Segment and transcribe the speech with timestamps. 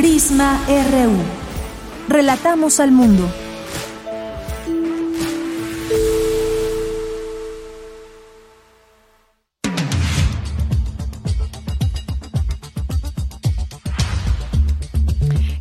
[0.00, 1.14] Prisma RU.
[2.08, 3.30] Relatamos al mundo.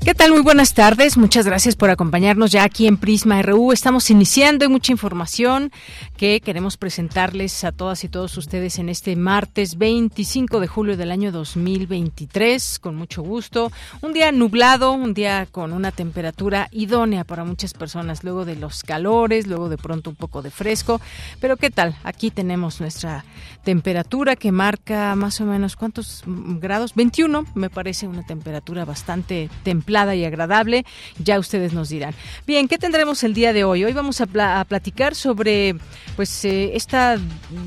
[0.06, 0.32] ¿Qué tal?
[0.32, 1.18] Muy buenas tardes.
[1.18, 3.74] Muchas gracias por acompañarnos ya aquí en Prisma RU.
[3.74, 5.74] Estamos iniciando mucha información
[6.20, 11.12] que queremos presentarles a todas y todos ustedes en este martes 25 de julio del
[11.12, 12.80] año 2023.
[12.80, 13.72] Con mucho gusto.
[14.02, 18.84] Un día nublado, un día con una temperatura idónea para muchas personas, luego de los
[18.84, 21.00] calores, luego de pronto un poco de fresco.
[21.40, 21.96] Pero ¿qué tal?
[22.04, 23.24] Aquí tenemos nuestra
[23.64, 26.96] temperatura que marca más o menos cuántos grados?
[26.96, 30.86] 21, me parece una temperatura bastante templada y agradable.
[31.24, 32.14] Ya ustedes nos dirán.
[32.46, 33.84] Bien, ¿qué tendremos el día de hoy?
[33.84, 34.26] Hoy vamos a,
[34.66, 35.76] platicar sobre
[36.20, 37.18] pues eh, esta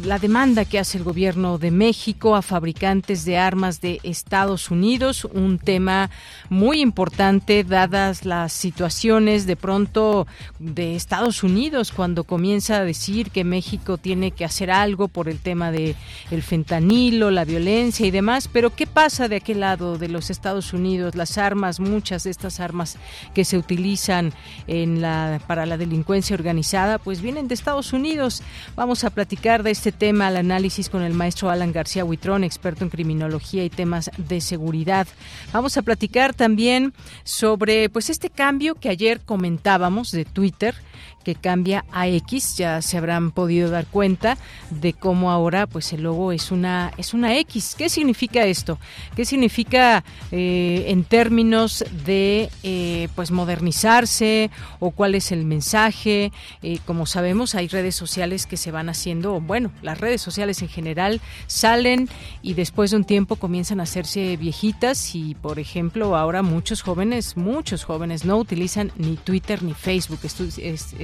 [0.04, 5.24] la demanda que hace el gobierno de México a fabricantes de armas de Estados Unidos,
[5.24, 6.10] un tema
[6.50, 10.26] muy importante dadas las situaciones de pronto
[10.58, 15.38] de Estados Unidos cuando comienza a decir que México tiene que hacer algo por el
[15.38, 15.96] tema de
[16.30, 20.74] el fentanilo, la violencia y demás, pero ¿qué pasa de aquel lado de los Estados
[20.74, 21.14] Unidos?
[21.14, 22.98] Las armas, muchas de estas armas
[23.34, 24.34] que se utilizan
[24.66, 28.41] en la, para la delincuencia organizada, pues vienen de Estados Unidos.
[28.76, 32.84] Vamos a platicar de este tema, al análisis con el maestro Alan García Huitrón, experto
[32.84, 35.06] en criminología y temas de seguridad.
[35.52, 40.74] Vamos a platicar también sobre pues este cambio que ayer comentábamos de Twitter
[41.22, 44.36] que cambia a X, ya se habrán podido dar cuenta
[44.70, 47.74] de cómo ahora pues el logo es una es una X.
[47.76, 48.78] ¿Qué significa esto?
[49.16, 54.50] ¿Qué significa eh, en términos de eh, pues modernizarse
[54.80, 56.32] o cuál es el mensaje?
[56.62, 60.68] Eh, como sabemos hay redes sociales que se van haciendo, bueno, las redes sociales en
[60.68, 62.08] general salen
[62.42, 67.36] y después de un tiempo comienzan a hacerse viejitas y por ejemplo ahora muchos jóvenes,
[67.36, 70.20] muchos jóvenes no utilizan ni Twitter ni Facebook.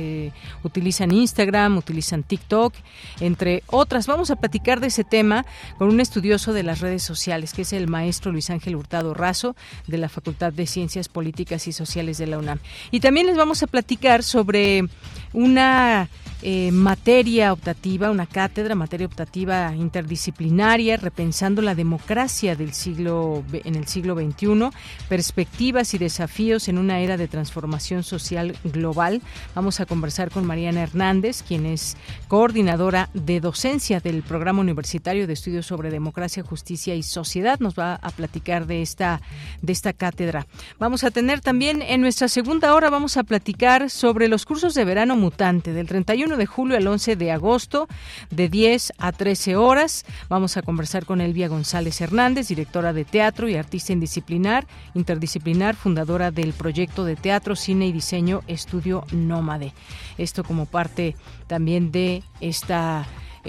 [0.09, 0.33] Eh,
[0.65, 2.73] utilizan Instagram, utilizan TikTok,
[3.21, 4.07] entre otras.
[4.07, 5.45] Vamos a platicar de ese tema
[5.77, 9.55] con un estudioso de las redes sociales, que es el maestro Luis Ángel Hurtado Razo,
[9.87, 12.59] de la Facultad de Ciencias Políticas y Sociales de la UNAM.
[12.91, 14.85] Y también les vamos a platicar sobre
[15.33, 16.09] una
[16.43, 23.89] eh, materia optativa, una cátedra, materia optativa interdisciplinaria, repensando la democracia del siglo en el
[23.89, 24.71] siglo XXI,
[25.09, 29.21] perspectivas y desafíos en una era de transformación social global.
[29.55, 31.97] Vamos a conversar con Mariana Hernández, quien es
[32.29, 37.59] coordinadora de docencia del Programa Universitario de Estudios sobre Democracia, Justicia y Sociedad.
[37.59, 39.21] Nos va a platicar de esta
[39.63, 40.47] de esta cátedra.
[40.79, 44.85] Vamos a tener también en nuestra segunda hora vamos a platicar sobre los cursos de
[44.85, 47.89] verano mutante del 31 de julio al 11 de agosto,
[48.31, 50.05] de 10 a 13 horas.
[50.29, 56.31] Vamos a conversar con Elvia González Hernández, directora de teatro y artista indisciplinar, interdisciplinar, fundadora
[56.31, 59.73] del proyecto de teatro, cine y diseño Estudio Nómade.
[60.19, 61.17] Esto como parte
[61.47, 63.07] también de esta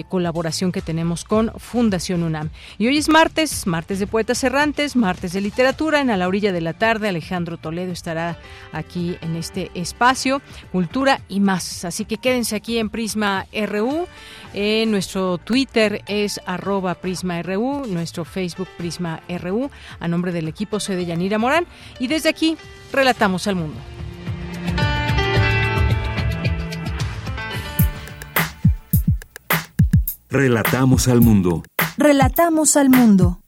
[0.08, 2.50] colaboración que tenemos con Fundación UNAM.
[2.78, 6.00] Y hoy es martes, martes de Poetas Errantes, martes de Literatura.
[6.00, 8.38] En A la Orilla de la Tarde, Alejandro Toledo estará
[8.72, 10.42] aquí en este espacio,
[10.72, 11.84] Cultura y más.
[11.84, 14.06] Así que quédense aquí en Prisma RU.
[14.54, 19.70] Eh, nuestro Twitter es arroba Prisma RU, nuestro Facebook Prisma RU.
[20.00, 21.66] A nombre del equipo soy de Yanira Morán
[21.98, 22.56] y desde aquí
[22.92, 23.76] relatamos al mundo.
[30.32, 31.64] Relatamos al mundo.
[31.98, 33.40] Relatamos al mundo.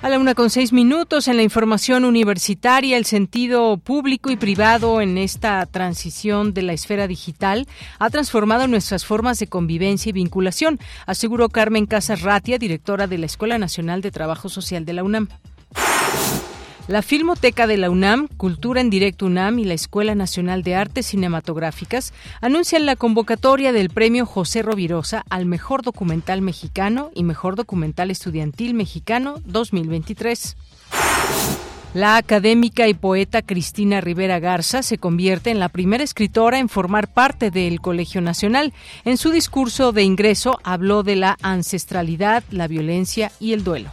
[0.00, 5.00] A la una con seis minutos en la información universitaria, el sentido público y privado
[5.00, 7.66] en esta transición de la esfera digital
[7.98, 13.26] ha transformado nuestras formas de convivencia y vinculación, aseguró Carmen Casas Ratia, directora de la
[13.26, 15.28] Escuela Nacional de Trabajo Social de la UNAM.
[16.90, 21.06] La Filmoteca de la UNAM, Cultura en Directo UNAM y la Escuela Nacional de Artes
[21.06, 28.10] Cinematográficas anuncian la convocatoria del Premio José Rovirosa al Mejor Documental Mexicano y Mejor Documental
[28.10, 30.56] Estudiantil Mexicano 2023.
[31.94, 37.06] La académica y poeta Cristina Rivera Garza se convierte en la primera escritora en formar
[37.06, 38.72] parte del Colegio Nacional.
[39.04, 43.92] En su discurso de ingreso habló de la ancestralidad, la violencia y el duelo.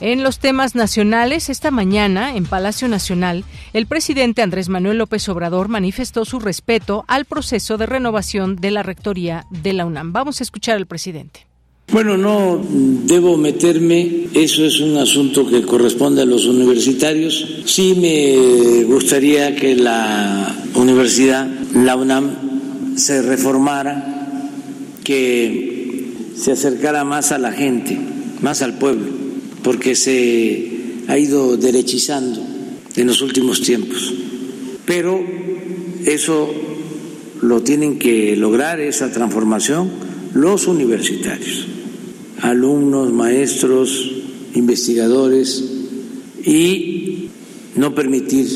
[0.00, 3.44] En los temas nacionales, esta mañana, en Palacio Nacional,
[3.74, 8.82] el presidente Andrés Manuel López Obrador manifestó su respeto al proceso de renovación de la
[8.82, 10.14] rectoría de la UNAM.
[10.14, 11.46] Vamos a escuchar al presidente.
[11.92, 17.62] Bueno, no debo meterme, eso es un asunto que corresponde a los universitarios.
[17.66, 24.48] Sí me gustaría que la universidad, la UNAM, se reformara,
[25.04, 26.06] que
[26.36, 27.98] se acercara más a la gente,
[28.40, 29.19] más al pueblo,
[29.62, 30.70] porque se
[31.08, 32.40] ha ido derechizando
[32.96, 34.14] en los últimos tiempos.
[34.84, 35.20] Pero
[36.04, 36.52] eso
[37.42, 39.90] lo tienen que lograr, esa transformación,
[40.34, 41.66] los universitarios
[42.42, 44.10] alumnos, maestros,
[44.54, 45.64] investigadores
[46.44, 47.28] y
[47.76, 48.46] no permitir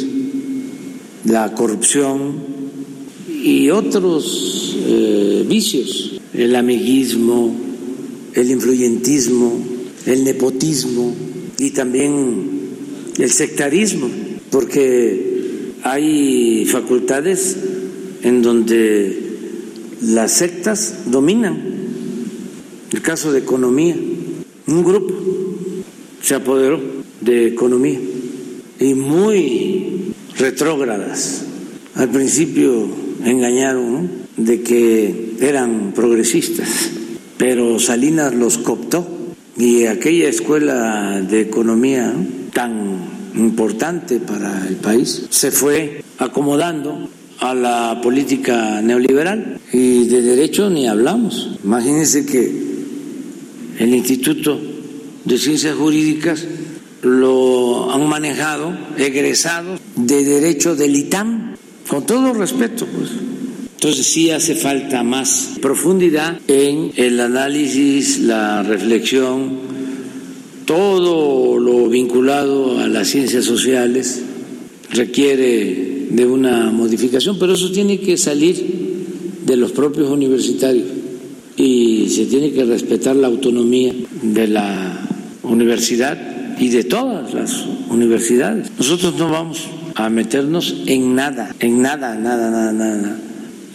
[1.24, 2.54] la corrupción
[3.28, 7.54] y otros eh, vicios, el amiguismo,
[8.34, 9.52] el influyentismo,
[10.06, 11.14] el nepotismo
[11.58, 12.50] y también
[13.18, 14.08] el sectarismo,
[14.50, 17.56] porque hay facultades
[18.22, 19.22] en donde
[20.00, 21.74] las sectas dominan
[22.94, 23.96] el caso de economía,
[24.68, 25.12] un grupo
[26.22, 26.80] se apoderó
[27.20, 27.98] de economía
[28.78, 31.42] y muy retrógradas.
[31.96, 32.86] Al principio
[33.24, 36.68] engañaron de que eran progresistas,
[37.36, 39.04] pero Salinas los cooptó
[39.56, 42.14] y aquella escuela de economía
[42.52, 47.08] tan importante para el país se fue acomodando
[47.40, 51.58] a la política neoliberal y de derecho ni hablamos.
[51.64, 52.74] Imagínense que
[53.78, 54.60] el Instituto
[55.24, 56.44] de Ciencias Jurídicas
[57.02, 61.54] lo han manejado egresados de Derecho del ITAM,
[61.88, 63.10] con todo respeto, pues.
[63.74, 69.58] Entonces sí hace falta más profundidad en el análisis, la reflexión,
[70.64, 74.22] todo lo vinculado a las ciencias sociales
[74.90, 78.84] requiere de una modificación, pero eso tiene que salir
[79.44, 80.86] de los propios universitarios
[81.56, 83.92] y se tiene que respetar la autonomía
[84.22, 85.06] de la
[85.42, 88.70] universidad y de todas las universidades.
[88.78, 93.18] Nosotros no vamos a meternos en nada, en nada, nada, nada, nada.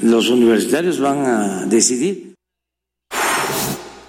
[0.01, 2.29] Los universitarios van a decidir.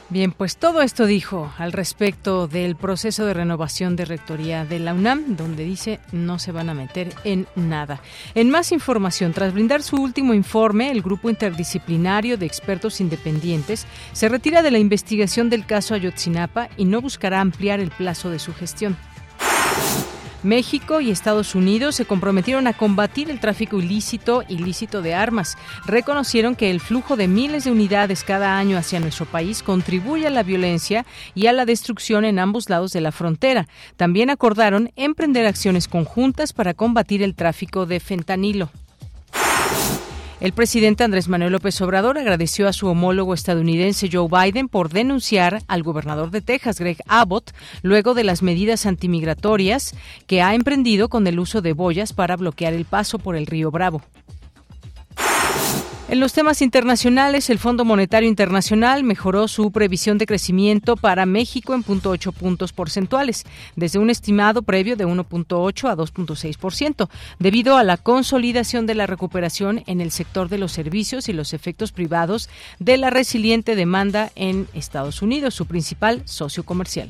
[0.08, 4.92] Bien, pues todo esto dijo al respecto del proceso de renovación de rectoría de la
[4.92, 8.00] UNAM, donde dice no se van a meter en nada.
[8.34, 14.28] En más información, tras brindar su último informe, el grupo interdisciplinario de expertos independientes se
[14.28, 18.52] retira de la investigación del caso Ayotzinapa y no buscará ampliar el plazo de su
[18.52, 18.96] gestión.
[20.42, 25.58] México y Estados Unidos se comprometieron a combatir el tráfico ilícito ilícito de armas.
[25.84, 30.30] Reconocieron que el flujo de miles de unidades cada año hacia nuestro país contribuye a
[30.30, 31.04] la violencia
[31.34, 33.68] y a la destrucción en ambos lados de la frontera.
[33.96, 38.70] También acordaron emprender acciones conjuntas para combatir el tráfico de fentanilo.
[40.40, 45.62] El presidente Andrés Manuel López Obrador agradeció a su homólogo estadounidense Joe Biden por denunciar
[45.68, 47.50] al gobernador de Texas, Greg Abbott,
[47.82, 49.94] luego de las medidas antimigratorias
[50.26, 53.70] que ha emprendido con el uso de boyas para bloquear el paso por el río
[53.70, 54.00] Bravo.
[56.10, 61.72] En los temas internacionales, el Fondo Monetario Internacional mejoró su previsión de crecimiento para México
[61.72, 63.44] en 0.8 puntos porcentuales,
[63.76, 67.08] desde un estimado previo de 1.8 a 2.6%,
[67.38, 71.54] debido a la consolidación de la recuperación en el sector de los servicios y los
[71.54, 77.08] efectos privados de la resiliente demanda en Estados Unidos, su principal socio comercial.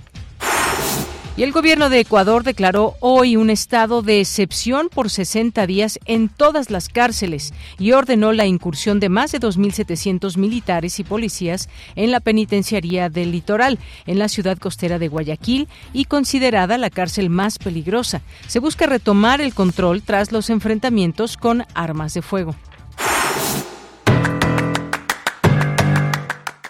[1.40, 6.28] Y el gobierno de Ecuador declaró hoy un estado de excepción por 60 días en
[6.28, 12.10] todas las cárceles y ordenó la incursión de más de 2.700 militares y policías en
[12.10, 17.58] la penitenciaría del litoral, en la ciudad costera de Guayaquil y considerada la cárcel más
[17.58, 18.20] peligrosa.
[18.46, 22.54] Se busca retomar el control tras los enfrentamientos con armas de fuego.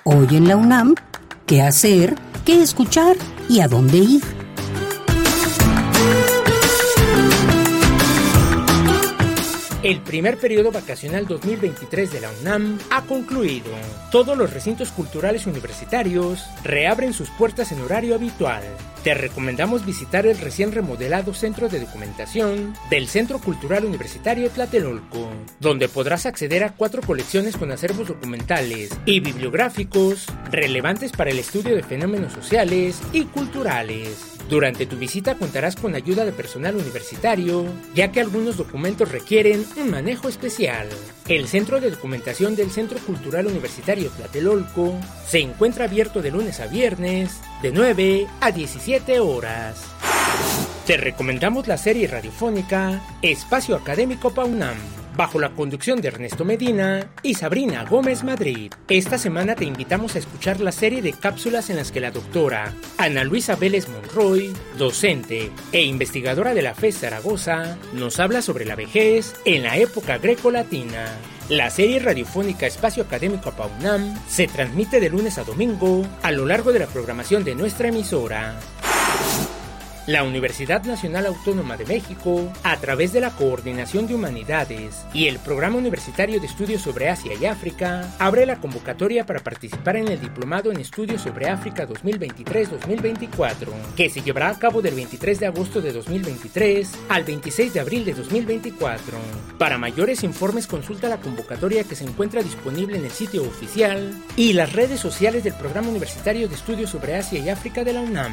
[0.05, 0.95] Hoy en la UNAM,
[1.45, 2.15] ¿qué hacer?
[2.45, 3.17] ¿Qué escuchar?
[3.49, 4.40] ¿Y a dónde ir?
[9.83, 13.71] El primer periodo vacacional 2023 de la UNAM ha concluido.
[14.11, 18.63] Todos los recintos culturales universitarios reabren sus puertas en horario habitual.
[19.03, 25.89] Te recomendamos visitar el recién remodelado Centro de Documentación del Centro Cultural Universitario Tlatelolco, donde
[25.89, 31.83] podrás acceder a cuatro colecciones con acervos documentales y bibliográficos relevantes para el estudio de
[31.83, 34.30] fenómenos sociales y culturales.
[34.51, 39.91] Durante tu visita contarás con ayuda de personal universitario, ya que algunos documentos requieren un
[39.91, 40.89] manejo especial.
[41.29, 46.67] El Centro de Documentación del Centro Cultural Universitario Tlatelolco se encuentra abierto de lunes a
[46.67, 49.85] viernes, de 9 a 17 horas.
[50.85, 57.35] Te recomendamos la serie radiofónica Espacio Académico PAUNAM bajo la conducción de Ernesto Medina y
[57.35, 58.73] Sabrina Gómez Madrid.
[58.89, 62.75] Esta semana te invitamos a escuchar la serie de cápsulas en las que la doctora
[62.99, 68.77] Ana Luisa Vélez Monroy, docente e investigadora de la FES Zaragoza, nos habla sobre la
[68.77, 71.07] vejez en la época greco-latina.
[71.49, 76.73] La serie radiofónica Espacio Académico PAUNAM se transmite de lunes a domingo a lo largo
[76.73, 78.59] de la programación de nuestra emisora.
[80.07, 85.39] La Universidad Nacional Autónoma de México, a través de la Coordinación de Humanidades y el
[85.39, 90.19] Programa Universitario de Estudios sobre Asia y África, abre la convocatoria para participar en el
[90.21, 95.83] Diplomado en Estudios sobre África 2023-2024, que se llevará a cabo del 23 de agosto
[95.83, 99.19] de 2023 al 26 de abril de 2024.
[99.59, 104.55] Para mayores informes consulta la convocatoria que se encuentra disponible en el sitio oficial y
[104.55, 108.33] las redes sociales del Programa Universitario de Estudios sobre Asia y África de la UNAM.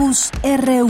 [0.00, 0.88] Campus RU.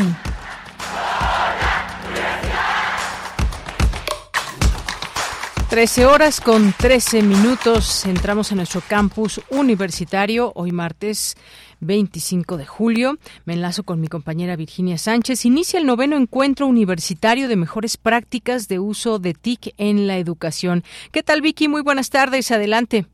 [5.69, 8.07] Trece horas con trece minutos.
[8.07, 11.35] Entramos en nuestro campus universitario hoy martes
[11.81, 13.15] 25 de julio.
[13.47, 15.45] Me enlazo con mi compañera Virginia Sánchez.
[15.45, 20.85] Inicia el noveno encuentro universitario de mejores prácticas de uso de TIC en la educación.
[21.11, 21.67] ¿Qué tal, Vicky?
[21.67, 22.53] Muy buenas tardes.
[22.53, 23.07] Adelante.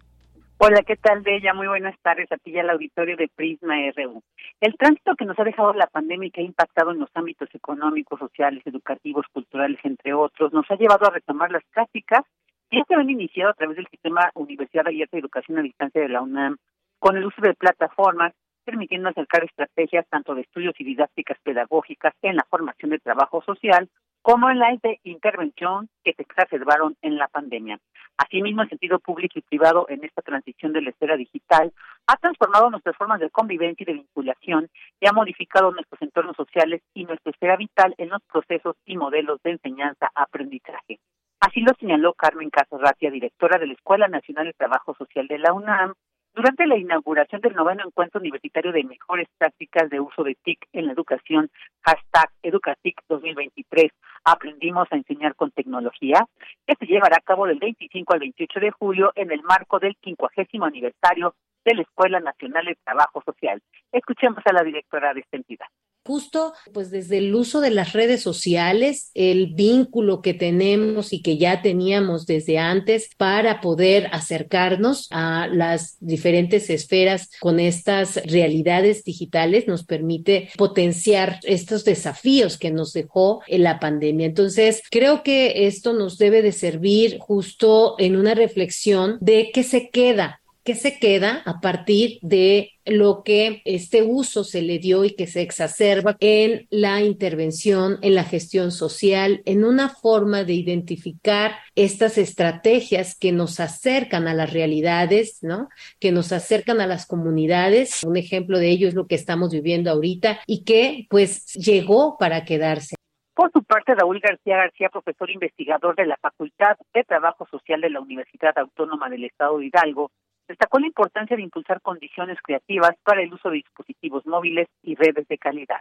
[0.59, 1.53] Hola, ¿qué tal, Bella?
[1.53, 4.23] Muy buenas tardes a ti y al auditorio de Prisma RU.
[4.59, 7.55] El tránsito que nos ha dejado la pandemia y que ha impactado en los ámbitos
[7.55, 12.23] económicos, sociales, educativos, culturales, entre otros, nos ha llevado a retomar las prácticas
[12.71, 16.01] que ya se han iniciado a través del sistema Universidad Abierta de Educación a Distancia
[16.01, 16.57] de la UNAM,
[16.99, 18.33] con el uso de plataformas,
[18.65, 23.91] permitiendo acercar estrategias tanto de estudios y didácticas pedagógicas en la formación de trabajo social,
[24.23, 27.79] como en la de intervención que se exacerbaron en la pandemia.
[28.19, 31.73] Asimismo, el sentido público y privado en esta transición de la esfera digital
[32.07, 34.69] ha transformado nuestras formas de convivencia y de vinculación
[35.01, 39.43] y ha modificado nuestros entornos sociales y nuestra esfera vital en los procesos y modelos
[39.43, 40.99] de enseñanza-aprendizaje.
[41.41, 45.53] Así lo señaló Carmen Casarratia, directora de la Escuela Nacional de Trabajo Social de la
[45.53, 45.93] UNAM,
[46.37, 50.87] durante la inauguración del noveno encuentro universitario de mejores prácticas de uso de TIC en
[50.87, 51.51] la educación,
[51.81, 53.91] hashtag EducaTIC 2023,
[54.23, 56.27] aprendimos a enseñar con tecnología,
[56.67, 59.97] que se llevará a cabo del 25 al 28 de julio en el marco del
[60.05, 63.63] 50 aniversario de la Escuela Nacional de Trabajo Social.
[63.91, 65.67] Escuchemos a la directora de esta entidad
[66.07, 71.37] justo pues desde el uso de las redes sociales, el vínculo que tenemos y que
[71.37, 79.67] ya teníamos desde antes para poder acercarnos a las diferentes esferas con estas realidades digitales
[79.67, 84.27] nos permite potenciar estos desafíos que nos dejó en la pandemia.
[84.27, 89.91] Entonces, creo que esto nos debe de servir justo en una reflexión de qué se
[89.91, 95.15] queda ¿Qué se queda a partir de lo que este uso se le dio y
[95.15, 101.53] que se exacerba en la intervención, en la gestión social, en una forma de identificar
[101.77, 105.69] estas estrategias que nos acercan a las realidades, ¿no?
[106.01, 108.03] Que nos acercan a las comunidades.
[108.03, 112.45] Un ejemplo de ello es lo que estamos viviendo ahorita y que pues llegó para
[112.45, 112.97] quedarse.
[113.35, 117.91] Por su parte, Raúl García García, profesor investigador de la Facultad de Trabajo Social de
[117.91, 120.11] la Universidad Autónoma del Estado de Hidalgo,
[120.49, 125.27] destacó la importancia de impulsar condiciones creativas para el uso de dispositivos móviles y redes
[125.29, 125.81] de calidad.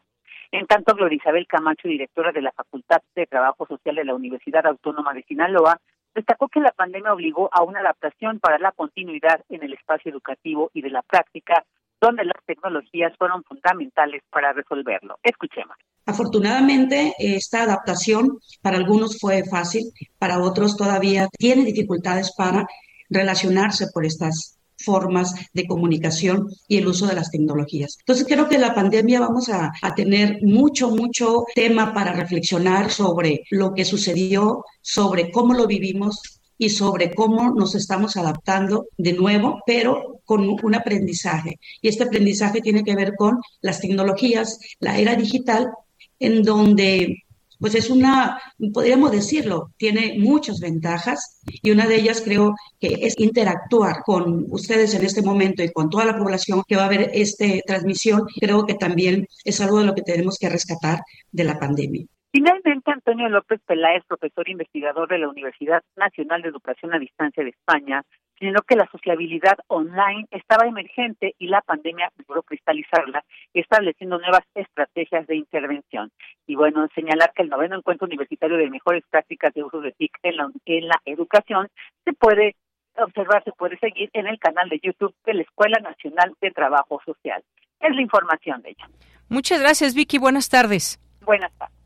[0.52, 4.66] En tanto, Gloria Isabel Camacho, directora de la Facultad de Trabajo Social de la Universidad
[4.66, 5.80] Autónoma de Sinaloa,
[6.14, 10.72] destacó que la pandemia obligó a una adaptación para la continuidad en el espacio educativo
[10.74, 11.66] y de la práctica,
[12.00, 15.18] donde las tecnologías fueron fundamentales para resolverlo.
[15.24, 15.76] Escuchemos.
[16.06, 19.84] Afortunadamente, esta adaptación para algunos fue fácil,
[20.20, 22.66] para otros todavía tiene dificultades para
[23.10, 27.98] relacionarse por estas formas de comunicación y el uso de las tecnologías.
[28.00, 33.74] Entonces creo que la pandemia vamos a, tener mucho, mucho tema para reflexionar sobre lo
[33.74, 40.22] que sucedió, sobre cómo lo vivimos y sobre cómo nos estamos adaptando de nuevo, pero
[40.26, 41.60] con un aprendizaje.
[41.82, 45.70] Y este aprendizaje tiene que ver con las tecnologías, la era digital,
[46.20, 47.25] en donde
[47.60, 48.40] pues es una,
[48.74, 54.94] podríamos decirlo, tiene muchas ventajas y una de ellas creo que es interactuar con ustedes
[54.94, 58.24] en este momento y con toda la población que va a ver esta transmisión.
[58.40, 61.00] Creo que también es algo de lo que tenemos que rescatar
[61.32, 62.06] de la pandemia.
[62.32, 67.52] Finalmente, Antonio López Peláez, profesor investigador de la Universidad Nacional de Educación a Distancia de
[67.52, 68.04] España,
[68.40, 73.24] señaló que la sociabilidad online estaba emergente y la pandemia logró cristalizarla,
[73.54, 76.12] estableciendo nuevas estrategias de intervención.
[76.48, 80.18] Y bueno, señalar que el noveno encuentro universitario de mejores prácticas de uso de TIC
[80.24, 81.68] en la, en la educación
[82.04, 82.56] se puede
[82.98, 87.02] observar, se puede seguir en el canal de YouTube de la Escuela Nacional de Trabajo
[87.06, 87.44] Social.
[87.80, 88.90] Es la información de ella.
[89.30, 90.18] Muchas gracias, Vicky.
[90.18, 91.00] Buenas tardes.
[91.22, 91.85] Buenas tardes.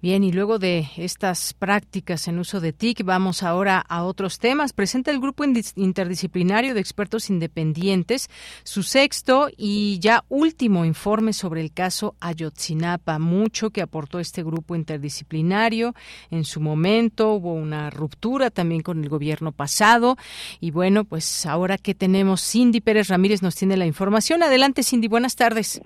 [0.00, 4.72] Bien, y luego de estas prácticas en uso de TIC, vamos ahora a otros temas.
[4.72, 8.28] Presenta el Grupo Interdisciplinario de Expertos Independientes
[8.64, 13.18] su sexto y ya último informe sobre el caso Ayotzinapa.
[13.18, 15.94] Mucho que aportó este grupo interdisciplinario.
[16.30, 20.16] En su momento hubo una ruptura también con el gobierno pasado.
[20.60, 24.42] Y bueno, pues ahora que tenemos, Cindy Pérez Ramírez nos tiene la información.
[24.42, 25.80] Adelante, Cindy, buenas tardes.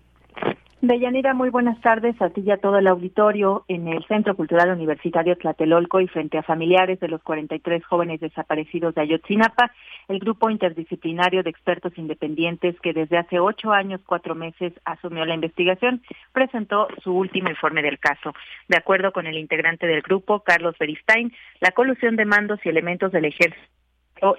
[0.86, 4.70] Deyanira, muy buenas tardes a ti y a todo el auditorio en el Centro Cultural
[4.70, 9.72] Universitario Tlatelolco y frente a familiares de los 43 jóvenes desaparecidos de Ayotzinapa,
[10.06, 15.34] el grupo interdisciplinario de expertos independientes que desde hace ocho años, cuatro meses asumió la
[15.34, 16.02] investigación,
[16.32, 18.32] presentó su último informe del caso.
[18.68, 23.10] De acuerdo con el integrante del grupo, Carlos Beristain, la colusión de mandos y elementos
[23.10, 23.66] del ejército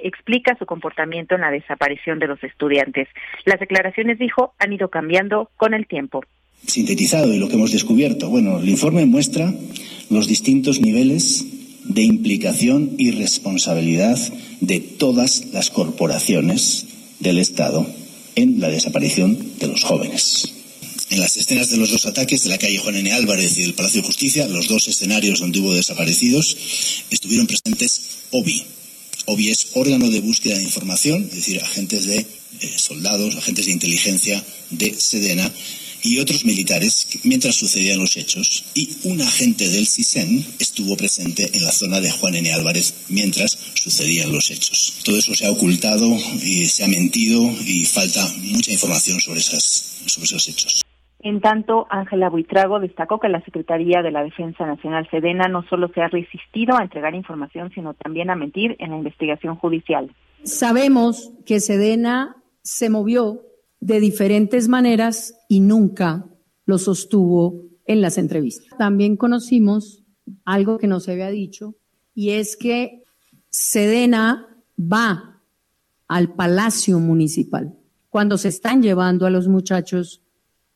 [0.01, 3.07] explica su comportamiento en la desaparición de los estudiantes.
[3.45, 6.23] Las declaraciones, dijo, han ido cambiando con el tiempo
[6.65, 8.29] sintetizado y lo que hemos descubierto?
[8.29, 9.53] Bueno, el informe muestra
[10.09, 11.45] los distintos niveles
[11.83, 14.17] de implicación y responsabilidad
[14.61, 16.85] de todas las corporaciones
[17.19, 17.87] del Estado
[18.35, 20.53] en la desaparición de los jóvenes.
[21.09, 23.11] En las escenas de los dos ataques de la calle Juan N.
[23.13, 26.57] Álvarez y del Palacio de Justicia, los dos escenarios donde hubo desaparecidos,
[27.09, 28.63] estuvieron presentes OBI.
[29.25, 33.71] OBI es órgano de búsqueda de información, es decir, agentes de eh, soldados, agentes de
[33.71, 35.51] inteligencia de Sedena,
[36.03, 41.63] y otros militares mientras sucedían los hechos y un agente del CISEN estuvo presente en
[41.63, 42.51] la zona de Juan N.
[42.53, 45.01] Álvarez mientras sucedían los hechos.
[45.03, 46.05] Todo eso se ha ocultado
[46.43, 50.81] y se ha mentido y falta mucha información sobre, esas, sobre esos hechos.
[51.19, 55.89] En tanto, Ángela Buitrago destacó que la Secretaría de la Defensa Nacional Sedena no solo
[55.93, 60.13] se ha resistido a entregar información, sino también a mentir en la investigación judicial.
[60.43, 63.41] Sabemos que Sedena se movió
[63.79, 66.25] de diferentes maneras y nunca
[66.65, 68.77] lo sostuvo en las entrevistas.
[68.77, 70.03] También conocimos
[70.45, 71.75] algo que no se había dicho
[72.13, 73.03] y es que
[73.49, 74.47] Sedena
[74.79, 75.41] va
[76.07, 77.73] al Palacio Municipal
[78.09, 80.21] cuando se están llevando a los muchachos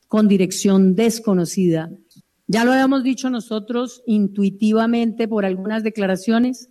[0.08, 1.90] con dirección desconocida.
[2.46, 6.68] Ya lo habíamos dicho nosotros intuitivamente por algunas declaraciones,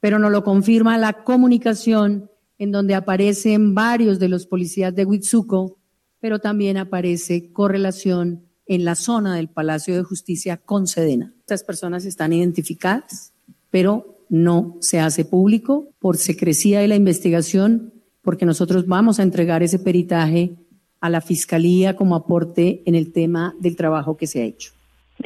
[0.00, 5.78] pero nos lo confirma la comunicación en donde aparecen varios de los policías de Huitzuco,
[6.20, 11.34] pero también aparece correlación en la zona del Palacio de Justicia con Sedena.
[11.40, 13.32] Estas personas están identificadas,
[13.70, 17.92] pero no se hace público por secrecía de la investigación,
[18.22, 20.56] porque nosotros vamos a entregar ese peritaje
[21.00, 24.75] a la Fiscalía como aporte en el tema del trabajo que se ha hecho.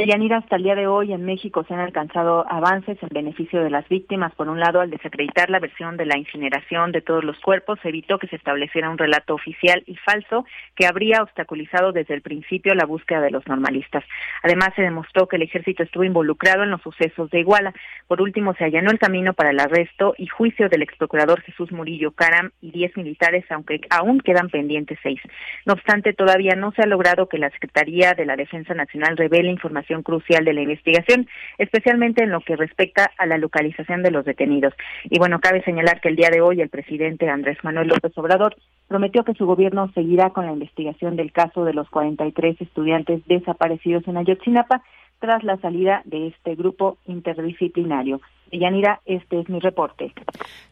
[0.01, 3.69] Deyanira, hasta el día de hoy en México se han alcanzado avances en beneficio de
[3.69, 4.35] las víctimas.
[4.35, 7.91] Por un lado, al desacreditar la versión de la incineración de todos los cuerpos, se
[7.91, 12.75] evitó que se estableciera un relato oficial y falso que habría obstaculizado desde el principio
[12.75, 14.03] la búsqueda de los normalistas.
[14.43, 17.75] Además, se demostró que el ejército estuvo involucrado en los sucesos de Iguala.
[18.09, 21.73] Por último, se allanó el camino para el arresto y juicio del ex procurador Jesús
[21.73, 25.21] Murillo Caram y diez militares, aunque aún quedan pendientes seis.
[25.67, 29.51] No obstante, todavía no se ha logrado que la Secretaría de la Defensa Nacional revele
[29.51, 34.25] información crucial de la investigación, especialmente en lo que respecta a la localización de los
[34.25, 34.75] detenidos.
[35.05, 38.57] Y bueno, cabe señalar que el día de hoy el presidente Andrés Manuel López Obrador
[38.89, 44.07] prometió que su gobierno seguirá con la investigación del caso de los 43 estudiantes desaparecidos
[44.09, 44.83] en Ayotzinapa
[45.19, 48.21] tras la salida de este grupo interdisciplinario.
[48.51, 50.13] Yanira, este es mi reporte.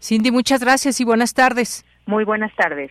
[0.00, 1.85] Cindy, muchas gracias y buenas tardes.
[2.07, 2.90] Muy buenas tardes.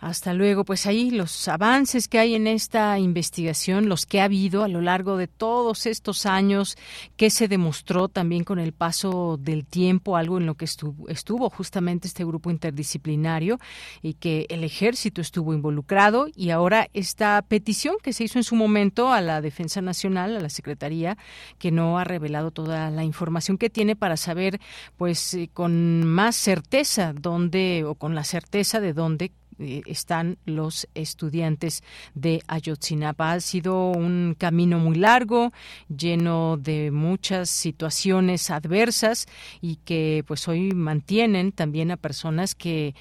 [0.00, 0.64] Hasta luego.
[0.64, 4.80] Pues ahí los avances que hay en esta investigación, los que ha habido a lo
[4.80, 6.76] largo de todos estos años,
[7.16, 11.50] que se demostró también con el paso del tiempo, algo en lo que estuvo, estuvo
[11.50, 13.58] justamente este grupo interdisciplinario
[14.00, 18.54] y que el ejército estuvo involucrado y ahora esta petición que se hizo en su
[18.54, 21.18] momento a la Defensa Nacional, a la Secretaría,
[21.58, 24.60] que no ha revelado toda la información que tiene para saber,
[24.96, 30.88] pues, eh, con más certeza dónde o con la certeza de dónde eh, están los
[30.94, 31.82] estudiantes
[32.14, 33.32] de Ayotzinapa.
[33.32, 35.52] Ha sido un camino muy largo,
[35.88, 39.26] lleno de muchas situaciones adversas
[39.60, 42.94] y que pues hoy mantienen también a personas que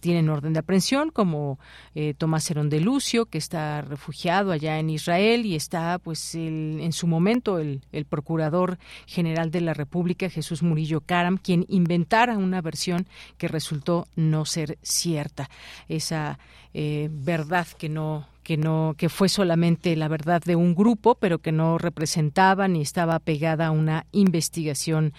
[0.00, 1.58] tienen orden de aprehensión, como
[1.94, 6.92] eh, Tomás Herón de Lucio, que está refugiado allá en Israel y está pues en
[6.92, 12.60] su momento el, el procurador general de la República, Jesús Murillo Caram, quien inventara una
[12.60, 13.06] versión
[13.38, 15.50] que resultó no ser cierta.
[15.96, 16.38] Esa
[16.74, 21.38] eh, verdad que no que no que fue solamente la verdad de un grupo pero
[21.38, 25.12] que no representaba ni estaba pegada a una investigación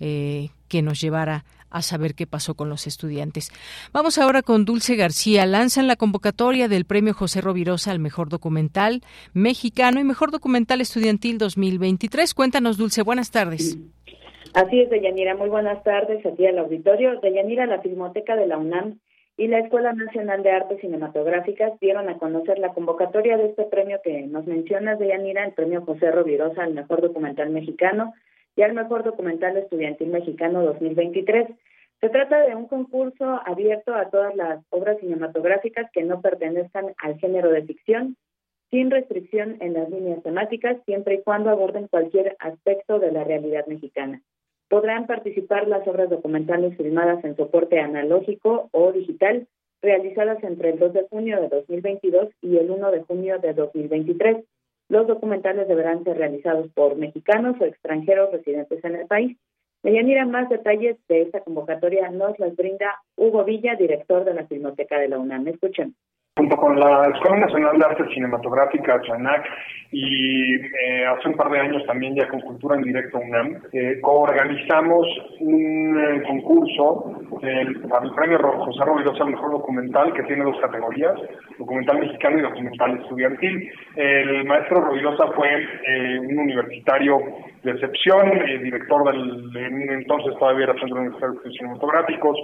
[0.00, 1.44] eh, que nos llevara
[1.74, 3.50] a saber qué pasó con los estudiantes.
[3.92, 5.44] Vamos ahora con Dulce García.
[5.44, 11.36] Lanzan la convocatoria del Premio José Rovirosa al Mejor Documental Mexicano y Mejor Documental Estudiantil
[11.36, 12.32] 2023.
[12.32, 13.02] Cuéntanos, Dulce.
[13.02, 13.76] Buenas tardes.
[14.54, 15.34] Así es, Deyanira.
[15.34, 17.18] Muy buenas tardes aquí al auditorio.
[17.20, 19.00] Deyanira, la Filmoteca de la UNAM
[19.36, 24.00] y la Escuela Nacional de Artes Cinematográficas dieron a conocer la convocatoria de este premio
[24.02, 28.14] que nos mencionas, Deyanira, el Premio José Rovirosa al Mejor Documental Mexicano
[28.54, 31.48] y al Mejor Documental Estudiantil Mexicano 2023.
[32.00, 37.18] Se trata de un concurso abierto a todas las obras cinematográficas que no pertenezcan al
[37.18, 38.16] género de ficción,
[38.70, 43.66] sin restricción en las líneas temáticas, siempre y cuando aborden cualquier aspecto de la realidad
[43.66, 44.20] mexicana.
[44.74, 49.46] Podrán participar las obras documentales filmadas en soporte analógico o digital,
[49.80, 54.44] realizadas entre el 2 de junio de 2022 y el 1 de junio de 2023.
[54.88, 59.38] Los documentales deberán ser realizados por mexicanos o extranjeros residentes en el país.
[59.84, 64.98] Medianira, más detalles de esta convocatoria nos las brinda Hugo Villa, director de la Filmoteca
[64.98, 65.46] de la UNAM.
[65.46, 65.94] Escuchen
[66.36, 69.44] junto con la Escuela Nacional de Artes Cinematográficas, CHANAC,
[69.92, 74.00] y eh, hace un par de años también ya con Cultura en Directo UNAM, eh,
[74.00, 75.06] coorganizamos
[75.38, 77.12] un eh, concurso
[77.88, 81.14] para el premio José Rovirosa al Mejor Documental, que tiene dos categorías,
[81.58, 83.70] documental mexicano y documental estudiantil.
[83.94, 85.48] El maestro Rovirosa fue
[86.20, 87.18] un universitario
[87.62, 88.30] de excepción,
[88.62, 92.38] director del entonces todavía era Centro Universitario de Cinematográficos,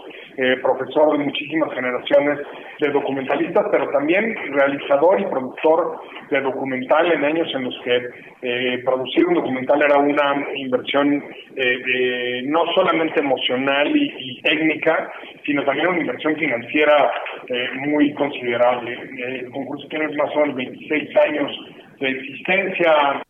[0.62, 2.38] profesor de muchísimas generaciones
[2.80, 8.10] de documentalistas, pero también realizador y productor de documental en años en los que
[8.42, 11.24] eh, producir un documental era una inversión
[11.56, 15.12] eh, no solamente emocional y, técnica,
[15.46, 17.10] sino también una inversión financiera
[17.48, 18.98] eh, muy considerable.
[19.16, 21.50] El concurso tiene más o menos 26 años
[22.00, 23.22] de existencia.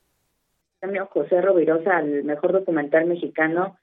[0.80, 3.76] premio José Rovirosa al mejor documental mexicano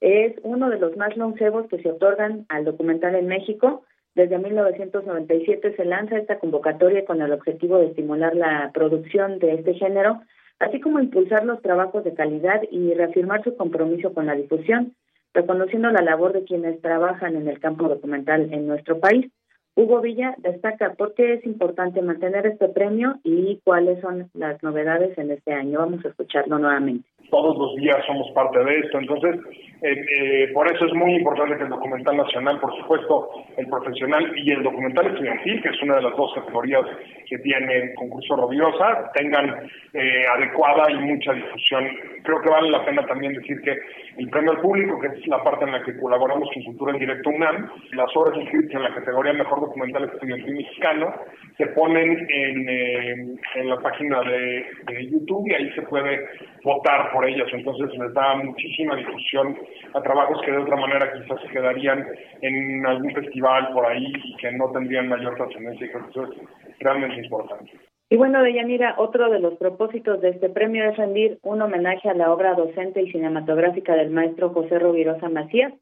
[0.00, 5.74] es uno de los más longevos que se otorgan al documental en México desde 1997
[5.74, 10.20] se lanza esta convocatoria con el objetivo de estimular la producción de este género,
[10.58, 14.94] así como impulsar los trabajos de calidad y reafirmar su compromiso con la difusión,
[15.32, 19.30] reconociendo la labor de quienes trabajan en el campo documental en nuestro país.
[19.74, 25.16] Hugo Villa destaca por qué es importante mantener este premio y cuáles son las novedades
[25.16, 25.78] en este año.
[25.78, 27.08] Vamos a escucharlo nuevamente.
[27.32, 29.40] Todos los días somos parte de esto, entonces
[29.80, 34.30] eh, eh, por eso es muy importante que el documental nacional, por supuesto, el profesional
[34.36, 36.84] y el documental estudiantil, que es una de las dos categorías
[37.26, 41.88] que tiene el concurso Robiosa, tengan eh, adecuada y mucha difusión.
[42.22, 43.76] Creo que vale la pena también decir que
[44.18, 46.98] el premio al público, que es la parte en la que colaboramos con Cultura en
[46.98, 51.14] Directo UNAM, las obras inscritas en la categoría Mejor Documental Estudiantil Mexicano
[51.56, 54.66] se ponen en, eh, en la página de,
[55.10, 56.20] YouTube y ahí se puede
[56.62, 57.48] votar por ellas.
[57.52, 59.56] Entonces les da muchísima difusión
[59.94, 62.06] a trabajos que de otra manera quizás se quedarían
[62.40, 65.86] en algún festival por ahí y que no tendrían mayor trascendencia.
[65.86, 67.72] Y creo que eso es realmente importante.
[68.12, 72.14] Y bueno, Deyanira, otro de los propósitos de este premio es rendir un homenaje a
[72.14, 75.72] la obra docente y cinematográfica del maestro José Rovirosa Macías,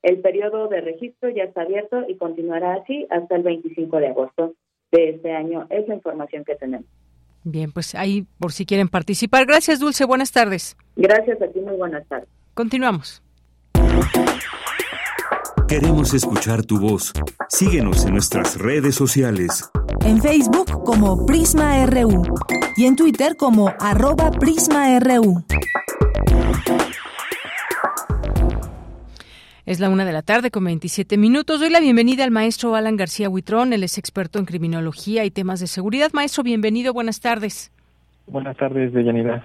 [0.01, 4.55] El periodo de registro ya está abierto y continuará así hasta el 25 de agosto
[4.91, 5.67] de este año.
[5.69, 6.87] Es la información que tenemos.
[7.43, 9.45] Bien, pues ahí por si quieren participar.
[9.45, 10.05] Gracias, Dulce.
[10.05, 10.75] Buenas tardes.
[10.95, 11.59] Gracias a ti.
[11.59, 12.27] Muy buenas tardes.
[12.55, 13.21] Continuamos.
[15.67, 17.11] Queremos escuchar tu voz.
[17.49, 19.71] Síguenos en nuestras redes sociales.
[20.05, 22.21] En Facebook como Prisma RU
[22.77, 25.43] y en Twitter como arroba PrismaRU.
[29.65, 31.59] Es la una de la tarde con 27 minutos.
[31.59, 33.73] Doy la bienvenida al maestro Alan García Huitrón.
[33.73, 36.11] Él es experto en criminología y temas de seguridad.
[36.13, 36.93] Maestro, bienvenido.
[36.93, 37.71] Buenas tardes.
[38.27, 39.43] Buenas tardes, Deyanira.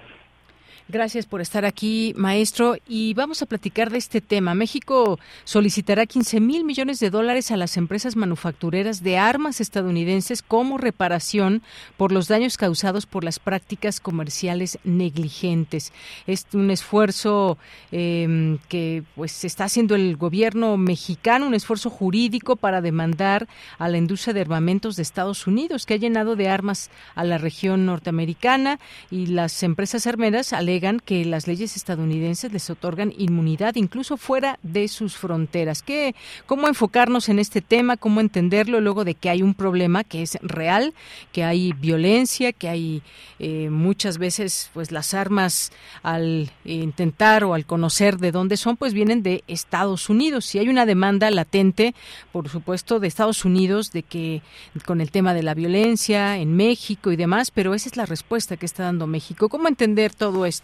[0.91, 2.77] Gracias por estar aquí, maestro.
[2.89, 4.57] Y vamos a platicar de este tema.
[4.57, 10.79] México solicitará 15 mil millones de dólares a las empresas manufactureras de armas estadounidenses como
[10.79, 11.63] reparación
[11.97, 15.93] por los daños causados por las prácticas comerciales negligentes.
[16.27, 17.57] Es un esfuerzo
[17.93, 23.47] eh, que pues está haciendo el gobierno mexicano, un esfuerzo jurídico para demandar
[23.79, 27.39] a la industria de armamentos de Estados Unidos, que ha llenado de armas a la
[27.39, 34.17] región norteamericana y las empresas armeras alegan que las leyes estadounidenses les otorgan inmunidad incluso
[34.17, 35.83] fuera de sus fronteras.
[35.83, 36.15] ¿Qué,
[36.47, 37.97] ¿Cómo enfocarnos en este tema?
[37.97, 40.95] ¿Cómo entenderlo luego de que hay un problema que es real,
[41.33, 43.03] que hay violencia, que hay
[43.39, 48.95] eh, muchas veces pues las armas al intentar o al conocer de dónde son pues
[48.95, 50.47] vienen de Estados Unidos.
[50.47, 51.95] Si hay una demanda latente,
[52.33, 54.43] por supuesto, de Estados Unidos de que
[54.87, 58.57] con el tema de la violencia en México y demás, pero esa es la respuesta
[58.57, 59.49] que está dando México.
[59.49, 60.60] ¿Cómo entender todo esto?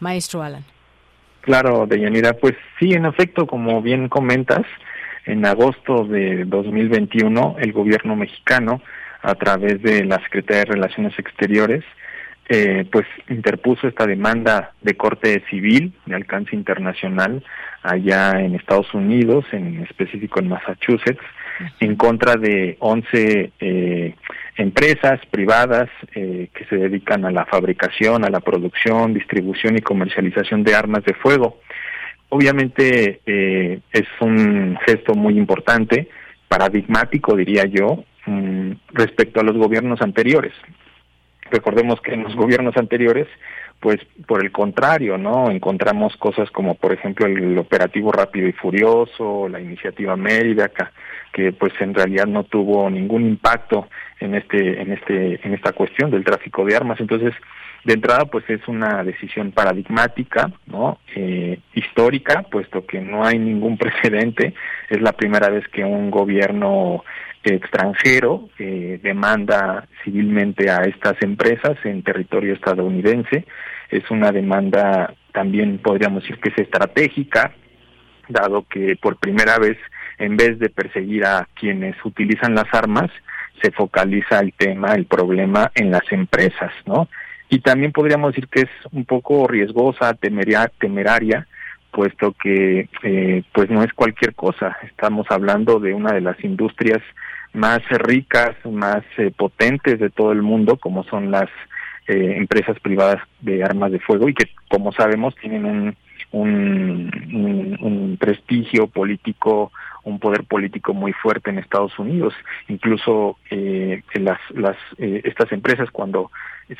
[0.00, 0.64] Maestro Alan.
[1.40, 4.66] Claro, Deyanira, pues sí, en efecto, como bien comentas,
[5.26, 8.82] en agosto de 2021 el gobierno mexicano,
[9.22, 11.84] a través de la Secretaría de Relaciones Exteriores,
[12.48, 17.44] eh, pues interpuso esta demanda de corte civil de alcance internacional
[17.82, 21.22] allá en Estados Unidos, en específico en Massachusetts,
[21.78, 24.14] en contra de 11 eh,
[24.60, 30.62] empresas privadas eh, que se dedican a la fabricación, a la producción, distribución y comercialización
[30.64, 31.60] de armas de fuego.
[32.28, 36.08] Obviamente eh, es un gesto muy importante,
[36.48, 40.52] paradigmático diría yo, mm, respecto a los gobiernos anteriores.
[41.50, 43.26] Recordemos que en los gobiernos anteriores
[43.80, 45.50] pues por el contrario, ¿no?
[45.50, 50.70] Encontramos cosas como por ejemplo el operativo rápido y furioso, la iniciativa Mérida,
[51.32, 53.88] que pues en realidad no tuvo ningún impacto
[54.18, 57.00] en este en este en esta cuestión del tráfico de armas.
[57.00, 57.34] Entonces,
[57.84, 60.98] de entrada pues es una decisión paradigmática, ¿no?
[61.14, 64.54] Eh, histórica, puesto que no hay ningún precedente,
[64.88, 67.04] es la primera vez que un gobierno
[67.42, 73.46] extranjero eh, demanda civilmente a estas empresas en territorio estadounidense.
[73.88, 77.54] Es una demanda también podríamos decir que es estratégica,
[78.28, 79.78] dado que por primera vez
[80.20, 83.10] en vez de perseguir a quienes utilizan las armas,
[83.60, 87.08] se focaliza el tema, el problema en las empresas, ¿no?
[87.48, 91.48] Y también podríamos decir que es un poco riesgosa, temeraria,
[91.90, 94.76] puesto que eh, pues no es cualquier cosa.
[94.84, 97.02] Estamos hablando de una de las industrias
[97.52, 101.48] más ricas, más eh, potentes de todo el mundo, como son las
[102.06, 105.96] eh, empresas privadas de armas de fuego y que, como sabemos, tienen un,
[106.32, 109.72] un, un, prestigio político,
[110.04, 112.34] un poder político muy fuerte en Estados Unidos.
[112.68, 116.30] Incluso eh, las, las, eh, estas empresas cuando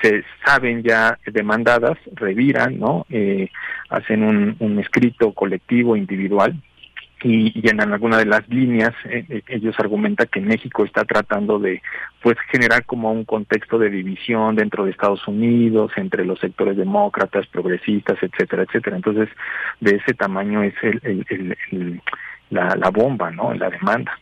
[0.03, 3.07] se saben ya demandadas, reviran, ¿no?
[3.11, 3.49] Eh,
[3.89, 6.55] hacen un, un escrito colectivo, individual,
[7.23, 11.59] y, y, en alguna de las líneas eh, eh, ellos argumentan que México está tratando
[11.59, 11.83] de
[12.23, 17.47] pues generar como un contexto de división dentro de Estados Unidos entre los sectores demócratas
[17.47, 18.97] progresistas etcétera etcétera.
[18.97, 19.29] Entonces
[19.81, 22.03] de ese tamaño es el, el, el,
[22.51, 24.19] la, la bomba no la demanda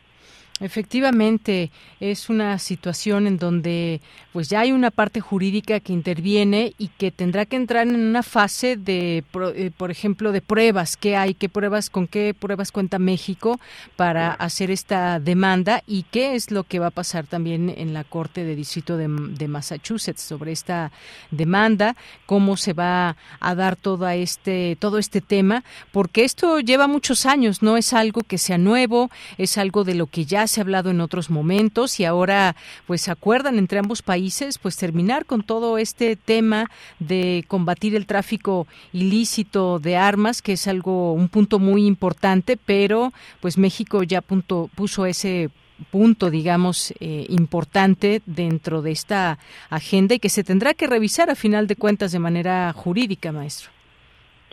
[0.61, 4.01] Efectivamente, es una situación en donde
[4.33, 8.25] pues ya hay una parte jurídica que interviene y que tendrá que entrar en una
[8.25, 10.97] fase de, eh, por ejemplo, de pruebas.
[10.97, 11.35] ¿Qué hay?
[11.35, 11.91] ¿Qué pruebas?
[11.91, 13.61] ¿Con qué pruebas cuenta México
[13.95, 15.85] para hacer esta demanda?
[15.87, 19.09] ¿Y qué es lo que va a pasar también en la Corte de Distrito de,
[19.09, 20.91] de Massachusetts sobre esta
[21.31, 21.95] demanda?
[22.27, 25.63] ¿Cómo se va a dar todo este, todo este tema?
[25.93, 30.07] Porque esto lleva muchos años, no es algo que sea nuevo, es algo de lo
[30.07, 32.57] que ya se ha hablado en otros momentos y ahora
[32.87, 38.67] pues acuerdan entre ambos países pues terminar con todo este tema de combatir el tráfico
[38.93, 44.71] ilícito de armas que es algo un punto muy importante pero pues México ya punto,
[44.75, 45.51] puso ese
[45.91, 49.39] punto, digamos, eh, importante dentro de esta
[49.71, 53.78] agenda y que se tendrá que revisar a final de cuentas de manera jurídica, maestro.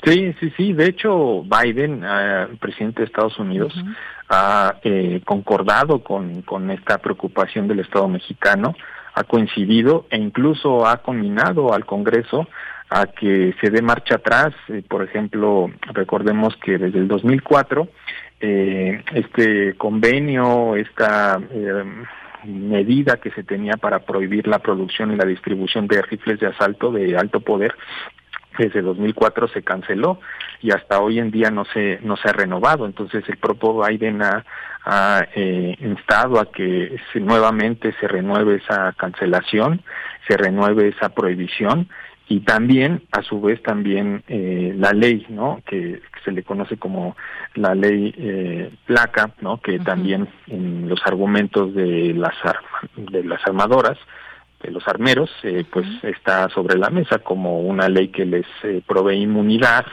[0.05, 0.73] Sí, sí, sí.
[0.73, 3.73] De hecho, Biden, eh, presidente de Estados Unidos,
[4.29, 8.75] ha eh, concordado con, con esta preocupación del Estado mexicano,
[9.13, 12.47] ha coincidido e incluso ha combinado al Congreso
[12.89, 14.53] a que se dé marcha atrás.
[14.67, 17.87] Eh, por ejemplo, recordemos que desde el 2004
[18.41, 21.83] eh, este convenio, esta eh,
[22.45, 26.91] medida que se tenía para prohibir la producción y la distribución de rifles de asalto
[26.91, 27.73] de alto poder
[28.57, 30.19] desde 2004 se canceló
[30.61, 32.85] y hasta hoy en día no se no se ha renovado.
[32.85, 34.43] Entonces el propio Biden ha,
[35.35, 39.81] eh, instado a que se, nuevamente se renueve esa cancelación
[40.27, 41.89] se renueve esa prohibición
[42.27, 47.15] y también a su vez también eh, la ley no que, se le conoce como
[47.53, 52.35] la ley eh, placa no que también en los argumentos de las
[52.95, 53.97] de las armadoras
[54.65, 58.81] de los armeros eh, pues está sobre la mesa como una ley que les eh,
[58.85, 59.85] provee inmunidad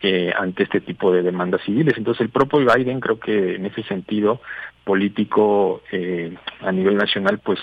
[0.00, 1.94] eh, ante este tipo de demandas civiles.
[1.96, 4.40] Entonces el propio Biden creo que en ese sentido
[4.84, 7.58] político eh, a nivel nacional pues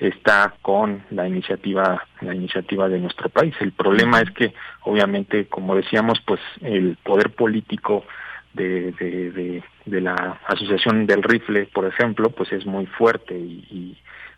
[0.00, 3.54] está con la iniciativa la iniciativa de nuestro país.
[3.60, 8.04] El problema es que obviamente como decíamos pues el poder político
[8.52, 13.64] de, de, de, de la asociación del rifle por ejemplo pues es muy fuerte y,
[13.70, 13.96] y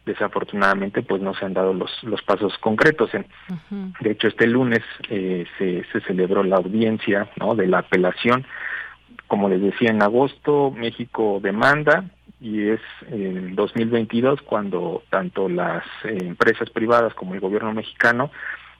[0.08, 3.14] desafortunadamente pues no se han dado los, los pasos concretos.
[3.14, 3.26] En,
[4.00, 7.54] De hecho, este lunes eh, se, se celebró la audiencia ¿no?
[7.54, 8.44] de la apelación.
[9.28, 12.04] Como les decía, en agosto México demanda
[12.40, 18.30] y es en 2022 cuando tanto las eh, empresas privadas como el gobierno mexicano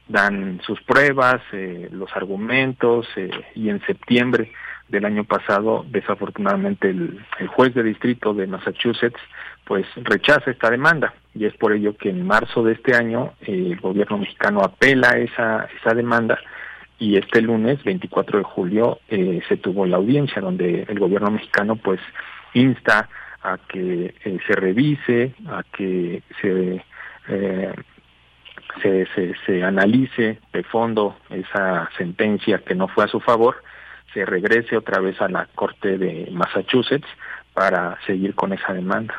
[0.09, 4.53] dan sus pruebas, eh, los argumentos eh, y en septiembre
[4.89, 9.21] del año pasado, desafortunadamente, el, el, juez de distrito de Massachusetts
[9.65, 11.13] pues rechaza esta demanda.
[11.35, 15.11] Y es por ello que en marzo de este año eh, el gobierno mexicano apela
[15.19, 16.39] esa, esa demanda
[16.99, 21.77] y este lunes, 24 de julio, eh, se tuvo la audiencia donde el gobierno mexicano
[21.77, 22.01] pues
[22.55, 23.09] insta
[23.43, 26.83] a que eh, se revise, a que se,
[28.83, 33.57] se, se analice de fondo esa sentencia que no fue a su favor
[34.13, 37.09] se regrese otra vez a la Corte de Massachusetts
[37.55, 39.15] para seguir con esa demanda.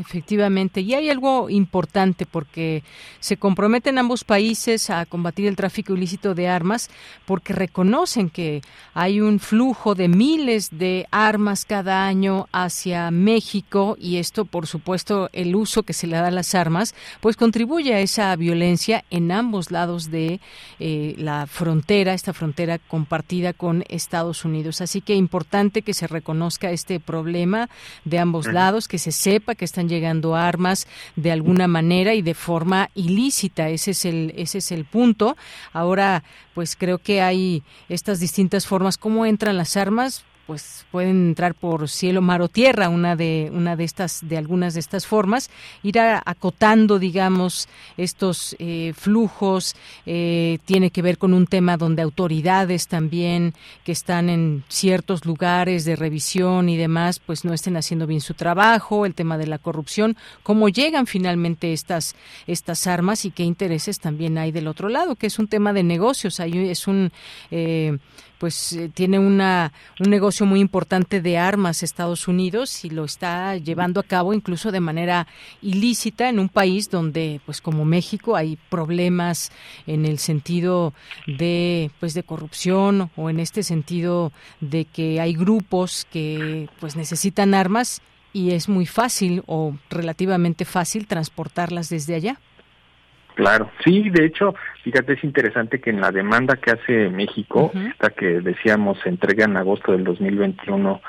[0.00, 2.82] Efectivamente, y hay algo importante porque
[3.20, 6.90] se comprometen ambos países a combatir el tráfico ilícito de armas
[7.26, 8.60] porque reconocen que
[8.92, 15.30] hay un flujo de miles de armas cada año hacia México y esto, por supuesto,
[15.32, 19.30] el uso que se le da a las armas, pues contribuye a esa violencia en
[19.30, 20.40] ambos lados de
[20.80, 24.80] eh, la frontera, esta frontera compartida con Estados Unidos.
[24.80, 27.70] Así que importante que se reconozca este problema
[28.04, 32.34] de ambos lados, que se sepa que están llegando armas de alguna manera y de
[32.34, 33.68] forma ilícita.
[33.68, 35.36] Ese es el, ese es el punto.
[35.72, 38.98] Ahora, pues creo que hay estas distintas formas.
[38.98, 40.24] ¿Cómo entran las armas?
[40.48, 44.72] Pues pueden entrar por cielo, mar o tierra, una de una de estas de algunas
[44.72, 45.50] de estas formas,
[45.82, 49.76] ir acotando, digamos, estos eh, flujos.
[50.06, 53.52] Eh, tiene que ver con un tema donde autoridades también
[53.84, 58.32] que están en ciertos lugares de revisión y demás, pues no estén haciendo bien su
[58.32, 59.04] trabajo.
[59.04, 64.38] El tema de la corrupción, cómo llegan finalmente estas estas armas y qué intereses también
[64.38, 66.40] hay del otro lado, que es un tema de negocios.
[66.40, 67.12] Ahí es un
[67.50, 67.98] eh,
[68.38, 73.56] pues eh, tiene una, un negocio muy importante de armas Estados Unidos y lo está
[73.56, 75.26] llevando a cabo incluso de manera
[75.60, 79.50] ilícita en un país donde pues como México hay problemas
[79.86, 80.94] en el sentido
[81.26, 87.54] de pues de corrupción o en este sentido de que hay grupos que pues necesitan
[87.54, 88.00] armas
[88.32, 92.40] y es muy fácil o relativamente fácil transportarlas desde allá.
[93.38, 98.10] Claro, sí, de hecho, fíjate, es interesante que en la demanda que hace México, esta
[98.10, 101.00] que decíamos se entrega en agosto del 2021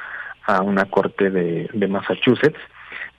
[0.46, 2.60] a una corte de, de Massachusetts,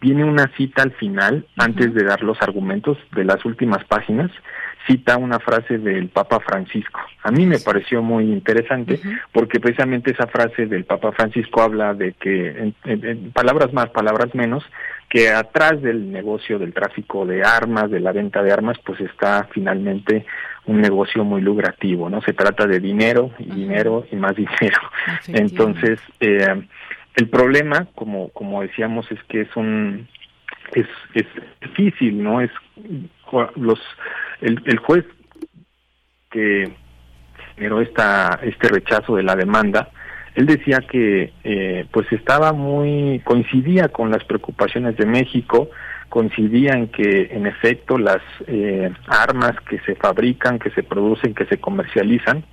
[0.00, 4.30] viene una cita al final, antes de dar los argumentos de las últimas páginas,
[4.86, 7.00] cita una frase del Papa Francisco.
[7.22, 8.98] A mí me pareció muy interesante
[9.30, 14.64] porque precisamente esa frase del Papa Francisco habla de que, en, palabras más, palabras menos,
[15.08, 19.48] que atrás del negocio del tráfico de armas, de la venta de armas, pues está
[19.52, 20.24] finalmente
[20.66, 22.22] un negocio muy lucrativo, ¿no?
[22.22, 24.80] Se trata de dinero y dinero y más dinero.
[25.28, 26.62] Entonces, eh,
[27.16, 30.08] el problema, como, como decíamos, es que es un
[30.74, 31.26] es, es
[31.60, 32.40] difícil, ¿no?
[32.40, 32.50] Es
[33.56, 33.80] los
[34.40, 35.04] el, el juez
[36.30, 36.72] que
[37.54, 39.90] generó esta este rechazo de la demanda
[40.34, 45.70] él decía que eh, pues estaba muy coincidía con las preocupaciones de México
[46.08, 51.46] coincidía en que en efecto las eh, armas que se fabrican que se producen que
[51.46, 52.44] se comercializan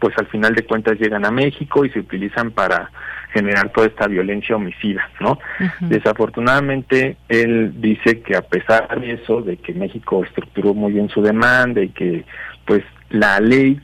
[0.00, 2.90] pues al final de cuentas llegan a México y se utilizan para
[3.32, 5.38] generar toda esta violencia homicida, ¿no?
[5.80, 11.22] Desafortunadamente, él dice que a pesar de eso, de que México estructuró muy bien su
[11.22, 12.24] demanda y que,
[12.64, 13.80] pues, la ley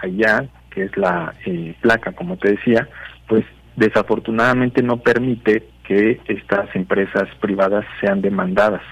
[0.00, 2.88] allá, que es la eh, placa, como te decía,
[3.26, 3.44] pues,
[3.76, 8.82] desafortunadamente no permite que estas empresas privadas sean demandadas.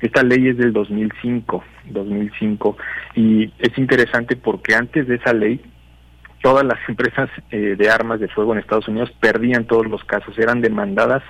[0.00, 2.76] Esta ley es del 2005, 2005
[3.14, 5.60] y es interesante porque antes de esa ley
[6.42, 10.38] todas las empresas eh, de armas de fuego en Estados Unidos perdían todos los casos,
[10.38, 11.22] eran demandadas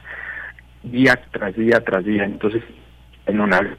[0.82, 2.24] día tras día tras día.
[2.24, 2.62] Entonces,
[3.26, 3.76] en una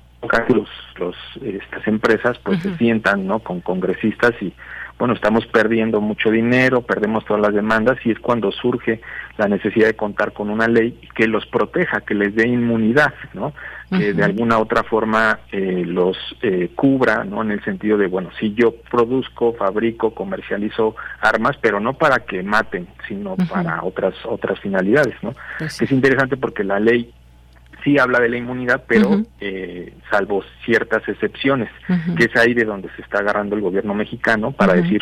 [0.49, 4.53] los, los estas empresas pues se sientan no con congresistas y
[4.97, 9.01] bueno estamos perdiendo mucho dinero perdemos todas las demandas y es cuando surge
[9.37, 13.53] la necesidad de contar con una ley que los proteja que les dé inmunidad no
[13.89, 18.29] que de alguna otra forma eh, los eh, cubra no en el sentido de bueno
[18.39, 24.59] si yo produzco fabrico comercializo armas pero no para que maten sino para otras otras
[24.59, 27.13] finalidades no pues es interesante porque la ley
[27.83, 31.69] sí habla de la inmunidad, pero eh, salvo ciertas excepciones,
[32.17, 35.01] que es ahí de donde se está agarrando el gobierno mexicano para decir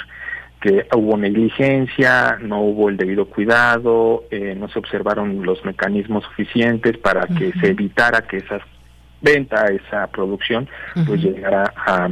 [0.59, 6.97] que hubo negligencia, no hubo el debido cuidado, eh, no se observaron los mecanismos suficientes
[6.97, 8.59] para que se evitara que esa
[9.21, 10.67] venta, esa producción,
[11.05, 12.07] pues llegara a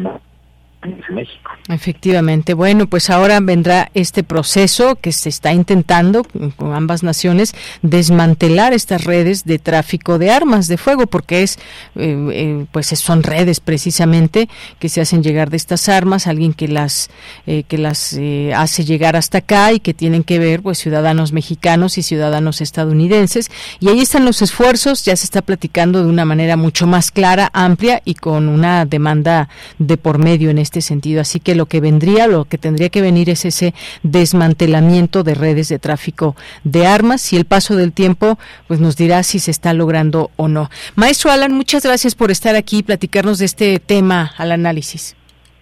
[0.82, 1.52] México.
[1.68, 2.54] Efectivamente.
[2.54, 6.26] Bueno, pues ahora vendrá este proceso que se está intentando
[6.56, 11.58] con ambas naciones desmantelar estas redes de tráfico de armas de fuego, porque es,
[11.96, 14.48] eh, eh, pues son redes precisamente
[14.80, 17.10] que se hacen llegar de estas armas, alguien que las
[17.46, 18.18] eh, que las
[18.56, 23.52] hace llegar hasta acá y que tienen que ver, pues ciudadanos mexicanos y ciudadanos estadounidenses.
[23.82, 25.04] Y ahí están los esfuerzos.
[25.04, 29.50] Ya se está platicando de una manera mucho más clara, amplia y con una demanda
[29.78, 31.22] de por medio en este este sentido.
[31.22, 35.68] Así que lo que vendría, lo que tendría que venir es ese desmantelamiento de redes
[35.68, 39.74] de tráfico de armas y el paso del tiempo pues nos dirá si se está
[39.74, 40.70] logrando o no.
[40.96, 45.16] Maestro Alan, muchas gracias por estar aquí y platicarnos de este tema al análisis.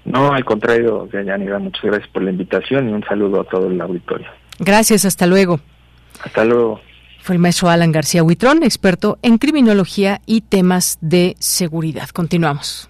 [0.04, 3.80] No, al contrario, Yanira, muchas gracias por la invitación y un saludo a todo el
[3.80, 4.28] auditorio.
[4.60, 5.60] Gracias, hasta luego.
[6.24, 6.82] Hasta luego.
[7.22, 12.10] Fue el maestro Alan García Huitrón, experto en criminología y temas de seguridad.
[12.10, 12.90] Continuamos.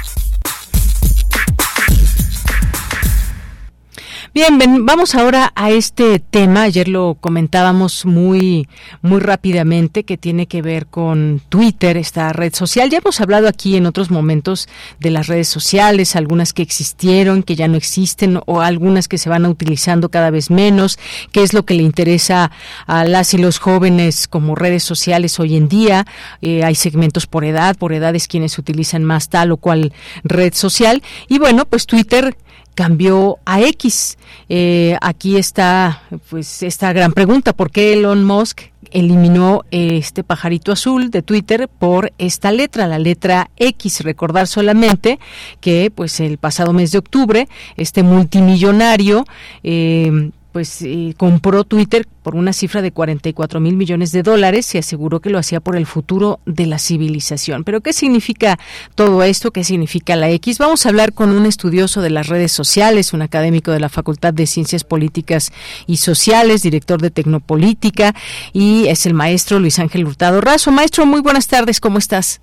[4.33, 6.63] Bien, vamos ahora a este tema.
[6.63, 8.69] Ayer lo comentábamos muy,
[9.01, 12.89] muy rápidamente, que tiene que ver con Twitter, esta red social.
[12.89, 14.69] Ya hemos hablado aquí en otros momentos
[15.01, 19.27] de las redes sociales, algunas que existieron, que ya no existen, o algunas que se
[19.27, 20.97] van utilizando cada vez menos.
[21.33, 22.51] ¿Qué es lo que le interesa
[22.87, 26.07] a las y los jóvenes como redes sociales hoy en día?
[26.41, 29.91] Eh, hay segmentos por edad, por edades quienes utilizan más tal o cual
[30.23, 31.03] red social.
[31.27, 32.37] Y bueno, pues Twitter
[32.75, 34.17] cambió a X.
[34.49, 38.61] Eh, aquí está pues esta gran pregunta, ¿por qué Elon Musk
[38.91, 44.01] eliminó este pajarito azul de Twitter por esta letra, la letra X.
[44.01, 45.19] Recordar solamente
[45.59, 47.47] que pues el pasado mes de octubre
[47.77, 49.25] este multimillonario
[49.63, 54.77] eh, pues eh, compró Twitter por una cifra de 44 mil millones de dólares y
[54.77, 57.63] aseguró que lo hacía por el futuro de la civilización.
[57.63, 58.59] Pero ¿qué significa
[58.95, 59.51] todo esto?
[59.51, 60.57] ¿Qué significa la X?
[60.57, 64.33] Vamos a hablar con un estudioso de las redes sociales, un académico de la Facultad
[64.33, 65.51] de Ciencias Políticas
[65.87, 68.13] y Sociales, director de Tecnopolítica
[68.53, 70.71] y es el maestro Luis Ángel Hurtado Razo.
[70.71, 72.41] Maestro, muy buenas tardes, ¿cómo estás?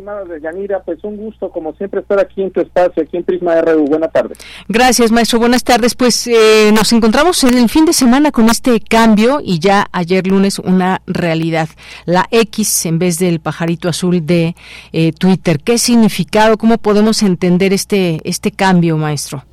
[0.00, 3.24] Estimada de Yanira, pues un gusto como siempre estar aquí en tu espacio, aquí en
[3.24, 3.84] Prisma RU.
[3.84, 4.38] Buenas tardes.
[4.66, 5.38] Gracias, maestro.
[5.38, 5.94] Buenas tardes.
[5.94, 10.26] Pues eh, nos encontramos en el fin de semana con este cambio y ya ayer
[10.26, 11.68] lunes una realidad.
[12.06, 14.54] La X en vez del pajarito azul de
[14.92, 15.60] eh, Twitter.
[15.62, 16.56] ¿Qué significado?
[16.56, 19.44] ¿Cómo podemos entender este, este cambio, maestro?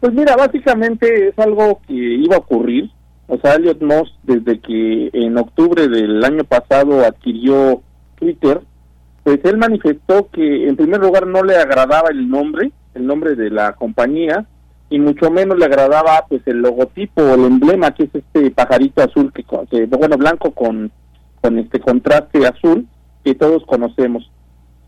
[0.00, 2.90] Pues mira, básicamente es algo que iba a ocurrir.
[3.28, 7.80] O sea, Elliot Moss, desde que en octubre del año pasado adquirió
[8.16, 8.60] Twitter,
[9.22, 13.50] pues él manifestó que en primer lugar no le agradaba el nombre, el nombre de
[13.50, 14.46] la compañía,
[14.90, 19.02] y mucho menos le agradaba pues el logotipo o el emblema que es este pajarito
[19.02, 20.90] azul que, bueno blanco con
[21.40, 22.86] con este contraste azul
[23.24, 24.30] que todos conocemos.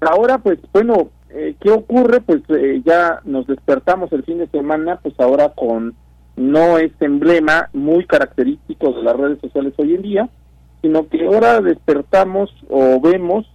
[0.00, 4.98] Ahora pues bueno eh, qué ocurre pues eh, ya nos despertamos el fin de semana
[5.02, 5.94] pues ahora con
[6.36, 10.28] no este emblema muy característico de las redes sociales hoy en día
[10.82, 13.46] sino que ahora despertamos o vemos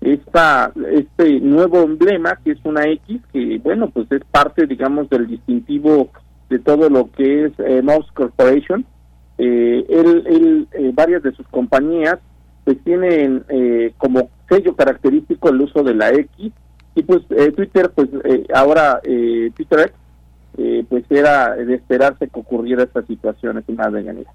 [0.00, 5.26] esta, este nuevo emblema que es una X que bueno pues es parte digamos del
[5.26, 6.10] distintivo
[6.48, 8.86] de todo lo que es eh, Mouse Corporation.
[9.36, 12.18] Eh, él, eh, varias de sus compañías
[12.64, 16.52] pues tienen eh, como sello característico el uso de la X.
[16.94, 17.22] Y pues
[17.54, 18.08] Twitter pues
[18.52, 19.00] ahora
[19.54, 19.92] Twitter
[20.60, 24.32] eh, pues era de esperarse que ocurriera esta situación, estimada Yanira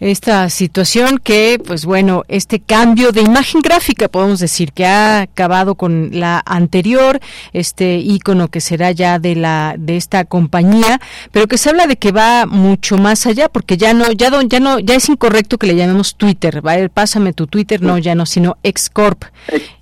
[0.00, 5.74] esta situación que, pues bueno, este cambio de imagen gráfica, podemos decir, que ha acabado
[5.74, 7.20] con la anterior,
[7.52, 11.00] este icono que será ya de la de esta compañía,
[11.32, 14.60] pero que se habla de que va mucho más allá, porque ya no, ya, ya
[14.60, 18.26] no, ya es incorrecto que le llamemos Twitter, va pásame tu Twitter, no, ya no,
[18.26, 19.24] sino Xcorp.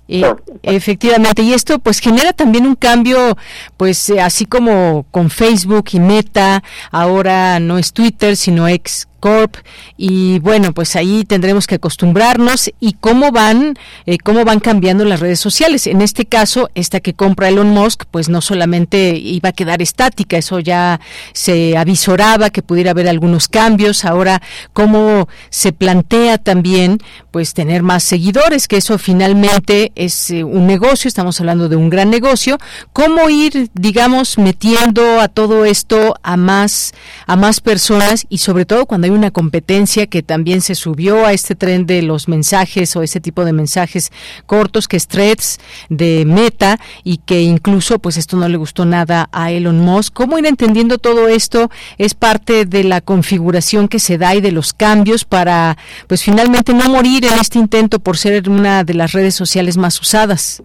[0.09, 3.37] Eh, efectivamente, y esto pues genera también un cambio,
[3.77, 6.61] pues eh, así como con Facebook y Meta,
[6.91, 9.55] ahora no es Twitter, sino X Corp
[9.95, 15.21] y bueno pues ahí tendremos que acostumbrarnos y cómo van eh, cómo van cambiando las
[15.21, 15.87] redes sociales.
[15.87, 20.35] En este caso esta que compra Elon Musk pues no solamente iba a quedar estática
[20.35, 20.99] eso ya
[21.31, 24.03] se avisoraba que pudiera haber algunos cambios.
[24.03, 24.41] Ahora
[24.73, 26.97] cómo se plantea también
[27.31, 31.89] pues tener más seguidores que eso finalmente es eh, un negocio estamos hablando de un
[31.89, 32.57] gran negocio.
[32.91, 36.91] Cómo ir digamos metiendo a todo esto a más
[37.25, 41.33] a más personas y sobre todo cuando hay una competencia que también se subió a
[41.33, 44.11] este tren de los mensajes o ese tipo de mensajes
[44.45, 45.59] cortos que es threads
[45.89, 50.13] de Meta y que incluso pues esto no le gustó nada a Elon Musk.
[50.13, 51.69] ¿Cómo ir entendiendo todo esto?
[51.97, 56.73] Es parte de la configuración que se da y de los cambios para pues finalmente
[56.73, 60.63] no morir en este intento por ser una de las redes sociales más usadas.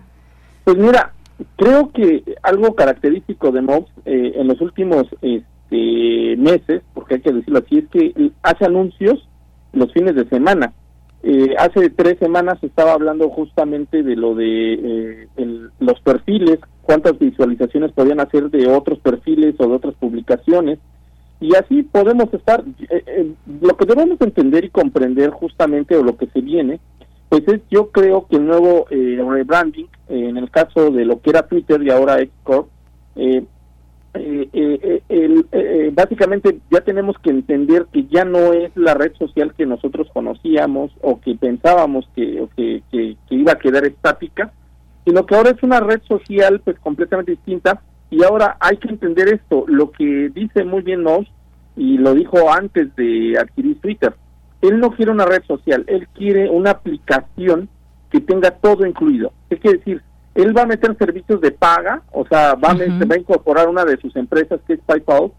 [0.65, 1.13] Pues mira,
[1.57, 7.21] creo que algo característico de Musk eh, en los últimos este, este, meses, porque hay
[7.21, 9.29] que decirlo así, es que hace anuncios
[9.73, 10.73] los fines de semana.
[11.23, 15.29] Eh, hace tres semanas estaba hablando justamente de lo de eh,
[15.81, 20.79] los perfiles, cuántas visualizaciones podían hacer de otros perfiles o de otras publicaciones.
[21.41, 26.27] Y así podemos estar, eh, lo que debemos entender y comprender justamente o lo que
[26.29, 26.81] se viene,
[27.29, 31.47] pues es yo creo que el nuevo rebranding, en el caso de lo que era
[31.47, 32.69] Twitter y ahora Xcorp,
[33.19, 33.45] eh,
[34.15, 39.13] eh, eh, eh, eh, básicamente ya tenemos que entender que ya no es la red
[39.19, 44.53] social que nosotros conocíamos o que pensábamos que, que, iba a quedar estática,
[45.05, 49.29] sino que ahora es una red social pues completamente distinta y ahora hay que entender
[49.29, 51.27] esto, lo que dice muy bien Nos
[51.77, 54.15] y lo dijo antes de adquirir Twitter,
[54.63, 57.69] él no quiere una red social, él quiere una aplicación
[58.11, 59.33] que tenga todo incluido.
[59.49, 60.03] ¿Qué quiere decir?
[60.39, 63.85] Él va a meter servicios de paga, o sea, va, a, va a incorporar una
[63.85, 65.33] de sus empresas que es PayPal,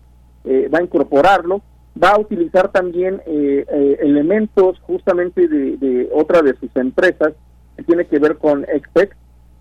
[0.43, 1.61] eh, va a incorporarlo,
[2.01, 7.31] va a utilizar también eh, eh, elementos justamente de, otra de sus empresas
[7.77, 9.13] que tiene que ver con Expect,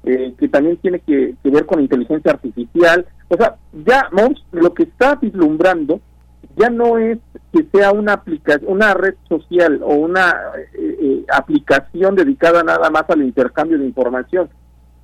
[0.03, 3.07] que también tiene que, ver con inteligencia artificial.
[3.29, 4.09] O sea, ya
[4.53, 6.01] lo que está vislumbrando
[6.57, 7.19] ya no es
[7.53, 10.35] que sea una aplicación, una red social o una
[11.33, 14.49] aplicación dedicada nada más al intercambio de información,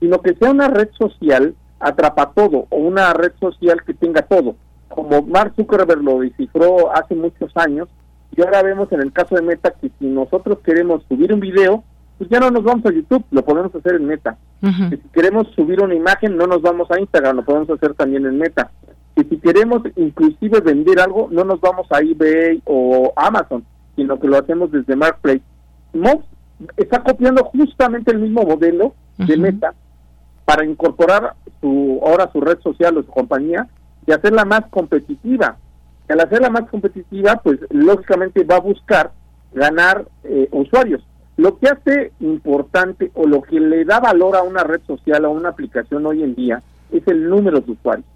[0.05, 4.55] sino que sea una red social atrapa todo o una red social que tenga todo,
[4.88, 7.88] como Mark Zuckerberg lo descifró hace muchos años
[8.36, 11.84] y ahora vemos en el caso de Meta que si nosotros queremos subir un video,
[12.18, 14.36] pues ya no nos vamos a YouTube, lo podemos hacer en Meta.
[14.61, 18.36] si queremos subir una imagen, no nos vamos a Instagram, lo podemos hacer también en
[18.36, 18.72] Meta.
[19.16, 23.64] Y si queremos inclusive vender algo, no nos vamos a eBay o Amazon,
[23.96, 25.42] sino que lo hacemos desde Marketplace.
[25.94, 26.26] Mox
[26.76, 29.74] está copiando justamente el mismo modelo de Meta,
[30.45, 33.68] para incorporar su ahora su red social o su compañía
[34.07, 35.57] y hacerla más competitiva.
[36.09, 39.12] al hacerla más competitiva, pues lógicamente va a buscar
[39.55, 41.03] ganar eh, usuarios.
[41.36, 45.28] Lo que hace importante o lo que le da valor a una red social o
[45.28, 48.07] a una aplicación hoy en día es el número de usuarios.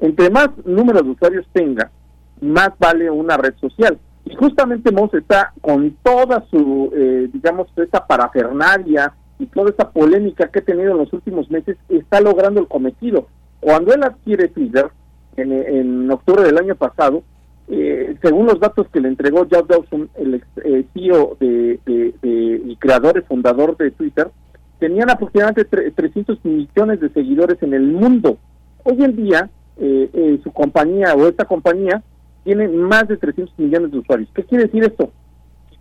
[0.00, 1.90] Entre más número de usuarios tenga,
[2.40, 3.98] más vale una red social.
[4.24, 10.48] Y justamente Moss está con toda su, eh, digamos, esta parafernalia, y toda esta polémica
[10.48, 13.26] que ha tenido en los últimos meses está logrando el cometido.
[13.60, 14.90] Cuando él adquiere Twitter,
[15.36, 17.22] en, octubre del año pasado,
[17.68, 21.80] eh, según los datos que le entregó Jeff Dawson, el eh, CEO de,
[22.66, 24.30] y creador y fundador de Twitter,
[24.78, 28.38] tenían aproximadamente 300 millones de seguidores en el mundo.
[28.84, 32.02] Hoy en día, eh, su compañía o esta compañía
[32.44, 34.28] tiene más de 300 millones de usuarios.
[34.34, 35.10] ¿Qué quiere decir esto?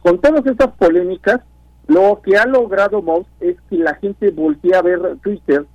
[0.02, 1.42] Con todas estas polémicas,
[1.88, 5.66] lo que ha logrado Mouse es que la gente voltee a ver Twitter,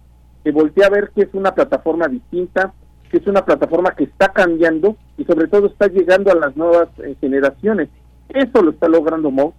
[0.42, 2.72] que voltee a ver que es una plataforma distinta,
[3.10, 6.88] que es una plataforma que está cambiando y sobre todo está llegando a las nuevas
[6.98, 7.88] eh, generaciones.
[8.28, 9.54] Eso lo está logrando Mouse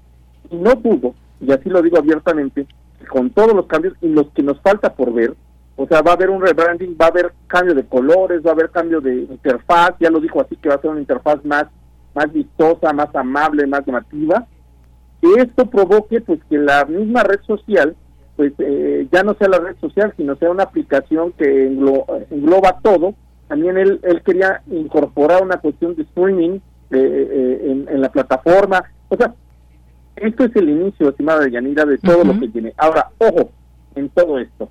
[0.50, 2.68] y no pudo, y así lo digo abiertamente,
[3.10, 5.36] con todos los cambios y los que nos falta por ver,
[5.76, 8.54] o sea, va a haber un rebranding, va a haber cambio de colores, va a
[8.54, 11.68] haber cambio de interfaz, ya lo dijo así que va a ser una interfaz más,
[12.14, 14.46] más vistosa, más amable, más llamativa,
[15.22, 17.96] que esto provoque pues que la misma red social
[18.36, 23.16] pues eh, ya no sea la red social sino sea una aplicación que engloba todo
[23.50, 26.60] también él, él quería incorporar una cuestión de streaming
[26.92, 28.84] eh, eh, en, la plataforma.
[29.10, 29.34] O sea,
[30.16, 32.74] esto es el inicio, estimada Yanira, de todo lo que tiene.
[32.78, 33.50] Ahora, ojo,
[33.96, 34.70] en todo esto.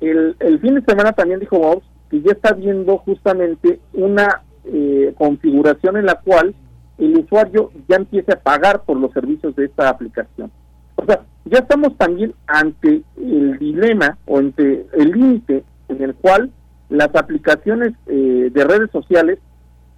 [0.00, 5.14] El, el fin de semana también dijo Vox que ya está viendo justamente una eh,
[5.18, 6.54] configuración en la cual
[6.98, 10.50] el usuario ya empiece a pagar por los servicios de esta aplicación.
[10.96, 16.50] O sea, ya estamos también ante el dilema o ante el límite en el cual
[16.88, 19.38] las aplicaciones eh, de redes sociales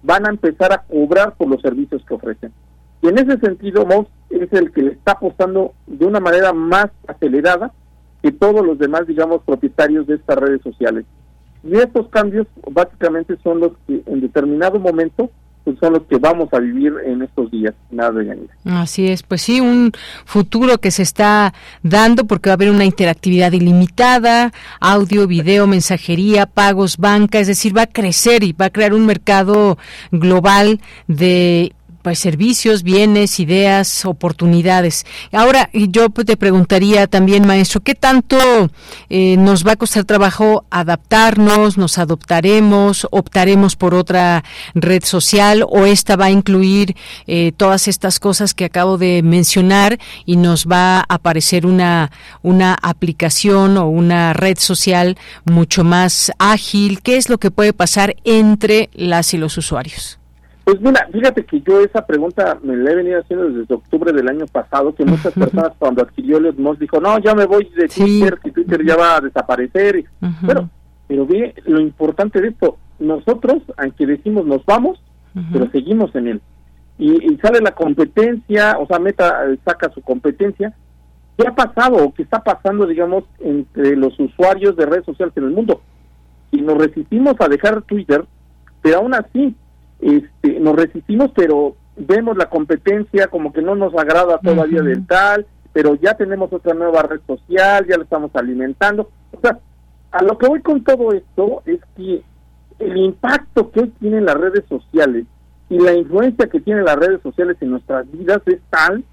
[0.03, 2.51] van a empezar a cobrar por los servicios que ofrecen.
[3.01, 6.87] Y en ese sentido, Moss es el que le está apostando de una manera más
[7.07, 7.71] acelerada
[8.21, 11.05] que todos los demás, digamos, propietarios de estas redes sociales.
[11.63, 15.29] Y estos cambios básicamente son los que en determinado momento
[15.67, 19.41] pues son los que vamos a vivir en estos días, nada de Así es, pues
[19.41, 19.91] sí, un
[20.23, 21.53] futuro que se está
[21.83, 27.75] dando porque va a haber una interactividad ilimitada, audio, video, mensajería, pagos, banca, es decir,
[27.75, 29.77] va a crecer y va a crear un mercado
[30.13, 35.05] global de pues, servicios, bienes, ideas, oportunidades.
[35.31, 38.37] Ahora, yo te preguntaría también, maestro, ¿qué tanto
[39.09, 44.43] eh, nos va a costar trabajo adaptarnos, nos adoptaremos, optaremos por otra
[44.73, 46.95] red social o esta va a incluir
[47.27, 52.73] eh, todas estas cosas que acabo de mencionar y nos va a aparecer una, una
[52.81, 57.01] aplicación o una red social mucho más ágil?
[57.01, 60.19] ¿Qué es lo que puede pasar entre las y los usuarios?
[60.67, 64.27] Pues mira, fíjate que yo esa pregunta me la he venido haciendo desde octubre del
[64.27, 67.87] año pasado, que muchas personas cuando adquirió el Moss dijo, no, ya me voy de
[67.87, 70.03] Twitter, que Twitter ya va a desaparecer.
[70.45, 70.69] Pero,
[71.07, 75.01] pero ve lo importante de esto, nosotros, aunque decimos nos vamos,
[75.53, 76.41] pero seguimos en él.
[76.97, 80.73] Y, sale la competencia, o sea, Meta eh, saca su competencia.
[81.37, 85.45] ¿Qué ha pasado o qué está pasando, digamos, entre los usuarios de redes sociales en
[85.45, 85.81] el mundo?
[86.51, 88.25] Y nos resistimos a dejar Twitter,
[88.81, 89.55] pero aún así
[89.99, 95.45] este, nos resistimos, pero vemos la competencia como que no nos agrada todavía del tal,
[95.73, 99.09] pero ya tenemos otra nueva red social, ya lo estamos alimentando.
[99.31, 99.59] O sea,
[100.11, 102.21] a lo que voy con todo esto es que
[102.79, 105.25] el impacto que tienen las redes sociales
[105.69, 109.03] y la influencia que tienen las redes sociales en nuestras vidas es tal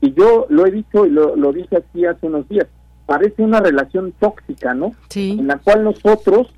[0.00, 2.66] que yo lo he dicho y lo, lo dije aquí hace unos días,
[3.06, 4.92] parece una relación tóxica, ¿no?
[5.08, 5.36] Sí.
[5.38, 6.52] En la cual nosotros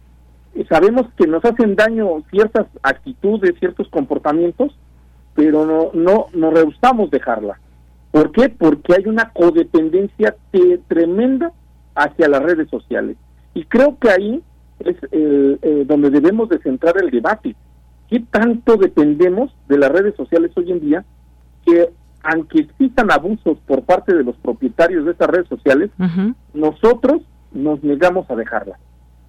[0.69, 4.77] sabemos que nos hacen daño ciertas actitudes, ciertos comportamientos,
[5.35, 7.59] pero no, no nos rehusamos dejarla.
[8.11, 8.49] ¿Por qué?
[8.49, 10.35] Porque hay una codependencia
[10.89, 11.53] tremenda
[11.95, 13.17] hacia las redes sociales.
[13.55, 14.43] Y creo que ahí
[14.81, 17.55] es eh, donde debemos de centrar el debate.
[18.09, 21.05] ¿Qué tanto dependemos de las redes sociales hoy en día
[21.65, 21.91] que
[22.23, 25.91] aunque existan abusos por parte de los propietarios de estas redes sociales,
[26.53, 27.23] nosotros
[27.53, 28.79] nos negamos a dejarlas?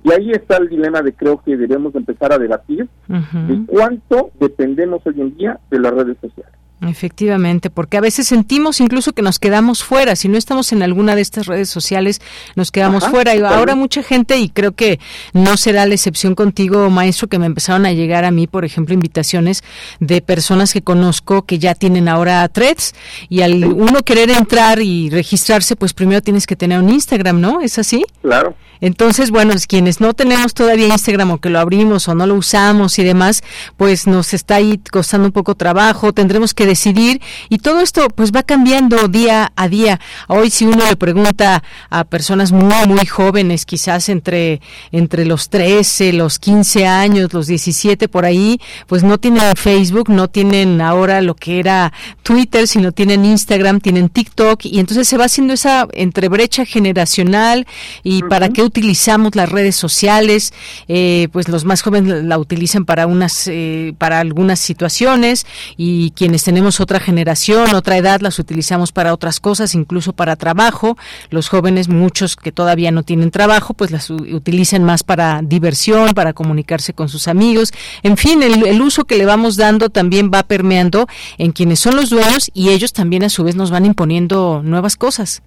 [0.04, 5.06] Y ahí está el dilema de creo que debemos empezar a debatir de cuánto dependemos
[5.06, 6.54] hoy en día de las redes sociales.
[6.82, 10.16] Efectivamente, porque a veces sentimos incluso que nos quedamos fuera.
[10.16, 12.22] Si no estamos en alguna de estas redes sociales,
[12.56, 13.36] nos quedamos fuera.
[13.36, 15.00] Y ahora mucha gente, y creo que
[15.34, 18.94] no será la excepción contigo, maestro, que me empezaron a llegar a mí, por ejemplo,
[18.94, 19.62] invitaciones
[20.00, 22.96] de personas que conozco que ya tienen ahora threads.
[23.28, 27.60] Y al uno querer entrar y registrarse, pues primero tienes que tener un Instagram, ¿no?
[27.60, 28.06] ¿Es así?
[28.22, 28.56] Claro.
[28.82, 32.98] Entonces, bueno, quienes no tenemos todavía Instagram o que lo abrimos o no lo usamos
[32.98, 33.44] y demás,
[33.76, 38.32] pues nos está ahí costando un poco trabajo, tendremos que decidir y todo esto pues
[38.32, 40.00] va cambiando día a día.
[40.28, 44.62] Hoy si uno le pregunta a personas muy muy jóvenes, quizás entre
[44.92, 50.30] entre los 13, los 15 años, los 17 por ahí, pues no tienen Facebook, no
[50.30, 51.92] tienen ahora lo que era
[52.24, 57.68] Twitter, sino tienen Instagram, tienen TikTok y entonces se va haciendo esa entrebrecha generacional
[58.04, 60.54] y para qué utilizamos las redes sociales,
[60.88, 65.46] eh, pues los más jóvenes la utilizan para unas, eh, para algunas situaciones
[65.78, 70.98] y quienes tenemos otra generación, otra edad, las utilizamos para otras cosas, incluso para trabajo.
[71.30, 76.34] Los jóvenes, muchos que todavía no tienen trabajo, pues las utilizan más para diversión, para
[76.34, 77.72] comunicarse con sus amigos.
[78.04, 81.08] En fin, el, el uso que le vamos dando también va permeando
[81.38, 84.98] en quienes son los dueños y ellos también a su vez nos van imponiendo nuevas
[84.98, 85.42] cosas.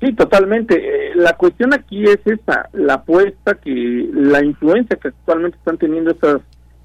[0.00, 0.76] Sí, totalmente.
[0.76, 6.10] Eh, la cuestión aquí es esa, la apuesta que la influencia que actualmente están teniendo
[6.10, 6.42] estas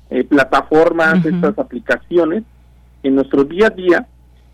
[0.10, 2.44] eh, plataformas, estas aplicaciones
[3.04, 4.08] en nuestro día a día.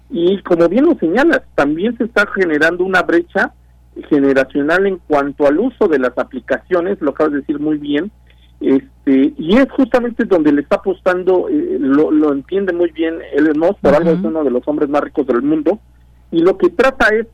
[0.10, 3.54] Y como bien lo señalas, también se está generando una brecha
[4.10, 8.12] generacional en cuanto al uso de las aplicaciones, lo acabas de decir muy bien,
[8.60, 13.60] este y es justamente donde le está apostando, eh, lo, lo, entiende muy bien Elon
[13.60, 15.80] Musk, por algo es uno de los hombres más ricos del mundo,
[16.32, 17.28] y lo que trata es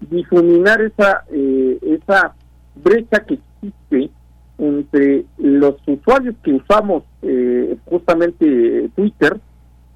[0.00, 2.34] difuminar esa, eh, esa
[2.76, 4.10] brecha que existe
[4.58, 9.40] entre los usuarios que usamos eh, justamente Twitter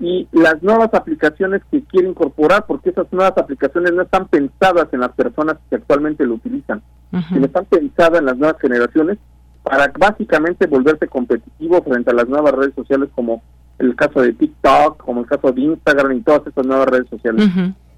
[0.03, 4.99] y las nuevas aplicaciones que quiere incorporar, porque esas nuevas aplicaciones no están pensadas en
[4.99, 6.83] las personas que actualmente lo utilizan,
[7.29, 9.19] sino están pensadas en las nuevas generaciones
[9.63, 13.45] para básicamente volverse competitivo frente a las nuevas redes sociales como
[13.79, 17.49] el caso de TikTok, como el caso de Instagram y todas estas nuevas redes sociales.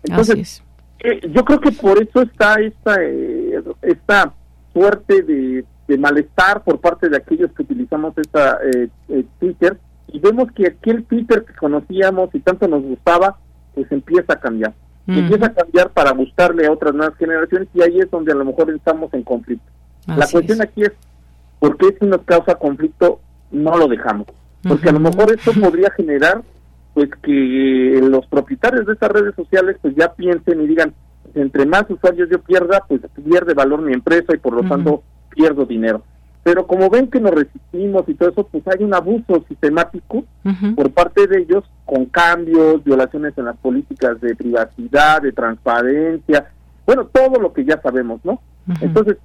[0.03, 0.63] Entonces,
[0.99, 4.35] eh, yo creo que por eso está esta, eh, esta
[4.75, 5.65] suerte de,
[5.99, 9.79] malestar por parte de aquellos que utilizamos esta eh, Twitter
[10.15, 13.37] y vemos que aquel Twitter que conocíamos y tanto nos gustaba,
[13.75, 14.73] pues empieza a cambiar.
[15.09, 18.45] Empieza a cambiar para gustarle a otras nuevas generaciones y ahí es donde a lo
[18.45, 19.69] mejor estamos en conflicto.
[20.07, 20.93] La cuestión aquí es,
[21.59, 24.29] ¿por qué si nos causa conflicto no lo dejamos?
[24.63, 26.43] Porque a lo mejor esto podría generar
[26.95, 30.95] pues que los propietarios de estas redes sociales pues ya piensen y digan,
[31.35, 35.67] entre más usuarios yo pierda, pues pierde valor mi empresa y por lo tanto pierdo
[35.67, 36.05] dinero.
[36.45, 40.25] Pero como ven que nos resistimos y todo eso, pues hay un abuso sistemático
[40.77, 46.51] por parte de ellos con cambios, violaciones en las políticas de privacidad, de transparencia,
[46.87, 48.41] bueno, todo lo que ya sabemos, ¿no?
[48.81, 49.17] Entonces,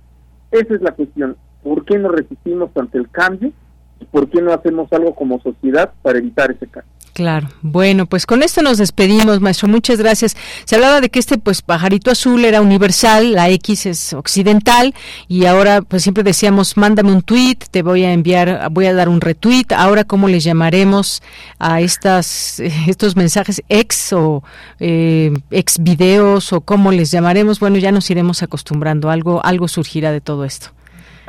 [0.52, 1.36] esa es la cuestión.
[1.64, 3.52] ¿Por qué nos resistimos ante el cambio?
[4.00, 6.92] ¿Y por qué no hacemos algo como sociedad para evitar ese cambio?
[7.20, 7.50] Claro.
[7.62, 9.68] Bueno, pues con esto nos despedimos, maestro.
[9.68, 10.38] Muchas gracias.
[10.64, 14.96] Se hablaba de que este pues pajarito azul era universal, la X es occidental
[15.28, 19.10] y ahora pues siempre decíamos, mándame un tweet, te voy a enviar, voy a dar
[19.10, 19.66] un retweet.
[19.76, 21.22] Ahora cómo les llamaremos
[21.60, 22.58] a estas
[22.88, 24.42] estos mensajes ex o
[24.80, 27.60] eh, ex videos o cómo les llamaremos.
[27.60, 29.10] Bueno, ya nos iremos acostumbrando.
[29.10, 30.70] Algo algo surgirá de todo esto.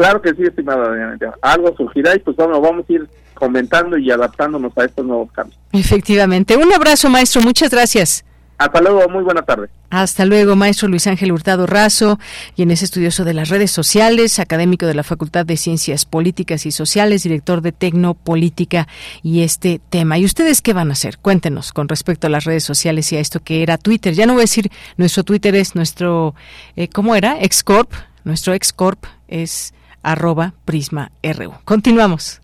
[0.00, 0.94] Claro que sí, estimada.
[1.42, 5.60] Algo surgirá y pues bueno, vamos a ir comentando y adaptándonos a estos nuevos cambios.
[5.72, 6.56] Efectivamente.
[6.56, 7.42] Un abrazo, maestro.
[7.42, 8.24] Muchas gracias.
[8.56, 9.68] Hasta luego, muy buena tarde.
[9.90, 12.18] Hasta luego, maestro Luis Ángel Hurtado Razo,
[12.56, 16.70] quien es estudioso de las redes sociales, académico de la Facultad de Ciencias Políticas y
[16.70, 18.88] Sociales, director de Tecnopolítica
[19.22, 20.16] y este tema.
[20.16, 21.18] ¿Y ustedes qué van a hacer?
[21.18, 24.14] Cuéntenos con respecto a las redes sociales y a esto que era Twitter.
[24.14, 26.34] Ya no voy a decir, nuestro Twitter es nuestro,
[26.74, 27.38] eh, ¿cómo era?
[27.38, 27.92] Excorp.
[28.24, 31.54] Nuestro Excorp es arroba Prisma RU.
[31.64, 32.40] Continuamos.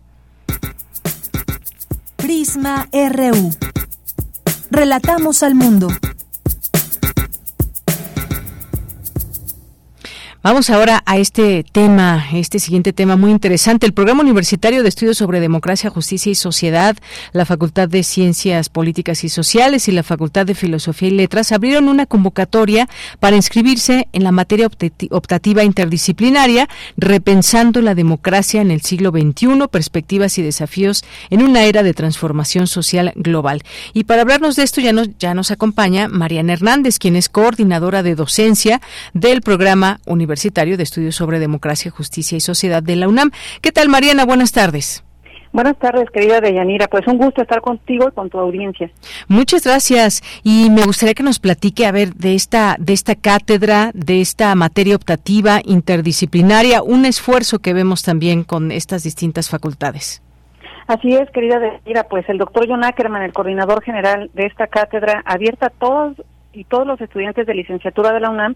[2.15, 3.51] Prisma RU.
[4.71, 5.87] Relatamos al mundo.
[10.47, 13.85] Vamos ahora a este tema, este siguiente tema muy interesante.
[13.85, 16.95] El Programa Universitario de Estudios sobre Democracia, Justicia y Sociedad,
[17.33, 21.89] la Facultad de Ciencias Políticas y Sociales y la Facultad de Filosofía y Letras abrieron
[21.89, 22.87] una convocatoria
[23.19, 24.69] para inscribirse en la materia
[25.11, 31.83] optativa interdisciplinaria, repensando la democracia en el siglo XXI, perspectivas y desafíos en una era
[31.83, 33.63] de transformación social global.
[33.93, 38.01] Y para hablarnos de esto ya nos, ya nos acompaña Mariana Hernández, quien es coordinadora
[38.01, 38.79] de docencia
[39.13, 40.36] del Programa Universitario
[40.77, 43.31] de Estudios sobre Democracia, Justicia y Sociedad de la UNAM.
[43.61, 44.25] ¿Qué tal, Mariana?
[44.25, 45.03] Buenas tardes.
[45.51, 46.87] Buenas tardes, querida Deyanira.
[46.87, 48.91] Pues un gusto estar contigo y con tu audiencia.
[49.27, 50.21] Muchas gracias.
[50.43, 54.53] Y me gustaría que nos platique, a ver, de esta, de esta cátedra, de esta
[54.55, 60.21] materia optativa interdisciplinaria, un esfuerzo que vemos también con estas distintas facultades.
[60.87, 62.03] Así es, querida Deyanira.
[62.03, 66.17] Pues el doctor John Ackerman, el coordinador general de esta cátedra, abierta a todos
[66.53, 68.55] y todos los estudiantes de licenciatura de la UNAM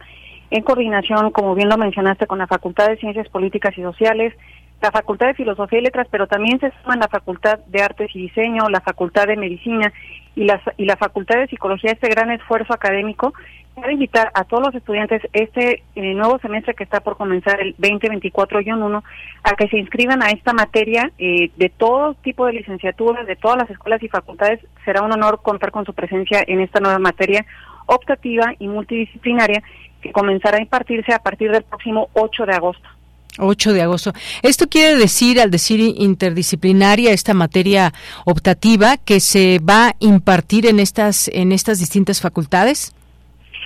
[0.52, 4.34] en coordinación, como bien lo mencionaste, con la Facultad de Ciencias Políticas y Sociales,
[4.82, 8.24] la Facultad de Filosofía y Letras, pero también se suman la Facultad de Artes y
[8.24, 9.94] Diseño, la Facultad de Medicina
[10.36, 13.34] y la, y la Facultad de Psicología, este gran esfuerzo académico
[13.76, 17.76] para invitar a todos los estudiantes este eh, nuevo semestre que está por comenzar el
[17.78, 19.04] 2024-1
[19.44, 23.58] a que se inscriban a esta materia eh, de todo tipo de licenciaturas, de todas
[23.58, 24.60] las escuelas y facultades.
[24.84, 27.46] Será un honor contar con su presencia en esta nueva materia
[27.86, 29.64] optativa y multidisciplinaria
[30.02, 32.88] que comenzará a impartirse a partir del próximo 8 de agosto.
[33.40, 34.12] 8 de agosto.
[34.42, 37.94] ¿Esto quiere decir, al decir interdisciplinaria, esta materia
[38.26, 42.94] optativa, que se va a impartir en estas, en estas distintas facultades?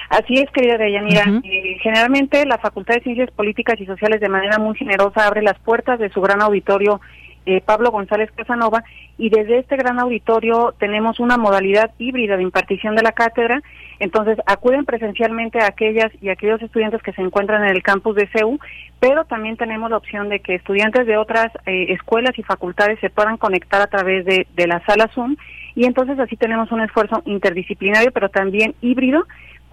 [0.09, 1.23] Así es, querida Deyanira.
[1.43, 5.57] Eh, generalmente la Facultad de Ciencias Políticas y Sociales de manera muy generosa abre las
[5.59, 7.01] puertas de su gran auditorio
[7.47, 8.83] eh, Pablo González Casanova
[9.17, 13.61] y desde este gran auditorio tenemos una modalidad híbrida de impartición de la cátedra
[13.99, 18.27] entonces, acuden presencialmente a aquellas y aquellos estudiantes que se encuentran en el campus de
[18.27, 18.59] CEU,
[18.99, 23.09] pero también tenemos la opción de que estudiantes de otras eh, escuelas y facultades se
[23.09, 25.35] puedan conectar a través de, de la sala Zoom.
[25.75, 29.25] Y entonces así tenemos un esfuerzo interdisciplinario, pero también híbrido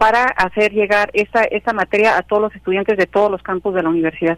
[0.02, 3.84] para hacer llegar esta, esta materia a todos los estudiantes de todos los campus de
[3.84, 4.36] la universidad.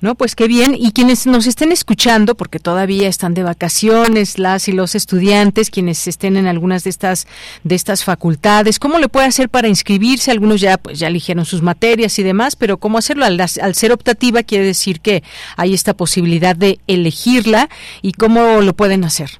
[0.00, 0.76] No, pues qué bien.
[0.78, 6.06] Y quienes nos estén escuchando, porque todavía están de vacaciones, las y los estudiantes, quienes
[6.06, 7.26] estén en algunas de estas,
[7.64, 10.30] de estas facultades, ¿cómo le puede hacer para inscribirse?
[10.30, 13.24] Algunos ya, pues ya eligieron sus materias y demás, pero ¿cómo hacerlo?
[13.24, 15.24] Al, al ser optativa quiere decir que
[15.56, 17.68] hay esta posibilidad de elegirla
[18.00, 19.39] y cómo lo pueden hacer.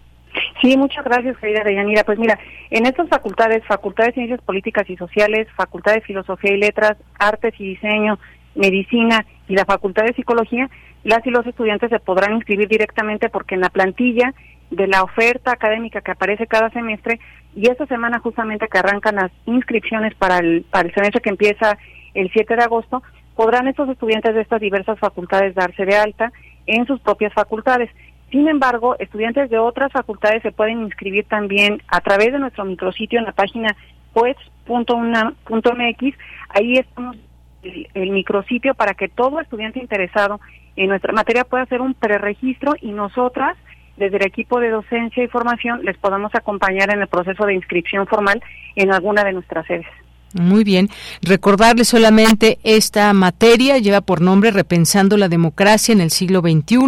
[0.60, 2.04] Sí, muchas gracias, querida Deyanira.
[2.04, 2.38] Pues mira,
[2.70, 7.54] en estas facultades, Facultad de Ciencias Políticas y Sociales, Facultad de Filosofía y Letras, Artes
[7.58, 8.18] y Diseño,
[8.54, 10.68] Medicina y la Facultad de Psicología,
[11.02, 14.34] las y los estudiantes se podrán inscribir directamente porque en la plantilla
[14.70, 17.18] de la oferta académica que aparece cada semestre
[17.56, 21.78] y esta semana justamente que arrancan las inscripciones para el, para el semestre que empieza
[22.14, 23.02] el 7 de agosto,
[23.34, 26.32] podrán estos estudiantes de estas diversas facultades darse de alta
[26.66, 27.90] en sus propias facultades.
[28.30, 33.18] Sin embargo, estudiantes de otras facultades se pueden inscribir también a través de nuestro micrositio
[33.18, 33.74] en la página
[34.12, 36.18] poets.unam.mx.
[36.48, 37.16] Ahí estamos
[37.62, 40.40] el, el, micrositio para que todo estudiante interesado
[40.76, 43.56] en nuestra materia pueda hacer un preregistro y nosotras,
[43.96, 48.06] desde el equipo de docencia y formación, les podamos acompañar en el proceso de inscripción
[48.06, 48.40] formal
[48.76, 49.86] en alguna de nuestras sedes.
[50.32, 50.90] Muy bien.
[51.22, 56.78] Recordarle solamente esta materia lleva por nombre Repensando la democracia en el siglo XXI,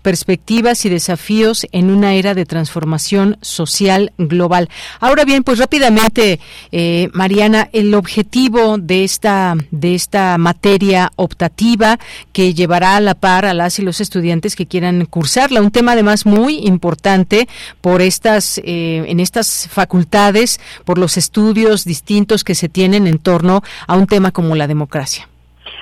[0.00, 4.68] perspectivas y desafíos en una era de transformación social global.
[5.00, 6.38] Ahora bien, pues rápidamente,
[6.70, 11.98] eh, Mariana, el objetivo de esta de esta materia optativa
[12.32, 15.92] que llevará a la par a las y los estudiantes que quieran cursarla, un tema
[15.92, 17.48] además muy importante
[17.80, 23.62] por estas eh, en estas facultades, por los estudios distintos que se tienen en torno
[23.86, 25.26] a un tema como la democracia.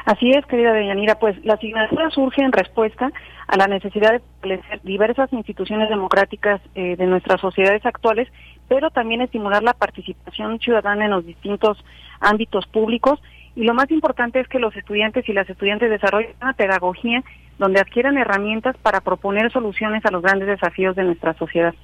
[0.05, 3.11] Así es, querida Deyanira, pues la asignatura surge en respuesta
[3.47, 8.29] a la necesidad de establecer diversas instituciones democráticas eh, de nuestras sociedades actuales,
[8.69, 11.85] pero también estimular la participación ciudadana en los distintos
[12.21, 13.21] ámbitos públicos.
[13.55, 17.23] Y lo más importante es que los estudiantes y las estudiantes desarrollen una pedagogía
[17.59, 21.75] donde adquieran herramientas para proponer soluciones a los grandes desafíos de nuestra sociedad.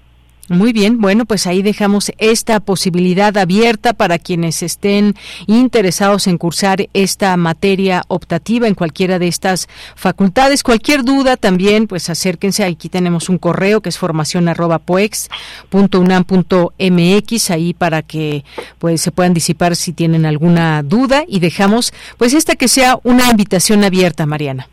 [0.48, 5.12] Muy bien, bueno, pues ahí dejamos esta posibilidad abierta para quienes estén
[5.46, 10.62] interesados en cursar esta materia optativa en cualquiera de estas facultades.
[10.62, 12.64] Cualquier duda también, pues acérquense.
[12.64, 18.42] Aquí tenemos un correo que es formación arroba poex.unam.mx ahí para que
[18.78, 23.28] pues se puedan disipar si tienen alguna duda y dejamos pues esta que sea una
[23.30, 24.66] invitación abierta, Mariana.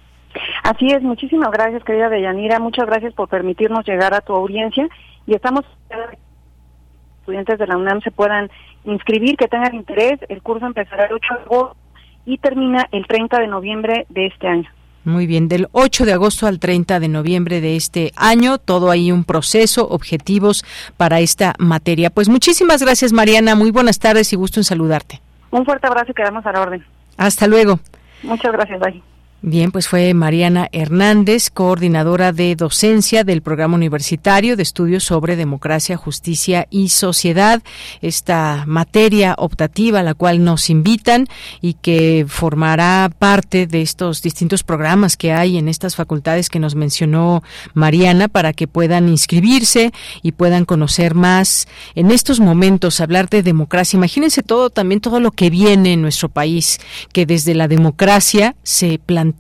[0.64, 2.60] Así es, muchísimas gracias, querida Deyanira.
[2.60, 4.88] Muchas gracias por permitirnos llegar a tu audiencia
[5.28, 5.66] y estamos
[7.20, 8.52] estudiantes de la UNAM se puedan
[8.84, 10.20] inscribir, que tengan interés.
[10.30, 11.78] El curso empezará el 8 de agosto
[12.26, 14.70] y termina el 30 de noviembre de este año.
[15.04, 19.12] Muy bien, del 8 de agosto al 30 de noviembre de este año, todo ahí
[19.12, 20.66] un proceso, objetivos
[20.98, 22.10] para esta materia.
[22.10, 23.54] Pues muchísimas gracias, Mariana.
[23.54, 25.22] Muy buenas tardes y gusto en saludarte.
[25.52, 26.86] Un fuerte abrazo y quedamos a la orden.
[27.18, 27.80] Hasta luego.
[28.24, 29.15] Muchas gracias, bye.
[29.48, 35.98] Bien, pues fue Mariana Hernández, coordinadora de docencia del Programa Universitario de Estudios sobre Democracia,
[35.98, 37.62] Justicia y Sociedad,
[38.02, 41.28] esta materia optativa a la cual nos invitan
[41.62, 46.74] y que formará parte de estos distintos programas que hay en estas facultades que nos
[46.74, 47.44] mencionó
[47.76, 49.92] Mariana para que puedan inscribirse
[50.24, 53.96] y puedan conocer más en estos momentos, hablar de democracia.
[53.98, 56.80] Imagínense todo, también todo lo que viene en nuestro país,
[57.14, 59.35] que desde la democracia se plantea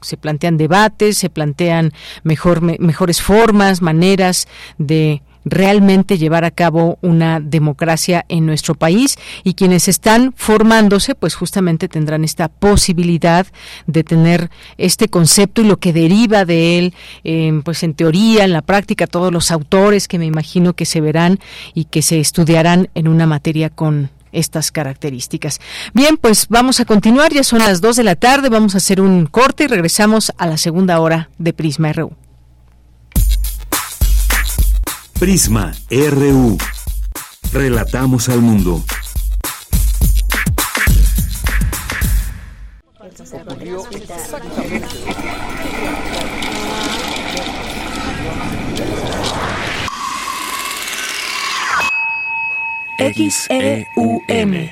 [0.00, 7.40] se plantean debates, se plantean mejor, mejores formas, maneras de realmente llevar a cabo una
[7.40, 9.16] democracia en nuestro país.
[9.44, 13.46] Y quienes están formándose pues justamente tendrán esta posibilidad
[13.86, 18.52] de tener este concepto y lo que deriva de él eh, pues en teoría en
[18.52, 21.38] la práctica todos los autores que me imagino que se verán
[21.74, 25.60] y que se estudiarán en una materia con estas características.
[25.94, 29.00] Bien, pues vamos a continuar, ya son las 2 de la tarde, vamos a hacer
[29.00, 32.12] un corte y regresamos a la segunda hora de Prisma RU.
[35.18, 36.58] Prisma RU.
[37.52, 38.84] Relatamos al mundo.
[52.98, 54.70] XEUM.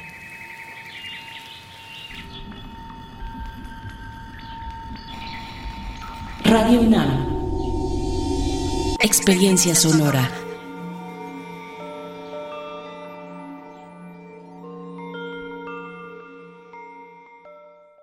[6.44, 7.34] Radio UNAM.
[9.00, 10.30] Experiencia sonora.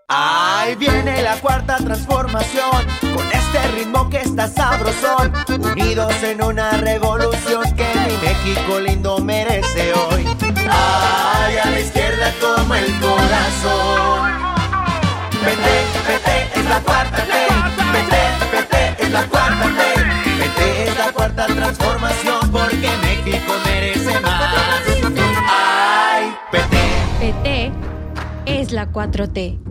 [0.07, 7.63] Ahí viene la cuarta transformación, con este ritmo que está sabrosón, unidos en una revolución
[7.75, 10.10] que mi México lindo merece hoy.
[10.71, 14.31] Ay, a la izquierda como el corazón.
[15.43, 15.67] PT,
[16.07, 17.33] PT es la cuarta T.
[17.93, 18.15] PT,
[18.51, 19.81] PT es la cuarta T.
[20.39, 24.55] PT es la cuarta transformación porque México merece más.
[25.49, 26.77] Ay, PT.
[27.19, 27.71] PT
[28.45, 29.70] es la 4T.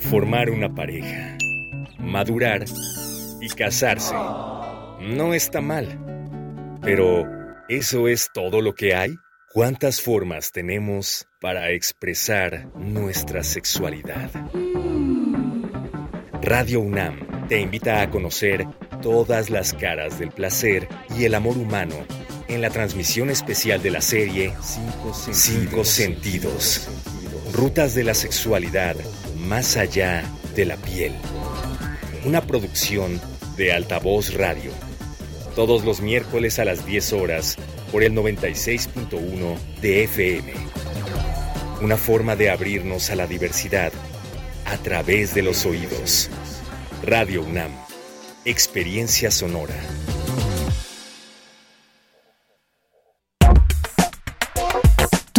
[0.00, 1.36] Formar una pareja,
[1.98, 2.64] madurar
[3.40, 4.14] y casarse.
[5.00, 5.98] No está mal.
[6.82, 7.24] Pero,
[7.68, 9.14] ¿eso es todo lo que hay?
[9.52, 14.30] ¿Cuántas formas tenemos para expresar nuestra sexualidad?
[16.42, 18.66] Radio UNAM te invita a conocer
[19.00, 21.94] todas las caras del placer y el amor humano
[22.48, 24.52] en la transmisión especial de la serie
[25.32, 26.88] Cinco Sentidos.
[27.54, 28.96] Rutas de la sexualidad
[29.38, 30.24] más allá
[30.56, 31.12] de la piel.
[32.24, 33.20] Una producción
[33.56, 34.72] de Altavoz Radio.
[35.54, 37.56] Todos los miércoles a las 10 horas
[37.92, 40.52] por el 96.1 de FM.
[41.80, 43.92] Una forma de abrirnos a la diversidad
[44.64, 46.30] a través de los oídos.
[47.04, 47.70] Radio UNAM.
[48.44, 49.76] Experiencia sonora.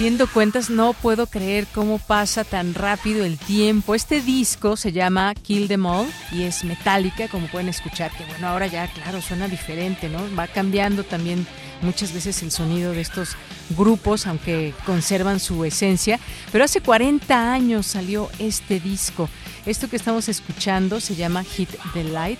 [0.00, 3.94] Haciendo cuentas, no puedo creer cómo pasa tan rápido el tiempo.
[3.94, 8.48] Este disco se llama Kill Them All y es metálica, como pueden escuchar, que bueno,
[8.48, 10.20] ahora ya, claro, suena diferente, ¿no?
[10.34, 11.46] Va cambiando también
[11.82, 13.36] muchas veces el sonido de estos
[13.76, 16.18] grupos, aunque conservan su esencia.
[16.50, 19.28] Pero hace 40 años salió este disco.
[19.66, 22.38] Esto que estamos escuchando se llama Hit the Light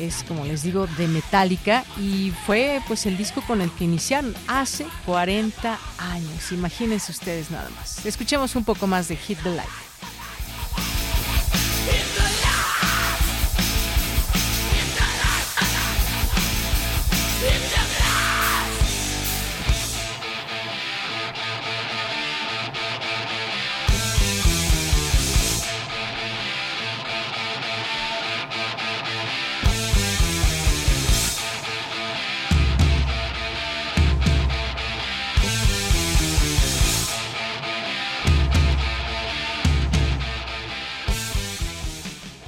[0.00, 4.34] es como les digo de Metallica y fue pues el disco con el que iniciaron
[4.46, 6.52] hace 40 años.
[6.52, 8.04] Imagínense ustedes nada más.
[8.06, 9.89] Escuchemos un poco más de Hit the Light.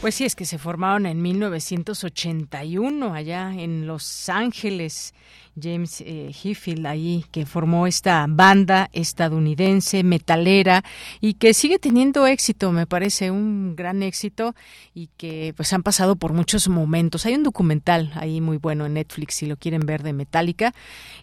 [0.02, 5.14] Pues sí, es que se formaron en 1981 allá en Los Ángeles.
[5.54, 6.32] James eh,
[6.86, 10.82] ahí que formó esta banda estadounidense metalera
[11.20, 14.56] y que sigue teniendo éxito, me parece un gran éxito
[14.92, 17.24] y que pues han pasado por muchos momentos.
[17.24, 20.74] Hay un documental ahí muy bueno en Netflix si lo quieren ver de Metallica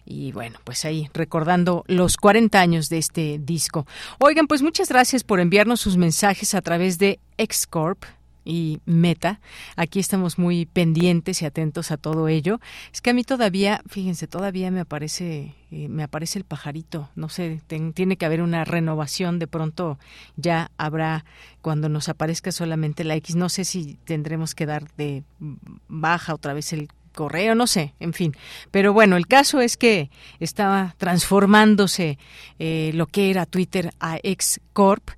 [0.06, 3.86] y bueno, pues ahí recordando los 40 años de este disco.
[4.20, 8.04] Oigan, pues muchas gracias por enviarnos sus mensajes a través de Xcorp
[8.50, 9.40] y Meta.
[9.76, 12.60] Aquí estamos muy pendientes y atentos a todo ello.
[12.92, 17.10] Es que a mí todavía, fíjense, todavía me aparece eh, me aparece el pajarito.
[17.14, 17.60] No sé,
[17.94, 19.38] tiene que haber una renovación.
[19.38, 19.98] De pronto
[20.36, 21.24] ya habrá
[21.62, 23.36] cuando nos aparezca solamente la X.
[23.36, 25.22] No sé si tendremos que dar de
[25.88, 28.36] baja otra vez el correo, no sé, en fin.
[28.70, 32.18] Pero bueno, el caso es que estaba transformándose
[32.58, 34.18] eh, lo que era Twitter a
[34.80, 35.10] Xcorp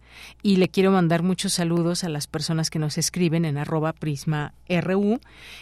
[0.42, 4.54] y le quiero mandar muchos saludos a las personas que nos escriben en arroba prisma
[4.68, 5.20] RU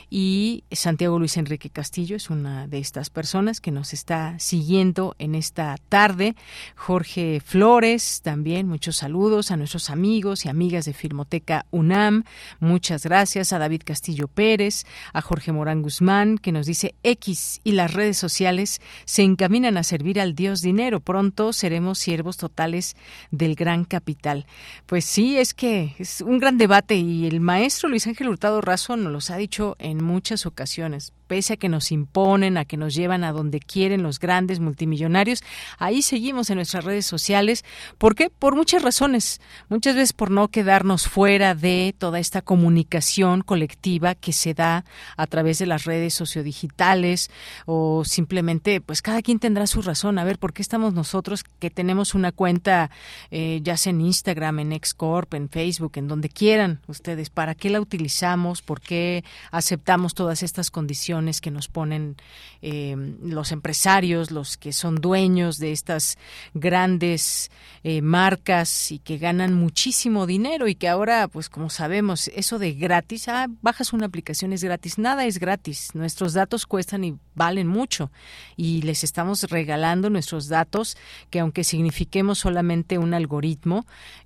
[0.09, 5.35] y Santiago Luis Enrique Castillo es una de estas personas que nos está siguiendo en
[5.35, 6.35] esta tarde.
[6.77, 12.25] Jorge Flores también, muchos saludos a nuestros amigos y amigas de Filmoteca UNAM.
[12.59, 17.73] Muchas gracias a David Castillo Pérez, a Jorge Morán Guzmán que nos dice X y
[17.73, 21.01] las redes sociales se encaminan a servir al Dios dinero.
[21.01, 22.97] Pronto seremos siervos totales
[23.31, 24.47] del gran capital.
[24.87, 28.97] Pues sí, es que es un gran debate y el maestro Luis Ángel Hurtado Razo
[28.97, 32.93] nos los ha dicho en muchas ocasiones pese a que nos imponen, a que nos
[32.93, 35.45] llevan a donde quieren los grandes multimillonarios,
[35.79, 37.65] ahí seguimos en nuestras redes sociales.
[37.99, 38.31] ¿Por qué?
[38.31, 39.41] Por muchas razones.
[39.69, 44.85] Muchas veces por no quedarnos fuera de toda esta comunicación colectiva que se da
[45.17, 47.31] a través de las redes sociodigitales
[47.65, 50.19] o simplemente, pues cada quien tendrá su razón.
[50.19, 52.91] A ver, ¿por qué estamos nosotros que tenemos una cuenta,
[53.31, 57.31] eh, ya sea en Instagram, en Xcorp, en Facebook, en donde quieran ustedes?
[57.31, 58.63] ¿Para qué la utilizamos?
[58.63, 61.41] ¿Por qué aceptamos todas estas condiciones?
[61.41, 62.17] que nos ponen
[62.63, 66.19] eh, los empresarios, los que son dueños de estas
[66.55, 67.51] grandes
[67.85, 72.73] eh, marcas y que ganan muchísimo dinero y que ahora, pues como sabemos, eso de
[72.73, 77.69] gratis, ah, bajas una aplicación es gratis, nada es gratis, nuestros datos cuestan y valen
[77.69, 78.11] mucho
[78.57, 80.97] y les estamos regalando nuestros datos
[81.31, 83.60] que aunque signifiquemos solamente un algoritmo,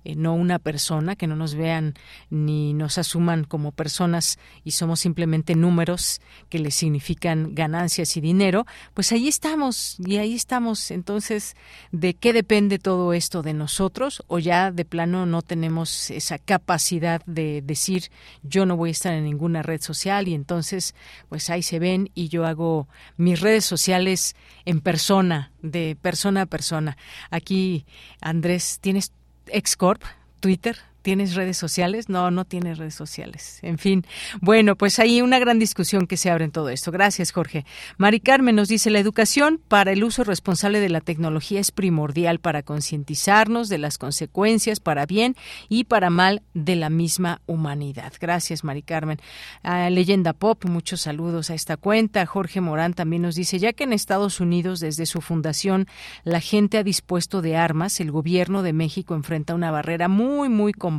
[0.03, 1.95] eh, no una persona, que no nos vean
[2.29, 8.65] ni nos asuman como personas y somos simplemente números que les significan ganancias y dinero,
[8.93, 10.91] pues ahí estamos y ahí estamos.
[10.91, 11.55] Entonces,
[11.91, 14.23] ¿de qué depende todo esto de nosotros?
[14.27, 18.11] O ya de plano no tenemos esa capacidad de decir
[18.43, 20.95] yo no voy a estar en ninguna red social y entonces
[21.29, 26.45] pues ahí se ven y yo hago mis redes sociales en persona, de persona a
[26.45, 26.97] persona.
[27.29, 27.85] Aquí,
[28.21, 29.11] Andrés, ¿tienes
[29.47, 30.01] Excorp,
[30.41, 30.75] Twitter?
[31.05, 32.09] ¿Tienes redes sociales?
[32.09, 33.59] No, no tienes redes sociales.
[33.61, 34.03] En fin,
[34.41, 36.91] bueno, pues hay una gran discusión que se abre en todo esto.
[36.91, 37.63] Gracias, Jorge.
[37.99, 42.39] Mari Carmen nos dice, la educación para el uso responsable de la tecnología es primordial
[42.39, 45.35] para concientizarnos de las consecuencias para bien
[45.69, 48.11] y para mal de la misma humanidad.
[48.19, 49.19] Gracias, Mari Carmen.
[49.63, 52.25] Leyenda Pop, muchos saludos a esta cuenta.
[52.25, 55.85] Jorge Morán también nos dice, ya que en Estados Unidos, desde su fundación,
[56.23, 60.73] la gente ha dispuesto de armas, el gobierno de México enfrenta una barrera muy, muy
[60.73, 60.94] complicada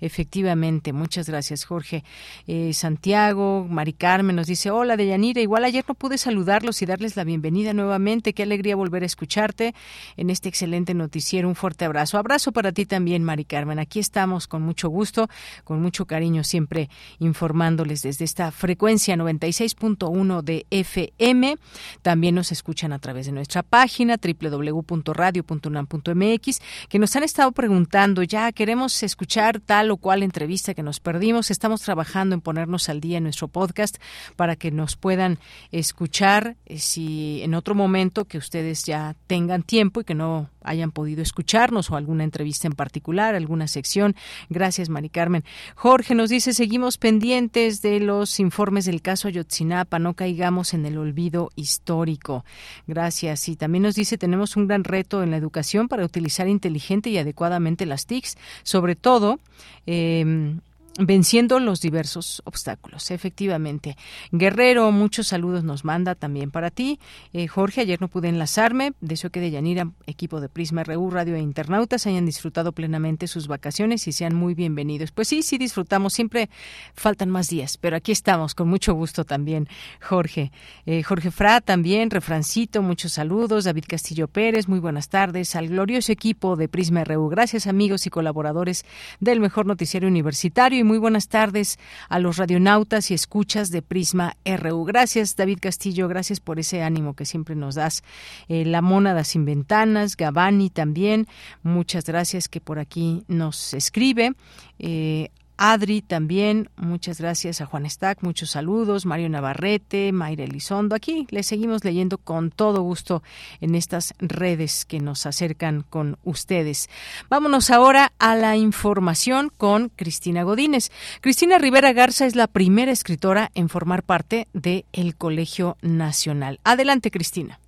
[0.00, 2.04] Efectivamente, muchas gracias, Jorge.
[2.46, 7.16] Eh, Santiago, Mari Carmen nos dice, hola, Deyanira, igual ayer no pude saludarlos y darles
[7.16, 8.34] la bienvenida nuevamente.
[8.34, 9.74] Qué alegría volver a escucharte
[10.16, 11.48] en este excelente noticiero.
[11.48, 12.18] Un fuerte abrazo.
[12.18, 13.78] Abrazo para ti también, Mari Carmen.
[13.78, 15.28] Aquí estamos con mucho gusto,
[15.64, 16.88] con mucho cariño, siempre
[17.18, 21.56] informándoles desde esta frecuencia 96.1 de FM.
[22.02, 28.50] También nos escuchan a través de nuestra página www.radio.unam.mx, que nos han estado preguntando, ya
[28.52, 33.18] queremos escuchar tal o cual entrevista que nos perdimos, estamos trabajando en ponernos al día
[33.18, 33.98] en nuestro podcast
[34.34, 35.38] para que nos puedan
[35.70, 40.90] escuchar eh, si en otro momento que ustedes ya tengan tiempo y que no hayan
[40.90, 44.14] podido escucharnos o alguna entrevista en particular, alguna sección.
[44.48, 45.44] Gracias, Mari Carmen.
[45.74, 50.98] Jorge nos dice, seguimos pendientes de los informes del caso Ayotzinapa, no caigamos en el
[50.98, 52.44] olvido histórico.
[52.86, 53.48] Gracias.
[53.48, 57.18] Y también nos dice, tenemos un gran reto en la educación para utilizar inteligente y
[57.18, 59.38] adecuadamente las TICs, sobre todo
[59.86, 60.56] eh,
[60.98, 63.10] venciendo los diversos obstáculos.
[63.10, 63.96] Efectivamente.
[64.30, 66.98] Guerrero, muchos saludos nos manda también para ti.
[67.32, 68.92] Eh, Jorge, ayer no pude enlazarme.
[69.00, 73.48] Deseo que de Yanira, equipo de Prisma RU, Radio e Internautas hayan disfrutado plenamente sus
[73.48, 75.12] vacaciones y sean muy bienvenidos.
[75.12, 76.12] Pues sí, sí disfrutamos.
[76.12, 76.50] Siempre
[76.94, 79.68] faltan más días, pero aquí estamos con mucho gusto también,
[80.00, 80.52] Jorge.
[80.86, 83.64] Eh, Jorge Fra también, Refrancito, muchos saludos.
[83.64, 85.56] David Castillo Pérez, muy buenas tardes.
[85.56, 87.28] Al glorioso equipo de Prisma RU.
[87.28, 88.84] Gracias amigos y colaboradores
[89.20, 91.78] del mejor noticiario universitario muy buenas tardes
[92.08, 94.84] a los radionautas y escuchas de Prisma RU.
[94.84, 98.02] Gracias, David Castillo, gracias por ese ánimo que siempre nos das.
[98.48, 101.26] Eh, la Mónada sin Ventanas, Gabani también,
[101.62, 104.34] muchas gracias que por aquí nos escribe.
[104.78, 105.30] Eh,
[105.64, 110.96] Adri también, muchas gracias a Juan Stack, muchos saludos, Mario Navarrete, Mayra Elizondo.
[110.96, 113.22] Aquí le seguimos leyendo con todo gusto
[113.60, 116.88] en estas redes que nos acercan con ustedes.
[117.30, 120.90] Vámonos ahora a la información con Cristina Godínez.
[121.20, 126.58] Cristina Rivera Garza es la primera escritora en formar parte de el Colegio Nacional.
[126.64, 127.60] Adelante, Cristina.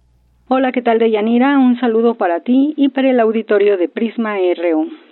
[0.48, 1.60] Hola, ¿qué tal, Deyanira?
[1.60, 5.03] Un saludo para ti y para el auditorio de Prisma RU.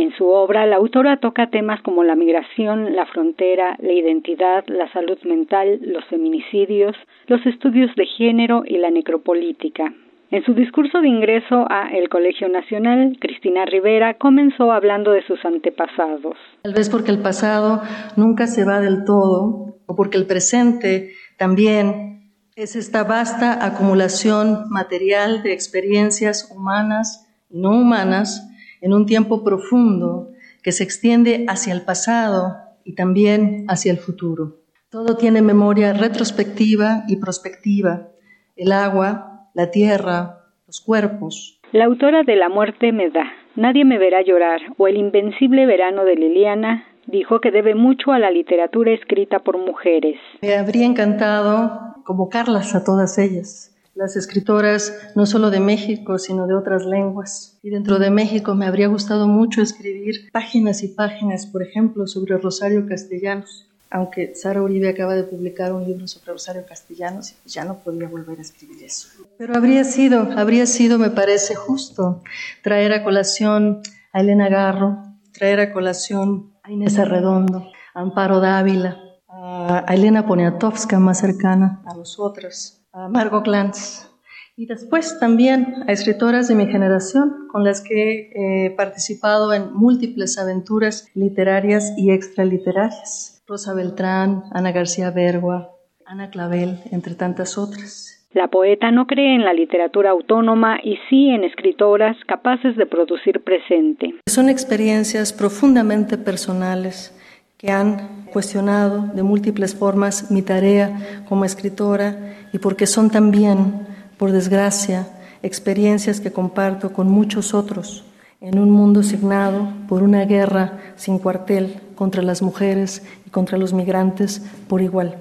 [0.00, 4.90] En su obra, la autora toca temas como la migración, la frontera, la identidad, la
[4.94, 6.96] salud mental, los feminicidios,
[7.26, 9.92] los estudios de género y la necropolítica.
[10.30, 15.44] En su discurso de ingreso a el Colegio Nacional, Cristina Rivera comenzó hablando de sus
[15.44, 16.38] antepasados.
[16.62, 17.82] Tal vez porque el pasado
[18.16, 25.42] nunca se va del todo, o porque el presente también es esta vasta acumulación material
[25.42, 28.46] de experiencias humanas y no humanas
[28.80, 30.30] en un tiempo profundo
[30.62, 34.56] que se extiende hacia el pasado y también hacia el futuro.
[34.90, 38.08] Todo tiene memoria retrospectiva y prospectiva,
[38.56, 41.60] el agua, la tierra, los cuerpos.
[41.72, 43.24] La autora de La muerte me da,
[43.56, 48.18] Nadie me verá llorar o El invencible verano de Liliana dijo que debe mucho a
[48.18, 50.16] la literatura escrita por mujeres.
[50.40, 56.54] Me habría encantado convocarlas a todas ellas las escritoras no solo de México, sino de
[56.54, 57.58] otras lenguas.
[57.62, 62.38] Y dentro de México me habría gustado mucho escribir páginas y páginas, por ejemplo, sobre
[62.38, 67.54] Rosario Castellanos, aunque Sara Uribe acaba de publicar un libro sobre Rosario Castellanos y pues
[67.54, 69.08] ya no podía volver a escribir eso.
[69.36, 72.22] Pero habría sido, habría sido, me parece justo,
[72.62, 74.98] traer a colación a Elena Garro,
[75.32, 78.98] traer a colación a Inés Arredondo, a Amparo Dávila,
[79.28, 84.08] a Elena Poniatowska más cercana a nosotras, a Margot Glantz
[84.56, 90.38] y después también a escritoras de mi generación con las que he participado en múltiples
[90.38, 93.42] aventuras literarias y extraliterarias.
[93.46, 95.70] Rosa Beltrán, Ana García Bergua,
[96.04, 98.28] Ana Clavel, entre tantas otras.
[98.32, 103.42] La poeta no cree en la literatura autónoma y sí en escritoras capaces de producir
[103.42, 104.14] presente.
[104.28, 107.16] Son experiencias profundamente personales
[107.60, 114.32] que han cuestionado de múltiples formas mi tarea como escritora y porque son también, por
[114.32, 115.06] desgracia,
[115.42, 118.06] experiencias que comparto con muchos otros
[118.40, 123.74] en un mundo signado por una guerra sin cuartel contra las mujeres y contra los
[123.74, 125.18] migrantes por igual.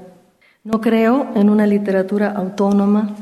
[0.64, 3.18] No creo en una literatura autónoma,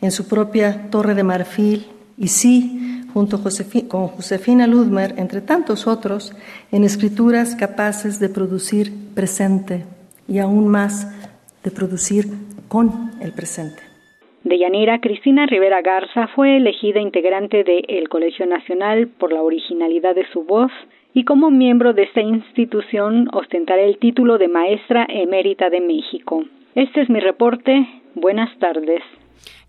[0.00, 1.86] en su propia torre de marfil,
[2.16, 3.38] y sí, junto
[3.88, 6.34] con Josefina Ludmer, entre tantos otros,
[6.72, 9.84] en escrituras capaces de producir presente
[10.28, 10.94] y aún más
[11.62, 12.24] de producir
[12.68, 13.80] con el presente.
[14.42, 20.42] Deyanira Cristina Rivera Garza fue elegida integrante del Colegio Nacional por la originalidad de su
[20.42, 20.72] voz
[21.14, 26.42] y como miembro de esta institución ostentará el título de Maestra Emérita de México.
[26.74, 27.86] Este es mi reporte.
[28.16, 29.02] Buenas tardes.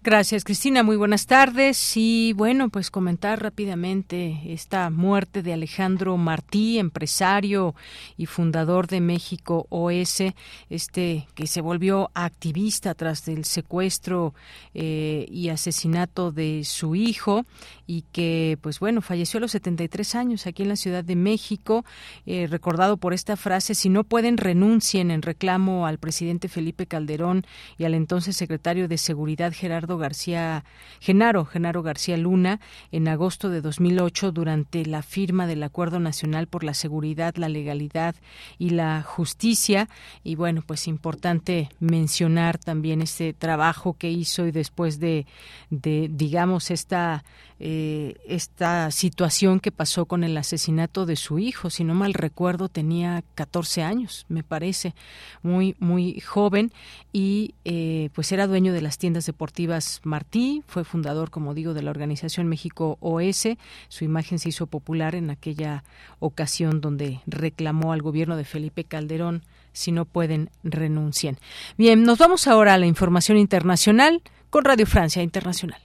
[0.05, 0.83] Gracias, Cristina.
[0.83, 1.97] Muy buenas tardes.
[1.97, 7.73] Y bueno, pues comentar rápidamente esta muerte de Alejandro Martí, empresario
[8.15, 10.21] y fundador de México OS,
[10.69, 14.35] este que se volvió activista tras del secuestro
[14.75, 17.43] eh, y asesinato de su hijo
[17.87, 21.83] y que, pues bueno, falleció a los 73 años aquí en la Ciudad de México,
[22.27, 27.43] eh, recordado por esta frase: si no pueden renuncien en reclamo al presidente Felipe Calderón
[27.79, 30.63] y al entonces secretario de Seguridad Gerardo García
[30.99, 32.59] Genaro, Genaro García Luna,
[32.91, 38.15] en agosto de 2008 durante la firma del Acuerdo Nacional por la Seguridad, la Legalidad
[38.57, 39.89] y la Justicia.
[40.23, 45.25] Y bueno, pues importante mencionar también este trabajo que hizo y después de,
[45.69, 47.23] de digamos, esta
[47.57, 51.69] eh, esta situación que pasó con el asesinato de su hijo.
[51.69, 54.93] Si no mal recuerdo, tenía 14 años, me parece,
[55.41, 56.73] muy, muy joven
[57.13, 61.81] y eh, pues era dueño de las tiendas deportivas Martí, fue fundador, como digo, de
[61.81, 63.47] la organización México OS.
[63.87, 65.83] Su imagen se hizo popular en aquella
[66.19, 69.43] ocasión donde reclamó al gobierno de Felipe Calderón
[69.73, 71.37] si no pueden, renuncien.
[71.77, 75.81] Bien, nos vamos ahora a la información internacional con Radio Francia Internacional.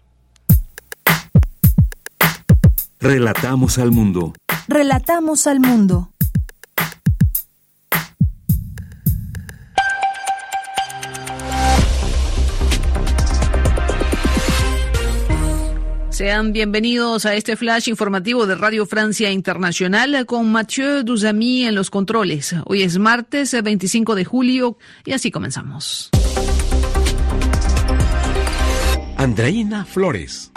[3.00, 4.32] Relatamos al mundo.
[4.68, 6.10] Relatamos al mundo.
[16.20, 21.88] Sean bienvenidos a este flash informativo de Radio Francia Internacional con Mathieu Duzamy en los
[21.88, 22.54] controles.
[22.66, 24.76] Hoy es martes 25 de julio
[25.06, 26.10] y así comenzamos.
[29.16, 30.52] Andreina Flores.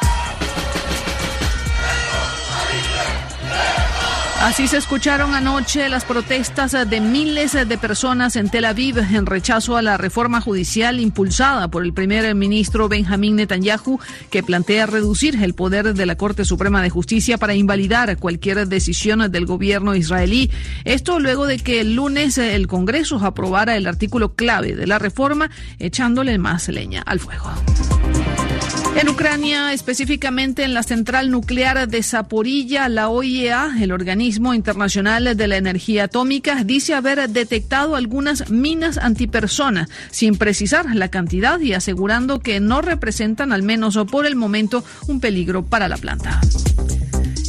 [4.43, 9.77] Así se escucharon anoche las protestas de miles de personas en Tel Aviv en rechazo
[9.77, 15.53] a la reforma judicial impulsada por el primer ministro Benjamín Netanyahu, que plantea reducir el
[15.53, 20.51] poder de la Corte Suprema de Justicia para invalidar cualquier decisión del gobierno israelí.
[20.83, 25.51] Esto luego de que el lunes el Congreso aprobara el artículo clave de la reforma,
[25.79, 27.49] echándole más leña al fuego.
[28.95, 35.47] En Ucrania, específicamente en la central nuclear de Zaporilla, la OIEA, el Organismo Internacional de
[35.47, 42.39] la Energía Atómica, dice haber detectado algunas minas antipersona, sin precisar la cantidad y asegurando
[42.39, 46.39] que no representan, al menos por el momento, un peligro para la planta.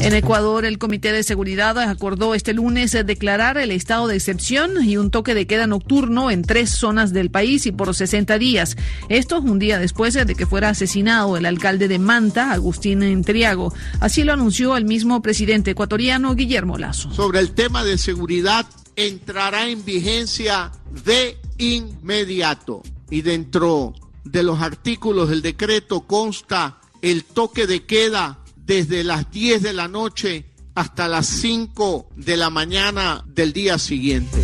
[0.05, 4.99] En Ecuador, el Comité de Seguridad acordó este lunes declarar el estado de excepción y
[4.99, 8.77] un toque de queda nocturno en tres zonas del país y por 60 días.
[9.09, 13.73] Esto un día después de que fuera asesinado el alcalde de Manta, Agustín Entriago.
[13.99, 17.11] Así lo anunció el mismo presidente ecuatoriano, Guillermo Lazo.
[17.11, 18.67] Sobre el tema de seguridad,
[18.97, 20.71] entrará en vigencia
[21.07, 29.05] de inmediato y dentro de los artículos del decreto consta el toque de queda desde
[29.05, 34.39] las 10 de la noche hasta las 5 de la mañana del día siguiente.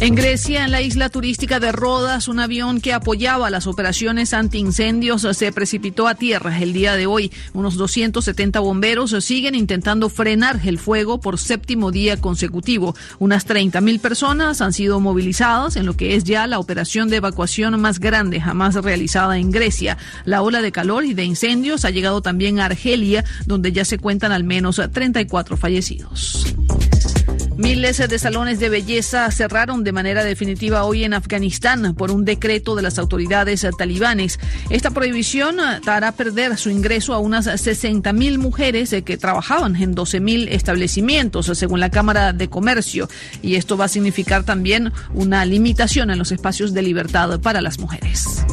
[0.00, 5.26] En Grecia, en la isla turística de Rodas, un avión que apoyaba las operaciones antiincendios
[5.36, 7.32] se precipitó a tierra el día de hoy.
[7.52, 12.94] Unos 270 bomberos siguen intentando frenar el fuego por séptimo día consecutivo.
[13.18, 17.16] Unas 30 mil personas han sido movilizadas en lo que es ya la operación de
[17.16, 19.98] evacuación más grande jamás realizada en Grecia.
[20.24, 23.98] La ola de calor y de incendios ha llegado también a Argelia, donde ya se
[23.98, 26.46] cuentan al menos 34 fallecidos.
[27.58, 32.76] Miles de salones de belleza cerraron de manera definitiva hoy en Afganistán por un decreto
[32.76, 34.38] de las autoridades talibanes.
[34.70, 40.20] Esta prohibición hará perder su ingreso a unas 60 mil mujeres que trabajaban en 12
[40.20, 43.08] mil establecimientos, según la Cámara de Comercio.
[43.42, 47.80] Y esto va a significar también una limitación en los espacios de libertad para las
[47.80, 48.46] mujeres.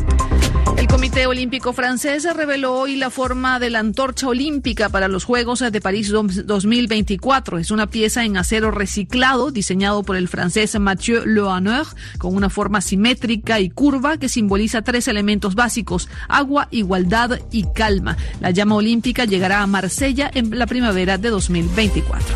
[0.85, 5.61] El Comité Olímpico francés reveló hoy la forma de la antorcha olímpica para los Juegos
[5.61, 7.57] de París 2024.
[7.57, 11.87] Es una pieza en acero reciclado diseñado por el francés Mathieu Loaneur
[12.19, 18.15] con una forma simétrica y curva que simboliza tres elementos básicos, agua, igualdad y calma.
[18.39, 22.35] La llama olímpica llegará a Marsella en la primavera de 2024.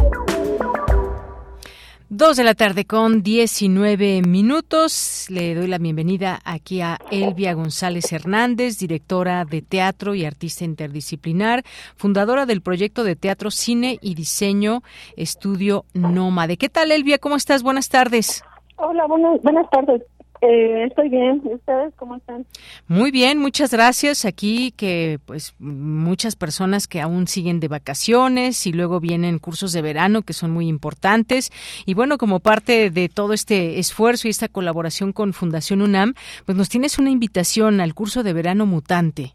[2.21, 5.25] Dos de la tarde con 19 minutos.
[5.31, 11.63] Le doy la bienvenida aquí a Elvia González Hernández, directora de teatro y artista interdisciplinar,
[11.95, 14.83] fundadora del proyecto de teatro, cine y diseño
[15.17, 16.57] Estudio Nómade.
[16.57, 17.17] ¿Qué tal, Elvia?
[17.17, 17.63] ¿Cómo estás?
[17.63, 18.43] Buenas tardes.
[18.77, 20.03] Hola, buenas, buenas tardes.
[20.41, 21.41] Eh, estoy bien.
[21.45, 22.45] ¿Y ustedes cómo están?
[22.87, 24.25] Muy bien, muchas gracias.
[24.25, 29.83] Aquí que pues muchas personas que aún siguen de vacaciones y luego vienen cursos de
[29.83, 31.51] verano que son muy importantes.
[31.85, 36.15] Y bueno, como parte de todo este esfuerzo y esta colaboración con Fundación UNAM,
[36.45, 39.33] pues nos tienes una invitación al curso de verano mutante.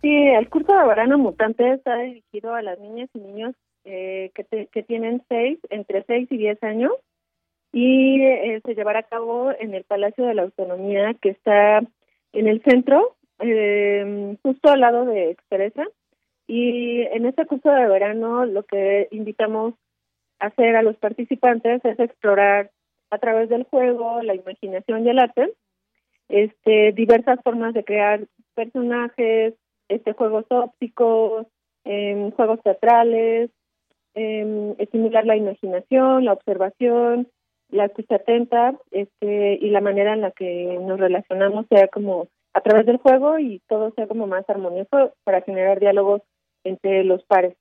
[0.00, 3.54] Sí, el curso de verano mutante está dirigido a las niñas y niños
[3.84, 6.92] eh, que, que tienen seis, entre 6 y 10 años
[7.74, 11.78] y eh, se llevará a cabo en el Palacio de la Autonomía que está
[12.32, 15.84] en el centro, eh, justo al lado de Expresa.
[16.46, 19.74] Y en este curso de verano lo que invitamos
[20.38, 22.70] a hacer a los participantes es explorar
[23.10, 25.52] a través del juego, la imaginación y el arte,
[26.28, 28.20] este, diversas formas de crear
[28.54, 29.54] personajes,
[29.88, 31.48] este, juegos ópticos,
[31.82, 33.50] em, juegos teatrales,
[34.14, 37.28] em, estimular la imaginación, la observación,
[37.74, 42.60] la escucha atenta este, y la manera en la que nos relacionamos sea como a
[42.60, 46.22] través del juego y todo sea como más armonioso para generar diálogos
[46.62, 47.56] entre los pares.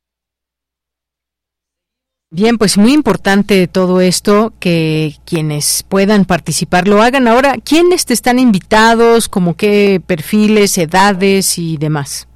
[2.29, 7.27] Bien, pues muy importante todo esto, que quienes puedan participar lo hagan.
[7.27, 9.29] Ahora, ¿quiénes te están invitados?
[9.29, 12.27] ¿Como qué perfiles, edades y demás?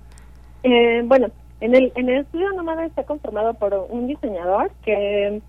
[0.63, 1.29] Eh, bueno,
[1.61, 5.41] en el, en el estudio Nómada está conformado por un diseñador que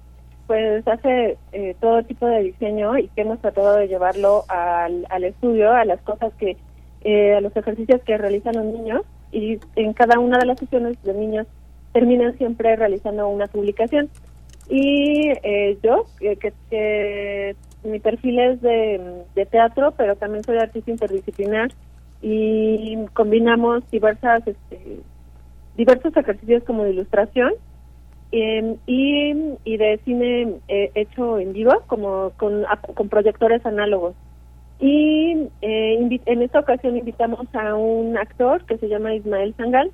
[0.48, 5.24] pues hace eh, todo tipo de diseño y que hemos tratado de llevarlo al, al
[5.24, 6.56] estudio, a las cosas que,
[7.02, 9.02] eh, a los ejercicios que realizan los niños.
[9.30, 11.46] y en cada una de las sesiones los niños
[11.92, 14.08] terminan siempre realizando una publicación.
[14.70, 21.70] Y eh, yo, que, que, mi perfil es de, teatro, pero también soy artista interdisciplinar
[22.20, 25.00] y combinamos diversas este,
[25.76, 27.52] diversos ejercicios como de ilustración
[28.32, 29.32] em, y,
[29.64, 32.64] y, de cine eh, hecho en vivo, como con,
[32.94, 34.14] con proyectores análogos.
[34.80, 39.90] Y eh, en esta ocasión invitamos a un actor que se llama Ismael Sangal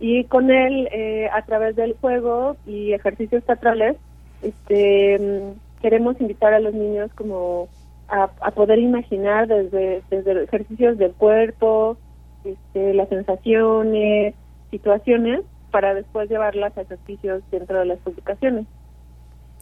[0.00, 3.96] y con él, eh, a través del juego y ejercicios teatrales,
[4.42, 7.68] este, mm, queremos invitar a los niños como
[8.08, 11.98] a, poder imaginar desde, desde ejercicios del cuerpo,
[12.44, 14.34] este, las sensaciones,
[14.70, 18.66] situaciones, para después llevarlas a ejercicios dentro de las publicaciones.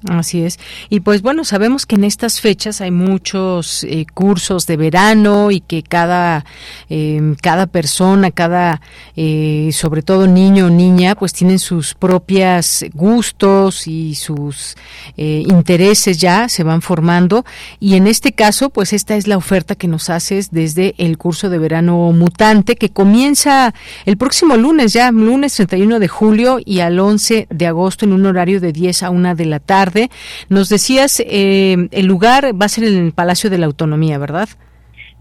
[0.04, 0.58] Así es.
[0.90, 5.60] Y pues bueno, sabemos que en estas fechas hay muchos eh, cursos de verano y
[5.60, 6.44] que cada,
[6.90, 8.82] eh, cada persona, cada,
[9.16, 14.76] eh, sobre todo niño o niña, pues tienen sus propias gustos y sus
[15.16, 17.46] intereses ya se van formando.
[17.80, 21.48] Y en este caso, pues esta es la oferta que nos haces desde el curso
[21.48, 23.72] de verano mutante que comienza
[24.04, 28.26] el próximo lunes, ya lunes 31 de julio y al 11 de agosto en un
[28.26, 29.85] horario de 10 a 1 de la tarde
[30.48, 34.48] nos decías, eh, el lugar va a ser en el Palacio de la Autonomía, ¿verdad?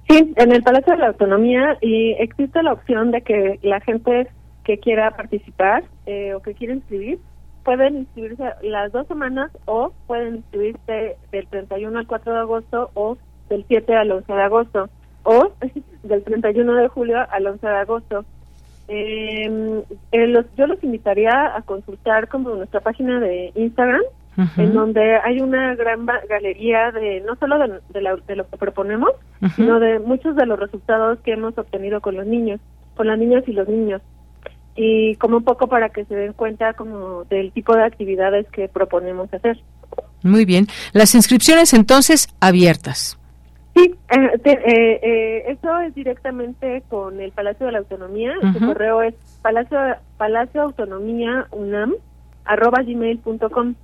[0.07, 4.27] Sí, en el Palacio de la Autonomía y existe la opción de que la gente
[4.63, 7.19] que quiera participar eh, o que quiera inscribir
[7.63, 13.17] pueden inscribirse las dos semanas o pueden inscribirse del 31 al 4 de agosto o
[13.49, 14.89] del 7 al 11 de agosto
[15.23, 15.51] o
[16.03, 18.25] del 31 de julio al 11 de agosto.
[18.87, 24.03] Eh, los, yo los invitaría a consultar como nuestra página de Instagram,
[24.57, 29.11] en donde hay una gran galería de no solo de, de, lo que proponemos,
[29.55, 32.59] sino de muchos de los resultados que hemos obtenido con los niños,
[32.95, 34.01] con las niñas y los niños.
[34.75, 38.67] Y como un poco para que se den cuenta como del tipo de actividades que
[38.67, 39.57] proponemos hacer.
[40.21, 40.67] Muy bien.
[40.91, 43.17] Las inscripciones entonces abiertas.
[43.75, 48.33] Sí, eh, eh, eh, eso es directamente con el Palacio de la Autonomía.
[48.53, 49.77] Su correo es palacio,
[50.17, 51.93] palacio autonomía unam
[52.45, 53.75] arroba gmail.com.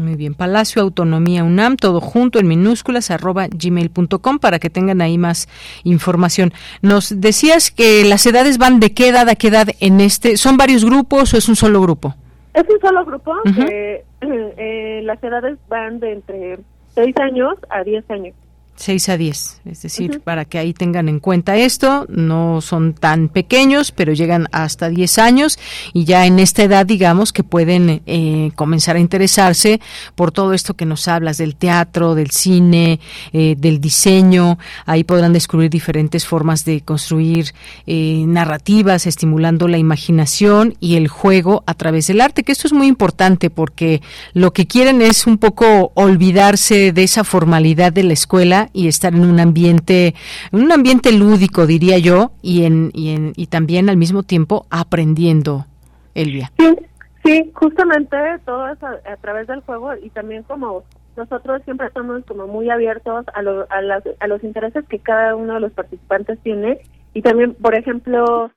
[0.00, 5.18] Muy bien, Palacio Autonomía UNAM, todo junto en minúsculas, arroba gmail.com para que tengan ahí
[5.18, 5.46] más
[5.84, 6.54] información.
[6.80, 10.56] Nos decías que las edades van de qué edad a qué edad en este, ¿son
[10.56, 12.14] varios grupos o es un solo grupo?
[12.54, 16.58] Es un solo grupo, eh, las edades van de entre
[16.94, 18.34] 6 años a 10 años.
[18.80, 23.28] 6 a 10, es decir, para que ahí tengan en cuenta esto, no son tan
[23.28, 25.58] pequeños, pero llegan hasta 10 años
[25.92, 29.82] y ya en esta edad, digamos, que pueden eh, comenzar a interesarse
[30.14, 33.00] por todo esto que nos hablas del teatro, del cine,
[33.34, 37.52] eh, del diseño, ahí podrán descubrir diferentes formas de construir
[37.86, 42.72] eh, narrativas, estimulando la imaginación y el juego a través del arte, que esto es
[42.72, 44.00] muy importante porque
[44.32, 49.14] lo que quieren es un poco olvidarse de esa formalidad de la escuela y estar
[49.14, 50.14] en un ambiente,
[50.52, 54.66] en un ambiente lúdico, diría yo, y en, y en, y también al mismo tiempo
[54.70, 55.66] aprendiendo,
[56.14, 56.50] Elvia.
[56.58, 56.76] Sí,
[57.24, 60.84] sí, justamente todo es a, través del juego y también como
[61.16, 65.60] nosotros siempre estamos como muy abiertos a, a, a los intereses que cada uno de
[65.60, 66.80] los participantes tiene
[67.12, 68.52] y también, por ejemplo,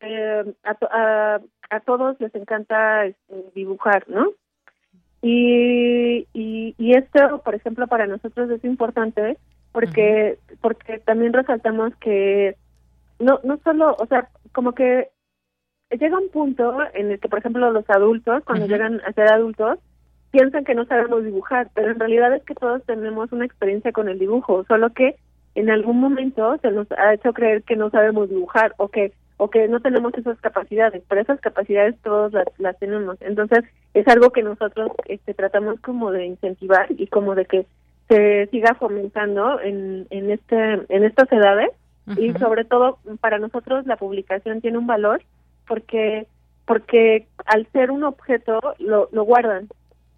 [0.00, 1.40] eh, a,
[1.70, 4.32] a, todos les encanta este, dibujar, ¿no?
[5.22, 9.36] Y, y, esto, por ejemplo, para nosotros es importante
[9.72, 12.56] porque porque también resaltamos que
[13.18, 15.10] no no solo, o sea, como que
[15.90, 19.78] llega un punto en el que, por ejemplo, los adultos, cuando llegan a ser adultos,
[20.30, 24.08] piensan que no sabemos dibujar, pero en realidad es que todos tenemos una experiencia con
[24.08, 25.16] el dibujo, solo que
[25.54, 29.48] en algún momento se nos ha hecho creer que no sabemos dibujar o que o
[29.48, 33.16] que no tenemos esas capacidades, pero esas capacidades todos las, las tenemos.
[33.22, 33.64] Entonces,
[33.94, 37.64] es algo que nosotros este, tratamos como de incentivar y como de que
[38.06, 41.70] se siga fomentando en, en, este, en estas edades.
[42.18, 45.22] Y sobre todo para nosotros la publicación tiene un valor
[45.68, 46.26] porque
[46.66, 49.68] porque al ser un objeto lo, lo guardan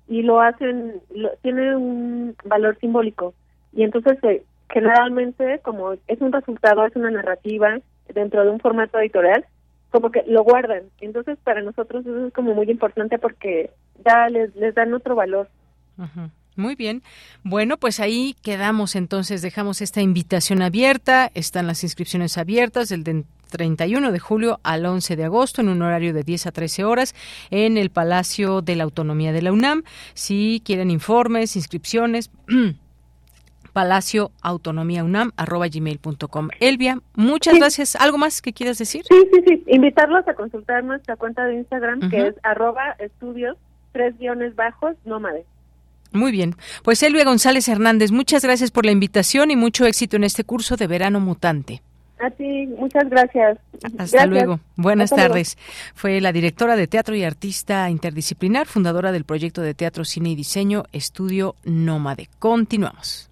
[0.08, 3.34] y lo hacen, lo, tiene un valor simbólico.
[3.72, 7.78] Y entonces eh, generalmente como es un resultado, es una narrativa,
[8.12, 9.44] dentro de un formato editorial,
[9.90, 10.84] como que lo guardan.
[11.00, 13.70] Entonces, para nosotros eso es como muy importante porque
[14.04, 15.48] ya les, les dan otro valor.
[16.56, 17.02] Muy bien.
[17.44, 24.12] Bueno, pues ahí quedamos entonces, dejamos esta invitación abierta, están las inscripciones abiertas del 31
[24.12, 27.14] de julio al 11 de agosto en un horario de 10 a 13 horas
[27.50, 29.84] en el Palacio de la Autonomía de la UNAM.
[30.14, 32.30] Si quieren informes, inscripciones,
[33.72, 36.48] palacioautonomiaunam.gmail.com.
[36.60, 37.96] Elvia, muchas gracias.
[37.96, 39.04] ¿Algo más que quieras decir?
[39.08, 39.64] Sí, sí, sí.
[39.66, 43.56] Invitarlos a consultar nuestra cuenta de Instagram, que es arroba estudios
[43.92, 45.46] tres guiones bajos nómades.
[46.12, 46.54] Muy bien.
[46.82, 50.76] Pues Elvia González Hernández, muchas gracias por la invitación y mucho éxito en este curso
[50.76, 51.82] de verano mutante.
[52.20, 53.58] A ti, muchas gracias.
[53.98, 54.60] Hasta luego.
[54.76, 55.58] Buenas tardes.
[55.94, 60.36] Fue la directora de teatro y artista interdisciplinar, fundadora del proyecto de teatro, cine y
[60.36, 62.28] diseño Estudio Nómade.
[62.38, 63.31] Continuamos.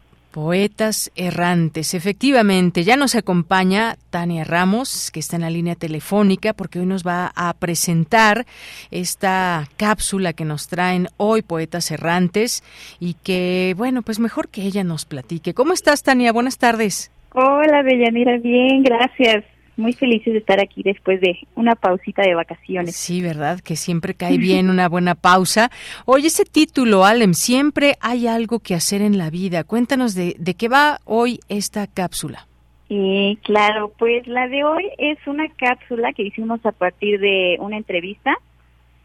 [0.31, 1.93] Poetas errantes.
[1.93, 7.05] Efectivamente, ya nos acompaña Tania Ramos, que está en la línea telefónica, porque hoy nos
[7.05, 8.45] va a presentar
[8.91, 12.63] esta cápsula que nos traen hoy Poetas errantes
[12.99, 15.53] y que, bueno, pues mejor que ella nos platique.
[15.53, 16.31] ¿Cómo estás, Tania?
[16.31, 17.11] Buenas tardes.
[17.33, 18.37] Hola, Bellanira.
[18.37, 19.43] Bien, gracias
[19.81, 22.95] muy felices de estar aquí después de una pausita de vacaciones.
[22.95, 23.59] Sí, ¿verdad?
[23.59, 25.69] Que siempre cae bien una buena pausa.
[26.05, 29.63] Oye, ese título, Alem, siempre hay algo que hacer en la vida.
[29.63, 32.47] Cuéntanos de, de qué va hoy esta cápsula.
[32.89, 37.77] Eh, claro, pues la de hoy es una cápsula que hicimos a partir de una
[37.77, 38.35] entrevista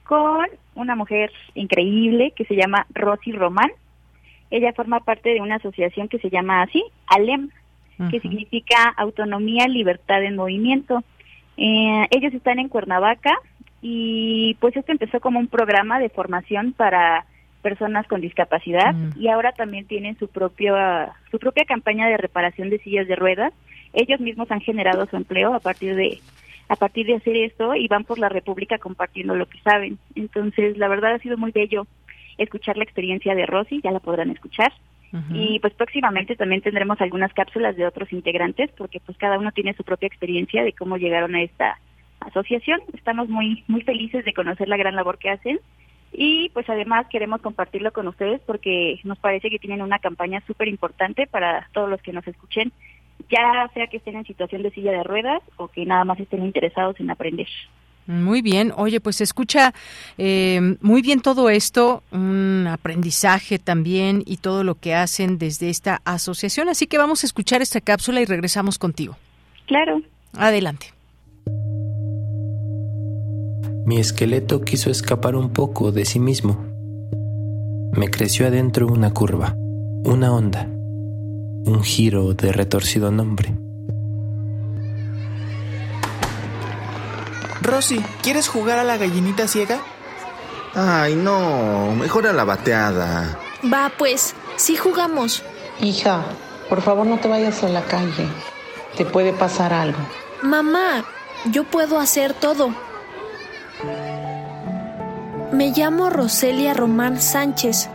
[0.02, 3.70] con una mujer increíble que se llama Rosy Román.
[4.50, 7.50] Ella forma parte de una asociación que se llama así, ALEM,
[8.10, 11.02] que significa autonomía, libertad en movimiento.
[11.56, 13.32] Eh, ellos están en Cuernavaca
[13.80, 17.24] y pues esto empezó como un programa de formación para
[17.62, 22.78] personas con discapacidad y ahora también tienen su propia su propia campaña de reparación de
[22.78, 23.52] sillas de ruedas.
[23.92, 26.20] Ellos mismos han generado su empleo a partir de
[26.68, 29.98] a partir de hacer esto y van por la República compartiendo lo que saben.
[30.14, 31.86] Entonces, la verdad ha sido muy bello
[32.38, 34.72] escuchar la experiencia de Rosy, ya la podrán escuchar.
[35.32, 39.72] Y pues próximamente también tendremos algunas cápsulas de otros integrantes porque pues cada uno tiene
[39.72, 41.78] su propia experiencia de cómo llegaron a esta
[42.20, 42.80] asociación.
[42.92, 45.60] Estamos muy muy felices de conocer la gran labor que hacen
[46.12, 50.68] y pues además queremos compartirlo con ustedes porque nos parece que tienen una campaña súper
[50.68, 52.72] importante para todos los que nos escuchen,
[53.30, 56.44] ya sea que estén en situación de silla de ruedas o que nada más estén
[56.44, 57.48] interesados en aprender.
[58.06, 59.74] Muy bien, oye, pues escucha
[60.16, 66.00] eh, muy bien todo esto, un aprendizaje también y todo lo que hacen desde esta
[66.04, 66.68] asociación.
[66.68, 69.16] Así que vamos a escuchar esta cápsula y regresamos contigo.
[69.66, 70.02] Claro.
[70.34, 70.92] Adelante.
[73.86, 76.64] Mi esqueleto quiso escapar un poco de sí mismo.
[77.92, 79.54] Me creció adentro una curva,
[80.04, 83.54] una onda, un giro de retorcido nombre.
[87.62, 89.78] Rosy, ¿quieres jugar a la gallinita ciega?
[90.74, 93.38] Ay, no, mejor a la bateada.
[93.64, 95.42] Va, pues, sí jugamos.
[95.80, 96.22] Hija,
[96.68, 98.28] por favor no te vayas a la calle.
[98.96, 99.98] Te puede pasar algo.
[100.42, 101.04] Mamá,
[101.46, 102.74] yo puedo hacer todo.
[105.52, 107.88] Me llamo Roselia Román Sánchez.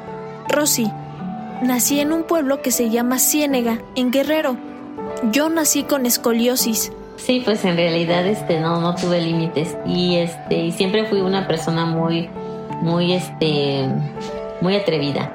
[0.47, 0.91] Rosy,
[1.61, 4.57] nací en un pueblo que se llama Ciénega, en Guerrero.
[5.31, 6.91] Yo nací con escoliosis.
[7.25, 11.47] Sí, pues en realidad este no no tuve límites y este y siempre fui una
[11.47, 12.29] persona muy
[12.81, 13.85] muy este
[14.59, 15.31] muy atrevida.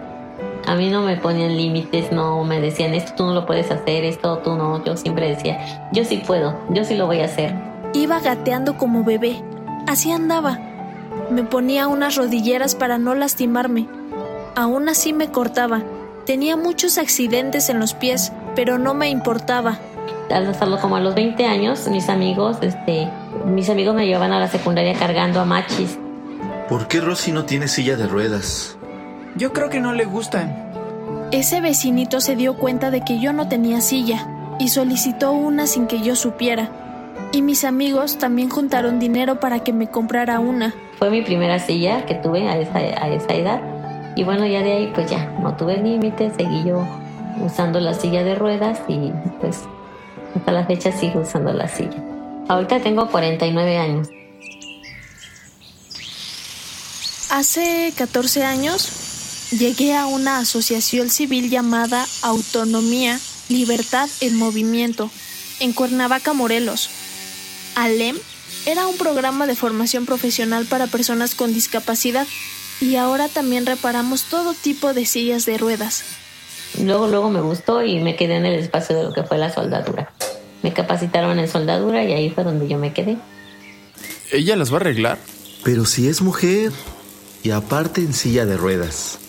[0.67, 4.05] A mí no me ponían límites, no me decían esto tú no lo puedes hacer,
[4.05, 4.85] esto tú no.
[4.85, 7.55] Yo siempre decía, yo sí puedo, yo sí lo voy a hacer.
[7.95, 9.37] Iba gateando como bebé.
[9.87, 10.59] Así andaba.
[11.31, 13.87] Me ponía unas rodilleras para no lastimarme.
[14.57, 15.85] Aún así me cortaba.
[16.25, 19.79] Tenía muchos accidentes en los pies, pero no me importaba
[20.31, 23.09] hasta los, como a los 20 años, mis amigos, este,
[23.45, 25.99] mis amigos me llevaban a la secundaria cargando a machis.
[26.69, 28.77] ¿Por qué Rosy no tiene silla de ruedas?
[29.37, 30.73] Yo creo que no le gustan.
[31.31, 34.27] Ese vecinito se dio cuenta de que yo no tenía silla
[34.59, 36.71] y solicitó una sin que yo supiera.
[37.33, 40.75] Y mis amigos también juntaron dinero para que me comprara una.
[40.99, 43.61] Fue mi primera silla que tuve a esa, a esa edad.
[44.17, 46.87] Y bueno, ya de ahí pues ya no tuve límites, seguí yo
[47.45, 49.65] usando la silla de ruedas y pues
[50.37, 52.03] hasta la fecha sigo usando la silla.
[52.49, 54.09] Ahorita tengo 49 años.
[57.31, 63.19] Hace 14 años llegué a una asociación civil llamada Autonomía,
[63.49, 65.11] Libertad en Movimiento,
[65.61, 66.89] en Cuernavaca, Morelos.
[67.75, 68.17] ALEM
[68.65, 72.27] era un programa de formación profesional para personas con discapacidad
[72.81, 76.05] y ahora también reparamos todo tipo de sillas de ruedas.
[76.81, 79.53] luego, luego me gustó y me quedé en el espacio de lo que fue la
[79.53, 80.13] soldadura.
[80.67, 83.19] Me capacitaron en soldadura y ahí fue donde yo me quedé.
[84.33, 85.17] ¿Ella las va a arreglar?
[85.63, 86.73] Pero si es mujer
[87.45, 89.21] y aparte en silla de ruedas.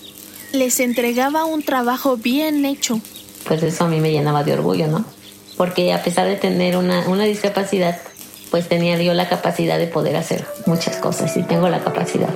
[0.52, 3.00] Les entregaba un trabajo bien hecho.
[3.48, 5.06] Pues eso a mí me llenaba de orgullo, ¿no?
[5.58, 8.02] Porque a pesar de tener una, una discapacidad,
[8.50, 12.34] pues tenía yo la capacidad de poder hacer muchas cosas y tengo la capacidad.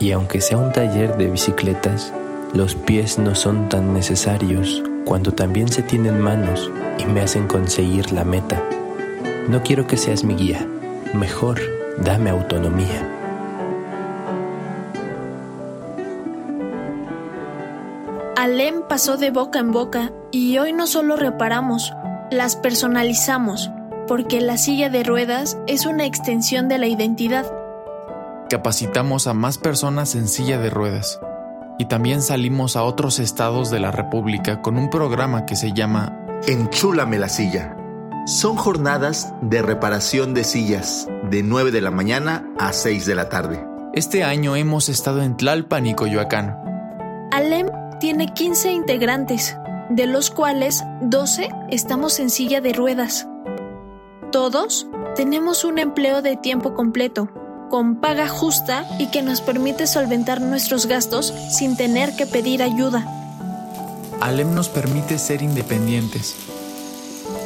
[0.00, 2.12] Y aunque sea un taller de bicicletas,
[2.52, 8.12] los pies no son tan necesarios cuando también se tienen manos y me hacen conseguir
[8.12, 8.60] la meta.
[9.48, 10.66] No quiero que seas mi guía,
[11.14, 11.60] mejor
[11.98, 13.08] dame autonomía.
[18.36, 21.92] Alem pasó de boca en boca y hoy no solo reparamos,
[22.32, 23.70] las personalizamos,
[24.08, 27.46] porque la silla de ruedas es una extensión de la identidad.
[28.50, 31.20] Capacitamos a más personas en silla de ruedas
[31.78, 36.18] y también salimos a otros estados de la República con un programa que se llama
[36.46, 37.76] Enchúlame la silla.
[38.26, 43.28] Son jornadas de reparación de sillas de 9 de la mañana a 6 de la
[43.28, 43.64] tarde.
[43.92, 46.58] Este año hemos estado en Tlalpan y Coyoacán.
[47.32, 47.68] Alem
[48.00, 49.56] tiene 15 integrantes,
[49.90, 53.28] de los cuales 12 estamos en silla de ruedas.
[54.32, 57.30] Todos tenemos un empleo de tiempo completo,
[57.68, 63.06] con paga justa y que nos permite solventar nuestros gastos sin tener que pedir ayuda.
[64.20, 66.34] Alem nos permite ser independientes.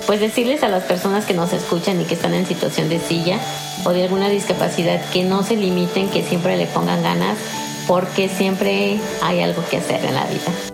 [0.07, 3.39] Pues decirles a las personas que nos escuchan y que están en situación de silla
[3.85, 7.39] o de alguna discapacidad que no se limiten, que siempre le pongan ganas,
[7.87, 10.70] porque siempre hay algo que hacer en la vida.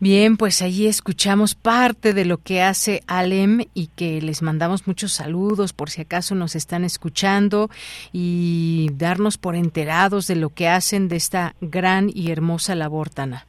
[0.00, 5.12] Bien, pues allí escuchamos parte de lo que hace Alem y que les mandamos muchos
[5.12, 7.70] saludos por si acaso nos están escuchando
[8.12, 13.46] y darnos por enterados de lo que hacen de esta gran y hermosa labor, Tana.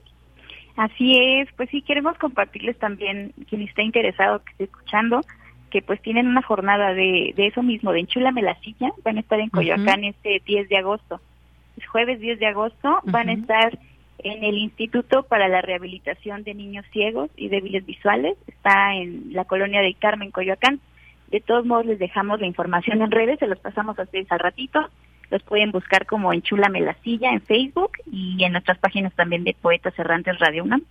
[0.77, 5.21] Así es, pues sí, queremos compartirles también, quien esté interesado, que esté escuchando,
[5.71, 9.21] que pues tienen una jornada de, de eso mismo, de Enchúlame la silla, van a
[9.21, 11.21] estar en Coyoacán este 10 de agosto.
[11.77, 13.77] Es jueves 10 de agosto, van a estar
[14.19, 19.45] en el Instituto para la Rehabilitación de Niños Ciegos y Débiles Visuales, está en la
[19.45, 20.79] colonia de Carmen, Coyoacán.
[21.29, 24.39] De todos modos, les dejamos la información en redes, se los pasamos a ustedes al
[24.39, 24.79] ratito.
[25.31, 29.55] Los pueden buscar como Enchúlame la Silla en Facebook y en nuestras páginas también de
[29.59, 30.83] Poetas Errantes Radio UNAM.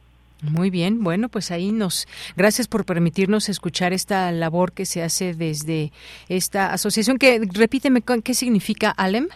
[0.43, 2.07] Muy bien, bueno, pues ahí nos,
[2.37, 5.93] gracias por permitirnos escuchar esta labor que se hace desde
[6.29, 7.19] esta asociación.
[7.19, 9.29] Que repíteme, ¿qué significa ALEM?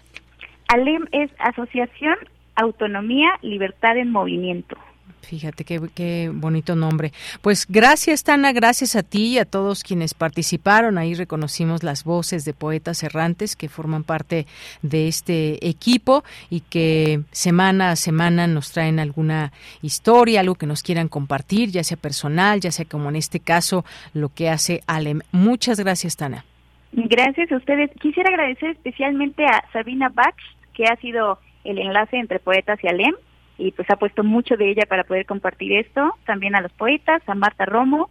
[0.68, 2.16] ALEM es Asociación
[2.58, 4.76] Autonomía, Libertad en Movimiento.
[5.22, 7.12] Fíjate qué, qué, bonito nombre.
[7.42, 10.96] Pues gracias, Tana, gracias a ti y a todos quienes participaron.
[10.96, 14.46] Ahí reconocimos las voces de poetas errantes que forman parte
[14.80, 19.52] de este equipo y que semana a semana nos traen alguna
[19.82, 23.84] historia, algo que nos quieran compartir, ya sea personal, ya sea como en este caso
[24.14, 25.20] lo que hace Alem.
[25.30, 26.44] Muchas gracias, Tana.
[26.92, 27.90] Gracias a ustedes.
[28.00, 30.36] Quisiera agradecer especialmente a Sabina Bach,
[30.72, 33.14] que ha sido el enlace entre poetas y Alem
[33.58, 37.22] y pues ha puesto mucho de ella para poder compartir esto, también a los poetas,
[37.26, 38.08] a Marta Romo,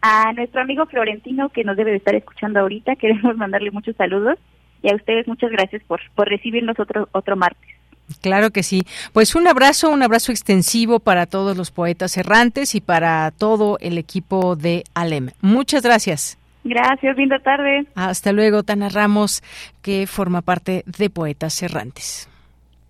[0.00, 4.38] a nuestro amigo Florentino que nos debe de estar escuchando ahorita, queremos mandarle muchos saludos
[4.82, 7.68] y a ustedes muchas gracias por, por recibirnos otro, otro martes.
[8.22, 8.82] Claro que sí.
[9.12, 13.98] Pues un abrazo, un abrazo extensivo para todos los poetas errantes y para todo el
[13.98, 15.30] equipo de Alem.
[15.42, 16.38] Muchas gracias.
[16.64, 17.86] Gracias, linda tarde.
[17.94, 19.42] Hasta luego, Tana Ramos,
[19.82, 22.28] que forma parte de Poetas Errantes.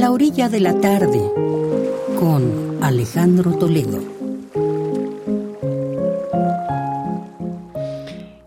[0.00, 1.20] La orilla de la tarde
[2.18, 4.19] con Alejandro Toledo.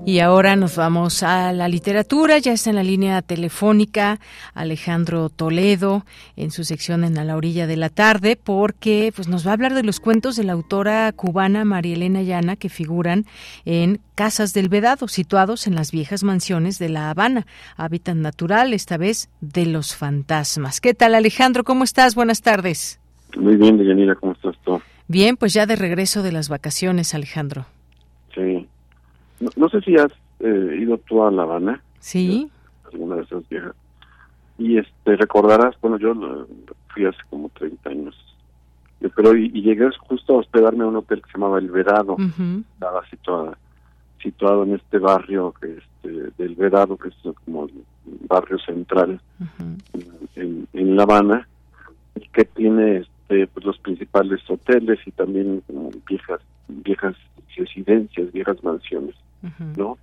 [0.05, 2.37] Y ahora nos vamos a la literatura.
[2.37, 4.19] Ya está en la línea telefónica
[4.53, 6.05] Alejandro Toledo
[6.35, 9.53] en su sección en A la orilla de la tarde, porque pues nos va a
[9.53, 13.25] hablar de los cuentos de la autora cubana María Elena Llana que figuran
[13.63, 17.47] en Casas del Vedado, situados en las viejas mansiones de La Habana,
[17.77, 20.81] hábitat natural, esta vez de los fantasmas.
[20.81, 21.63] ¿Qué tal, Alejandro?
[21.63, 22.13] ¿Cómo estás?
[22.13, 22.99] Buenas tardes.
[23.37, 24.81] Muy bien, Deyanira, ¿cómo estás tú?
[25.07, 27.67] Bien, pues ya de regreso de las vacaciones, Alejandro.
[29.43, 31.83] No, no sé si has eh, ido tú a La Habana?
[31.99, 32.49] Sí.
[32.91, 33.75] Alguna de esas viejas.
[34.57, 36.13] Y este, recordarás, bueno, yo
[36.93, 38.15] fui hace como 30 años.
[39.15, 42.15] Pero y, llegué justo a hospedarme a un hotel que se llamaba El Verado.
[42.73, 43.55] Estaba situado,
[44.21, 47.83] situado en este barrio que este, del Verado, que es como el
[48.29, 49.19] barrio central
[50.35, 51.47] en, en, La Habana,
[52.15, 57.15] y que tiene este, pues, los principales hoteles y también como viejas viejas
[57.55, 59.15] residencias, viejas mansiones,
[59.77, 59.97] ¿no?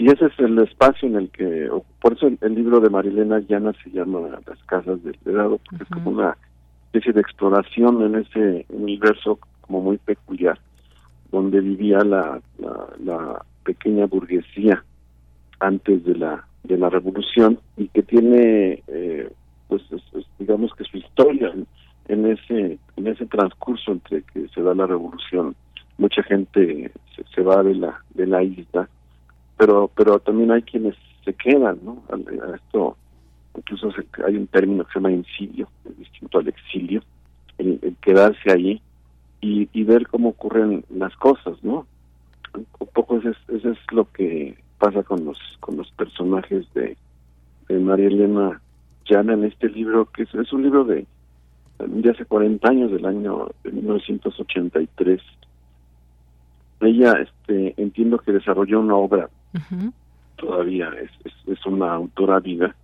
[0.00, 1.68] Y ese es el espacio en el que,
[2.00, 5.90] por eso el, libro de Marilena Llana se llama Las Casas del Vedado, porque es
[5.90, 6.38] como una
[6.86, 10.58] especie de exploración en ese universo como muy peculiar,
[11.30, 12.40] donde vivía la,
[13.04, 14.82] la, pequeña burguesía
[15.60, 19.30] antes de la de la revolución y que tiene eh,
[19.68, 19.82] pues
[20.38, 21.66] digamos que su historia en,
[22.08, 25.54] en, ese en ese transcurso entre que se da la revolución
[26.00, 26.90] mucha gente
[27.34, 28.88] se, va de la de la isla
[29.58, 32.96] pero pero también hay quienes se quedan no a, esto
[33.56, 33.92] incluso
[34.26, 35.68] hay un término que se llama incilio
[35.98, 37.02] distinto al exilio
[37.58, 38.80] el, quedarse allí
[39.42, 41.86] y, y, ver cómo ocurren las cosas no
[42.54, 46.96] un poco eso es, eso es lo que pasa con los con los personajes de,
[47.68, 48.60] de María Elena
[49.04, 51.06] Llana en este libro que es, es un libro de
[51.78, 55.20] de hace 40 años del año de 1983
[56.80, 59.28] ella este entiendo que desarrolló una obra
[60.36, 61.10] todavía es,
[61.46, 62.74] es, una autora viva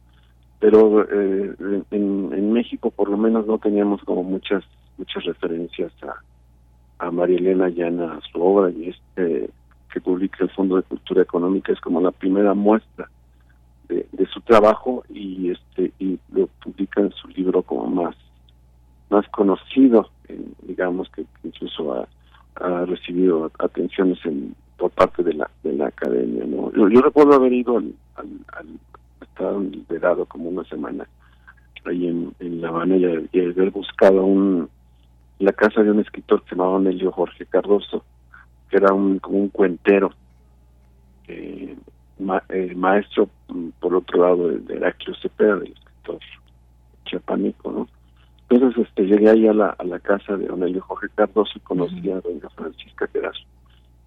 [0.59, 1.55] pero eh,
[1.91, 4.65] en, en México por lo menos no teníamos como muchas
[4.99, 9.51] muchas referencias a, a María Elena Llana a su obra y este
[9.93, 13.09] que publica el Fondo de Cultura Económica es como la primera muestra
[13.89, 18.17] de, de su trabajo y este y lo publica en su libro como más
[19.09, 20.11] más conocido
[20.63, 22.09] digamos que incluso ha
[22.61, 27.53] ha recibido atenciones en, por parte de la de la academia no yo, recuerdo haber
[27.53, 31.07] ido al, al, al liberado como una semana
[31.85, 34.69] ahí en, en La Habana y, haber buscado un
[35.39, 38.05] la casa de un escritor que se llamaba Nelio Jorge Cardoso
[38.71, 40.13] que era un como un cuentero
[41.29, 41.77] eh,
[42.49, 46.19] eh maestro mm, por otro lado de, de Heraclio Cepeda del escritor
[47.05, 47.89] chiapánico no
[48.49, 52.11] entonces este llegué ahí a la, a la casa de don Jorge Cardoso y conocí
[52.11, 53.33] a doña Francisca, que era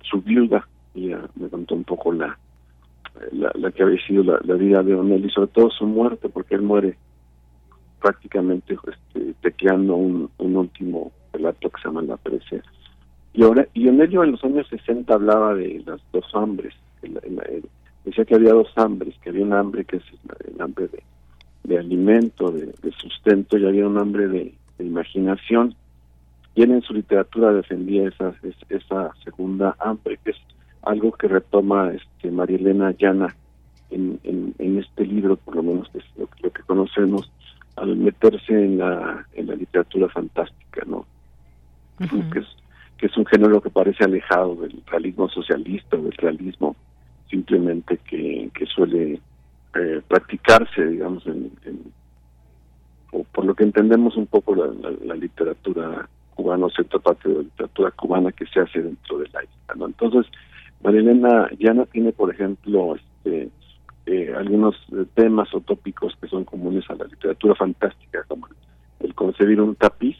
[0.01, 2.37] su, viuda, y me contó un poco la,
[3.31, 6.61] la, que había sido la, vida de don y sobre todo su muerte, porque él
[6.61, 6.97] muere
[8.01, 12.61] prácticamente este, tecleando un, un último relato que se llama La Prece.
[13.33, 16.73] Y ahora, y Onelio en los años 60 hablaba de las dos hambres,
[18.05, 20.03] decía que había dos hambres, que había un hambre que es
[20.47, 21.03] el hambre de
[21.63, 25.75] de alimento, de, sustento, y había un hambre de, imaginación.
[26.55, 28.33] Y él en su literatura defendía esa,
[28.69, 30.37] esa segunda hambre, que es
[30.83, 33.35] algo que retoma este María Elena Llana
[33.91, 37.29] en, en, este libro, por lo menos que es lo, que conocemos,
[37.75, 41.05] al meterse en la, en la literatura fantástica, ¿no?
[42.31, 42.47] que, es,
[42.97, 46.75] que es un género que parece alejado del realismo socialista o del realismo
[47.29, 49.21] simplemente que, que suele
[49.75, 51.51] eh, practicarse, digamos, en,
[53.11, 57.41] o por lo que entendemos un poco la, literatura cubana, o cierta parte de la
[57.41, 59.75] literatura cubana que se hace dentro de la isla.
[59.75, 59.85] ¿no?
[59.87, 60.25] Entonces,
[60.83, 63.49] Marilena no tiene, por ejemplo, este,
[64.05, 68.47] eh, algunos eh, temas o tópicos que son comunes a la literatura fantástica, como
[68.99, 70.17] el, concebir un tapiz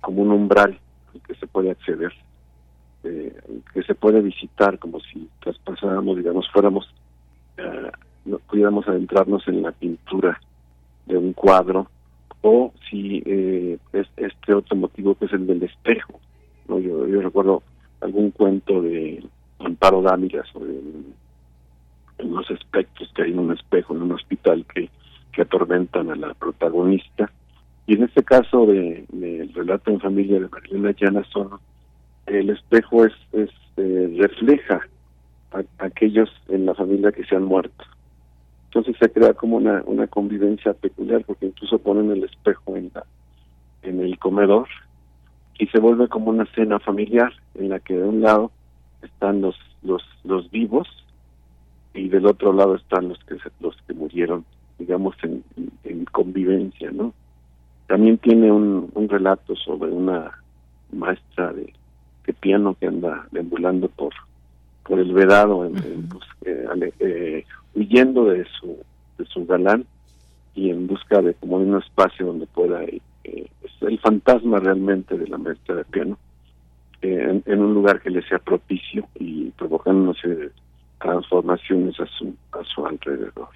[0.00, 0.78] como un umbral
[1.14, 2.12] al que se puede acceder,
[3.02, 6.92] que se puede visitar como si traspasáramos, digamos, fuéramos
[8.24, 10.40] no pudiéramos adentrarnos en la pintura
[11.06, 11.88] de un cuadro
[12.42, 16.20] o si eh, es este otro motivo que es el del espejo
[16.68, 17.62] no yo, yo recuerdo
[18.00, 19.24] algún cuento de
[19.58, 20.72] Amparo Dávila sobre
[22.18, 24.90] unos aspectos que hay en un espejo en un hospital que,
[25.32, 27.30] que atormentan a la protagonista.
[27.86, 31.24] Y en este caso de, el relato en familia de Marilena Llana
[32.26, 34.80] el espejo es, es eh, refleja
[35.52, 37.84] a, aquellos en la familia que se han muerto
[38.74, 43.04] entonces se crea como una, una convivencia peculiar porque incluso ponen el espejo en la
[43.82, 44.66] en el comedor
[45.58, 48.50] y se vuelve como una cena familiar en la que de un lado
[49.02, 50.88] están los los los vivos
[51.92, 54.46] y del otro lado están los que los que murieron
[54.78, 55.44] digamos en,
[55.84, 57.12] en convivencia no
[57.88, 60.30] también tiene un, un relato sobre una
[60.92, 61.74] maestra de,
[62.26, 64.14] de piano que anda deambulando por
[64.92, 65.78] por el vedado en,
[66.44, 67.44] eh, eh,
[67.74, 68.76] huyendo de su
[69.16, 69.86] de su galán
[70.54, 73.46] y en busca de como un espacio donde pueda ir eh,
[73.80, 76.18] el fantasma realmente de la maestra de piano
[77.00, 80.50] en, un lugar que le sea propicio y provocando de
[81.00, 83.48] transformaciones a su a su alrededor.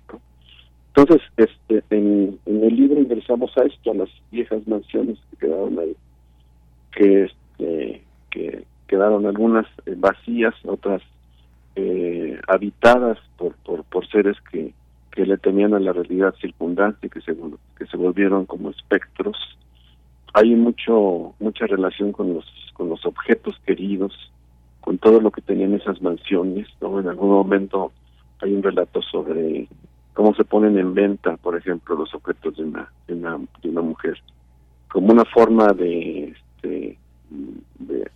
[0.94, 5.94] Entonces, este, en, el libro ingresamos a esto, a las viejas mansiones que quedaron ahí,
[6.92, 9.66] que, este, que quedaron algunas
[9.98, 11.02] vacías, otras
[11.76, 14.74] eh, habitadas por, por, por seres que,
[15.12, 17.36] que le temían a la realidad circundante, que se,
[17.78, 19.36] que se volvieron como espectros.
[20.34, 22.44] Hay mucho mucha relación con los
[22.74, 24.12] con los objetos queridos,
[24.80, 26.68] con todo lo que tenían esas mansiones.
[26.80, 27.00] ¿no?
[27.00, 27.92] En algún momento
[28.40, 29.68] hay un relato sobre
[30.12, 33.82] cómo se ponen en venta, por ejemplo, los objetos de una, de una, de una
[33.82, 34.18] mujer,
[34.90, 36.98] como una forma de, este,
[37.78, 38.10] de,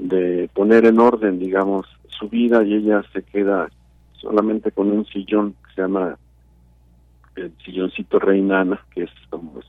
[0.00, 3.68] de poner en orden, digamos, su vida y ella se queda
[4.12, 6.16] solamente con un sillón que se llama
[7.36, 9.60] el silloncito reinana, que es como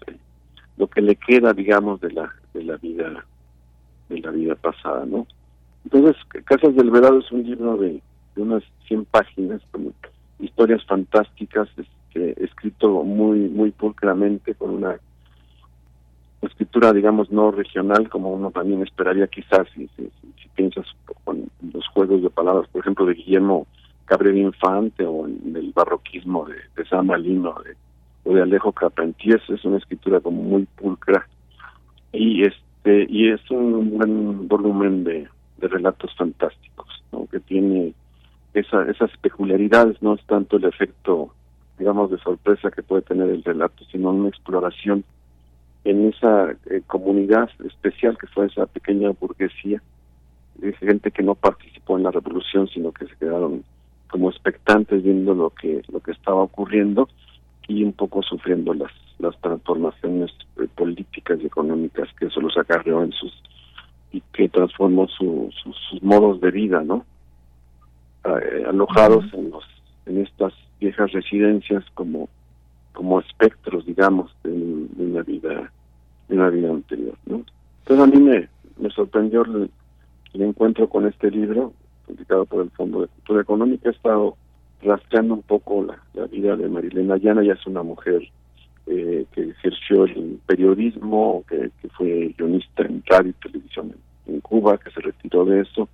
[0.78, 3.26] lo que le queda, digamos, de la de la vida
[4.10, 5.28] de la vida pasada, ¿no?
[5.86, 8.02] Entonces, Casas del Verado es un libro de,
[8.36, 9.94] de unas 100 páginas, como
[10.40, 14.98] historias fantásticas, este, escrito muy muy pulcramente con una
[16.48, 20.10] escritura, digamos, no regional, como uno también esperaría quizás, si, si,
[20.56, 20.86] piensas
[21.28, 23.68] en los juegos de palabras, por ejemplo, de Guillermo
[24.06, 27.56] Cabrera Infante o en el barroquismo de, de San Malino
[28.26, 31.26] o de Alejo Carpentier, es una escritura como muy pulcra
[32.12, 35.28] y este y es un buen volumen de,
[35.58, 37.28] de relatos fantásticos, ¿no?
[37.28, 37.94] que tiene
[38.54, 41.34] esa, esas peculiaridades, no es tanto el efecto,
[41.78, 45.04] digamos, de sorpresa que puede tener el relato, sino una exploración
[45.84, 49.82] en esa eh, comunidad especial que fue esa pequeña burguesía,
[50.56, 53.64] de gente que no participó en la revolución, sino que se quedaron
[54.10, 57.08] como expectantes viendo lo que lo que estaba ocurriendo
[57.68, 63.04] y un poco sufriendo las las transformaciones eh, políticas y económicas que eso los acarreó
[63.04, 63.32] en sus
[64.12, 65.56] y que transformó sus
[66.02, 67.06] modos de vida, ¿no?
[68.26, 69.64] Eh, alojados en los
[70.06, 72.28] en estas viejas residencias como
[72.94, 75.72] como espectros digamos de, una vida
[76.28, 77.44] de una vida anterior no
[77.84, 78.48] entonces a mí me,
[78.80, 79.70] me sorprendió el,
[80.34, 81.74] encuentro con este libro
[82.08, 83.90] publicado por el Fondo de Cultura Económica.
[83.90, 84.38] He estado
[84.82, 88.22] rastreando un poco la, vida de Marilena Llana ya es una mujer
[88.88, 93.96] eh, que ejerció el periodismo que, que fue guionista en radio y televisión
[94.26, 95.90] en Cuba que se retiró de eso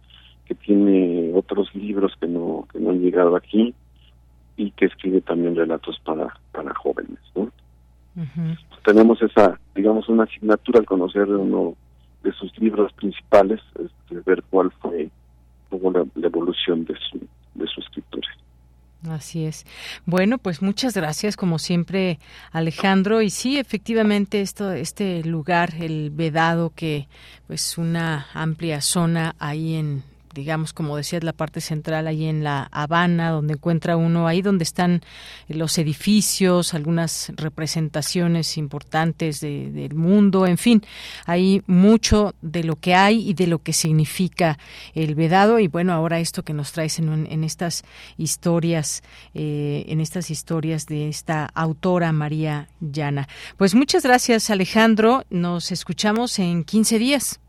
[0.45, 3.74] que tiene otros libros que no, que no han llegado aquí
[4.58, 7.20] y que escribe también relatos para, para jóvenes.
[7.36, 7.52] ¿no?
[8.84, 11.76] Tenemos esa, digamos, una asignatura al conocer uno
[12.24, 15.10] de sus libros principales, este, ver cuál fue
[15.72, 17.20] la, la, evolución de su,
[17.54, 18.28] de su escritura.
[19.10, 19.66] Así es.
[20.06, 22.18] Bueno, pues muchas gracias, como siempre,
[22.52, 23.22] Alejandro.
[23.22, 27.08] Y sí, efectivamente, esto, este lugar, el Vedado, que
[27.46, 30.04] pues una amplia zona ahí en
[30.38, 34.64] digamos, como decías, la parte central ahí en La Habana, donde encuentra uno, ahí donde
[34.64, 35.02] están
[35.48, 40.84] los edificios, algunas representaciones importantes del mundo, en fin,
[41.26, 44.60] hay mucho de lo que hay y de lo que significa
[44.94, 47.84] el vedado y bueno, ahora esto que nos traes en, en estas
[48.18, 49.04] historias,
[49.34, 53.28] eh, en estas historias de esta autora María Llana.
[53.58, 57.40] Pues muchas gracias Alejandro, nos escuchamos en 15 días.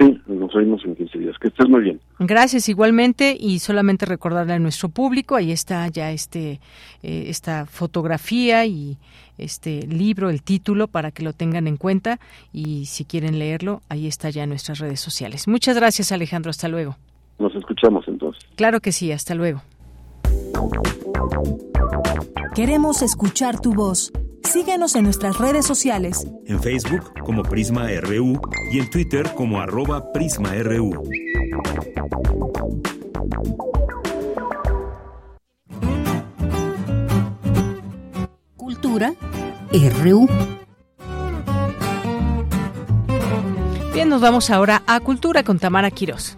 [0.00, 1.36] Sí, nos oímos en 15 días.
[1.38, 2.00] Que estés muy bien.
[2.18, 6.58] Gracias igualmente y solamente recordarle a nuestro público, ahí está ya este
[7.02, 8.96] eh, esta fotografía y
[9.36, 12.18] este libro, el título para que lo tengan en cuenta
[12.50, 15.46] y si quieren leerlo, ahí está ya en nuestras redes sociales.
[15.46, 16.96] Muchas gracias Alejandro, hasta luego.
[17.38, 18.42] Nos escuchamos entonces.
[18.56, 19.62] Claro que sí, hasta luego.
[22.54, 24.10] Queremos escuchar tu voz.
[24.44, 26.26] Síguenos en nuestras redes sociales.
[26.46, 28.40] En Facebook como Prisma RU
[28.72, 31.04] y en Twitter como arroba PrismaRU.
[38.56, 39.14] Cultura
[40.02, 40.28] RU.
[43.92, 46.36] Bien, nos vamos ahora a Cultura con Tamara Quirós.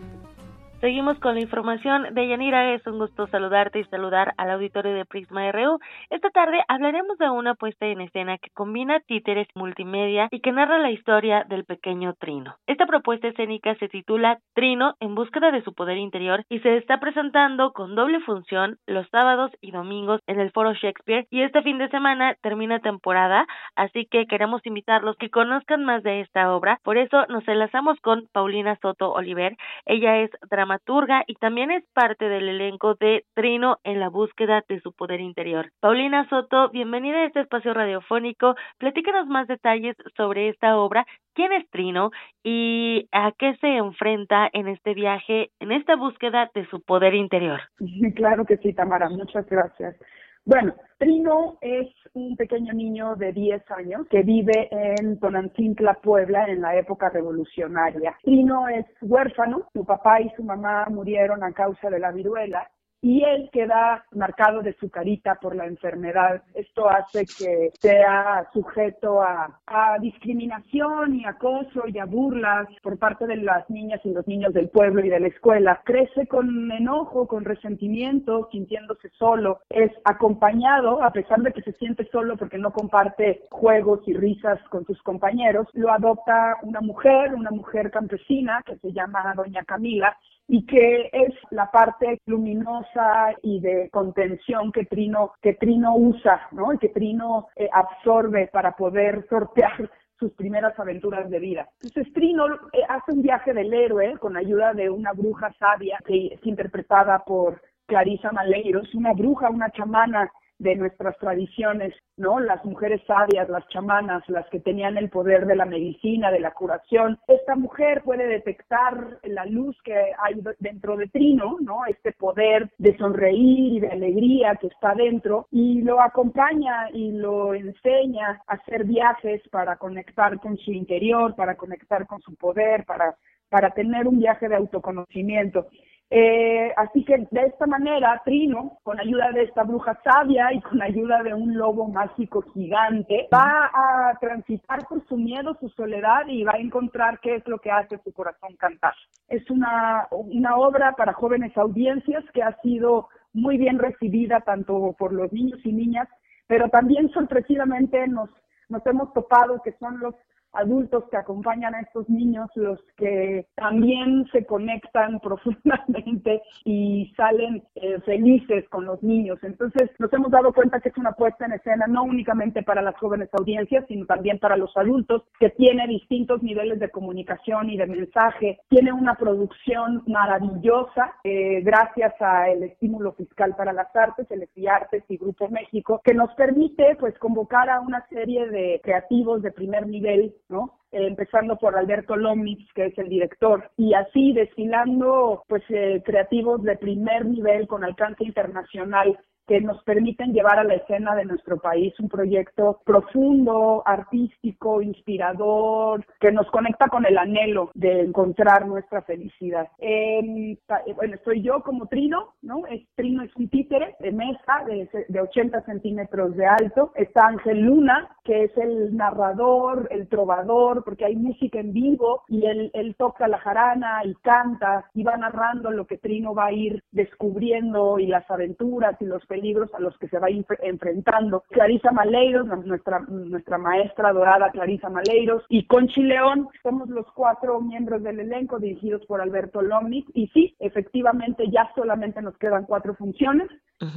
[0.83, 2.75] Seguimos con la información de Yanira.
[2.75, 5.79] Es un gusto saludarte y saludar al auditorio de Prisma RU.
[6.11, 10.81] Esta tarde hablaremos de una puesta en escena que combina títeres multimedia y que narra
[10.81, 12.57] la historia del pequeño Trino.
[12.67, 16.99] Esta propuesta escénica se titula Trino en búsqueda de su poder interior y se está
[16.99, 21.79] presentando con doble función los sábados y domingos en el Foro Shakespeare y este fin
[21.79, 23.47] de semana termina temporada,
[23.77, 26.81] así que queremos invitarlos que conozcan más de esta obra.
[26.83, 29.57] Por eso nos enlazamos con Paulina Soto Oliver.
[29.87, 34.65] Ella es dramaturga dramaturga y también es parte del elenco de Trino en la búsqueda
[34.69, 35.70] de su poder interior.
[35.81, 38.55] Paulina Soto, bienvenida a este espacio radiofónico.
[38.78, 42.11] Platícanos más detalles sobre esta obra, quién es Trino
[42.43, 47.61] y a qué se enfrenta en este viaje, en esta búsqueda de su poder interior.
[48.15, 49.97] Claro que sí, Tamara, muchas gracias.
[50.44, 56.62] Bueno, Trino es un pequeño niño de 10 años que vive en Tonantzintla, Puebla, en
[56.62, 58.16] la época revolucionaria.
[58.24, 62.69] Trino es huérfano, su papá y su mamá murieron a causa de la viruela
[63.03, 66.41] y él queda marcado de su carita por la enfermedad.
[66.55, 69.59] Esto hace que sea sujeto a,
[70.01, 74.69] discriminación y acoso y a burlas por parte de las niñas y los niños del
[74.69, 75.81] pueblo y de la escuela.
[75.85, 79.61] Crece con enojo, con resentimiento, sintiéndose solo.
[79.70, 84.61] Es acompañado, a pesar de que se siente solo porque no comparte juegos y risas
[84.69, 90.16] con sus compañeros, lo adopta una mujer, una mujer campesina que se llama Doña Camila,
[90.53, 96.74] y que es la parte luminosa y de contención que Trino, que Trino usa, ¿no?
[96.74, 101.70] Y que Trino eh, absorbe para poder sortear sus primeras aventuras de vida.
[101.83, 106.27] Entonces Trino eh, hace un viaje del héroe con ayuda de una bruja sabia que
[106.27, 110.31] es interpretada por Clarisa Maleiros, una bruja, una chamana
[110.62, 112.39] de nuestras tradiciones, ¿no?
[112.39, 116.52] Las mujeres sabias, las chamanas, las que tenían el poder de la medicina, de la
[116.52, 117.18] curación.
[117.26, 121.84] Esta mujer puede detectar la luz que hay dentro de Trino, ¿no?
[121.86, 127.55] Este poder de sonreír y de alegría que está dentro y lo acompaña y lo
[127.55, 133.16] enseña a hacer viajes para conectar con su interior, para conectar con su poder, para
[133.52, 135.66] para tener un viaje de autoconocimiento.
[136.14, 140.82] Eh, así que de esta manera, Trino, con ayuda de esta bruja sabia y con
[140.82, 146.44] ayuda de un lobo mágico gigante, va a transitar por su miedo, su soledad y
[146.44, 148.93] va a encontrar qué es lo que hace su corazón cantar.
[149.28, 155.14] Es una, una obra para jóvenes audiencias que ha sido muy bien recibida tanto por
[155.14, 156.09] los niños y niñas,
[156.47, 158.28] pero también sorpresivamente nos,
[158.68, 160.14] nos hemos topado que son los
[160.53, 168.01] adultos que acompañan a estos niños los que también se conectan profundamente y salen eh,
[168.05, 169.39] felices con los niños.
[169.43, 172.97] Entonces nos hemos dado cuenta que es una puesta en escena no únicamente para las
[172.97, 177.87] jóvenes audiencias, sino también para los adultos, que tiene distintos niveles de comunicación y de
[177.87, 185.05] mensaje, tiene una producción maravillosa eh, gracias al estímulo fiscal para las artes, el Artes
[185.09, 189.87] y Grupo México, que nos permite pues convocar a una serie de creativos de primer
[189.87, 190.79] nivel ¿no?
[190.93, 196.62] Eh, empezando por Alberto Lomnitz, que es el director, y así desfilando pues eh, creativos
[196.62, 201.59] de primer nivel con alcance internacional que nos permiten llevar a la escena de nuestro
[201.59, 209.02] país un proyecto profundo, artístico, inspirador, que nos conecta con el anhelo de encontrar nuestra
[209.02, 209.69] felicidad.
[209.78, 210.56] Eh,
[210.97, 212.66] bueno, estoy yo como Trino, ¿no?
[212.66, 216.93] Es, Trino es un títere de mesa de, de 80 centímetros de alto.
[216.94, 222.47] Está Ángel Luna, que es el narrador, el trovador, porque hay música en vivo y
[222.47, 226.52] él, él toca la jarana y canta y va narrando lo que Trino va a
[226.52, 229.41] ir descubriendo y las aventuras y los peligros
[229.74, 231.43] a los que se va enfrentando.
[231.51, 238.02] Clarisa Maleiros, nuestra, nuestra maestra dorada Clarisa Maleiros, y Conchi León, somos los cuatro miembros
[238.02, 243.48] del elenco dirigidos por Alberto Lomnitz, y sí, efectivamente ya solamente nos quedan cuatro funciones,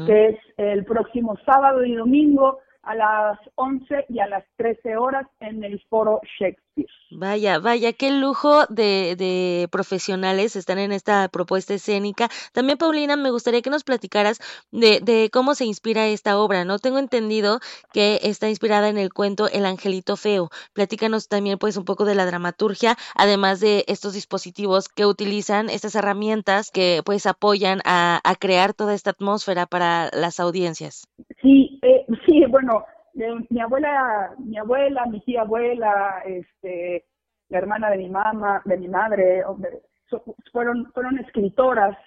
[0.08, 5.28] que es el próximo sábado y domingo a las 11 y a las 13 horas
[5.40, 6.66] en el foro Shakespeare.
[7.12, 12.30] Vaya, vaya, qué lujo de, de profesionales están en esta propuesta escénica.
[12.52, 14.40] También, Paulina, me gustaría que nos platicaras
[14.72, 16.80] de, de cómo se inspira esta obra, ¿no?
[16.80, 17.60] Tengo entendido
[17.94, 20.50] que está inspirada en el cuento El Angelito Feo.
[20.74, 25.96] Platícanos también, pues, un poco de la dramaturgia, además de estos dispositivos que utilizan, estas
[25.96, 31.08] herramientas que, pues, apoyan a, a crear toda esta atmósfera para las audiencias.
[31.42, 32.75] Sí, eh, sí, bueno,
[33.16, 37.06] mi abuela, mi abuela, mi tía abuela, este,
[37.50, 39.44] la hermana de mi mamá, de mi madre,
[40.52, 41.98] fueron, fueron escritoras.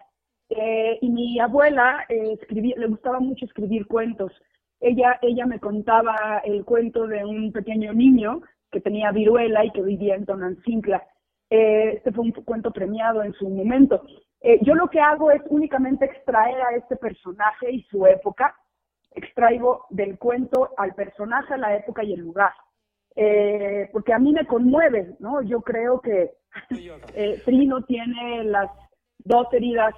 [0.51, 4.33] Eh, y mi abuela eh, le gustaba mucho escribir cuentos.
[4.81, 8.41] Ella, ella me contaba el cuento de un pequeño niño
[8.71, 11.07] que tenía viruela y que vivía en Tonancincla.
[11.51, 14.03] Eh, este fue un cuento premiado en su momento.
[14.41, 18.55] Eh, yo lo que hago es únicamente extraer a este personaje y su época
[19.13, 22.53] extraigo del cuento al personaje, a la época y el lugar.
[23.17, 25.43] Eh, porque a mí me conmueve, ¿no?
[25.43, 26.31] Yo creo que
[27.15, 28.71] eh, Trino tiene las
[29.19, 29.95] dos heridas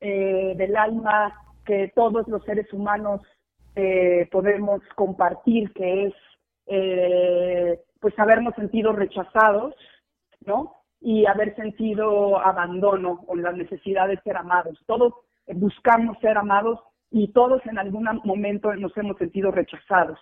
[0.00, 1.34] eh, del alma
[1.64, 3.20] que todos los seres humanos
[3.76, 6.14] eh, podemos compartir, que es
[8.00, 9.74] pues habernos sentido rechazados,
[10.46, 10.76] ¿no?
[11.00, 14.78] y haber sentido abandono o la necesidad de ser amados.
[14.86, 15.14] Todos
[15.46, 16.78] buscamos ser amados
[17.10, 20.18] y todos en algún momento nos hemos sentido rechazados.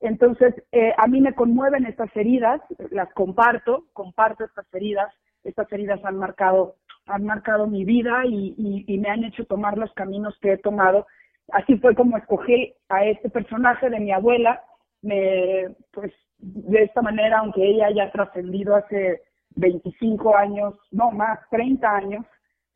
[0.00, 2.60] Entonces, eh, a mí me conmueven estas heridas,
[2.90, 5.12] las comparto, comparto estas heridas,
[5.44, 6.76] estas heridas han marcado,
[7.06, 11.06] han marcado mi vida y, y me han hecho tomar los caminos que he tomado.
[11.52, 14.62] Así fue como escogí a este personaje de mi abuela,
[15.02, 19.22] me, pues de esta manera, aunque ella haya trascendido hace
[19.56, 22.26] 25 años, no más, 30 años,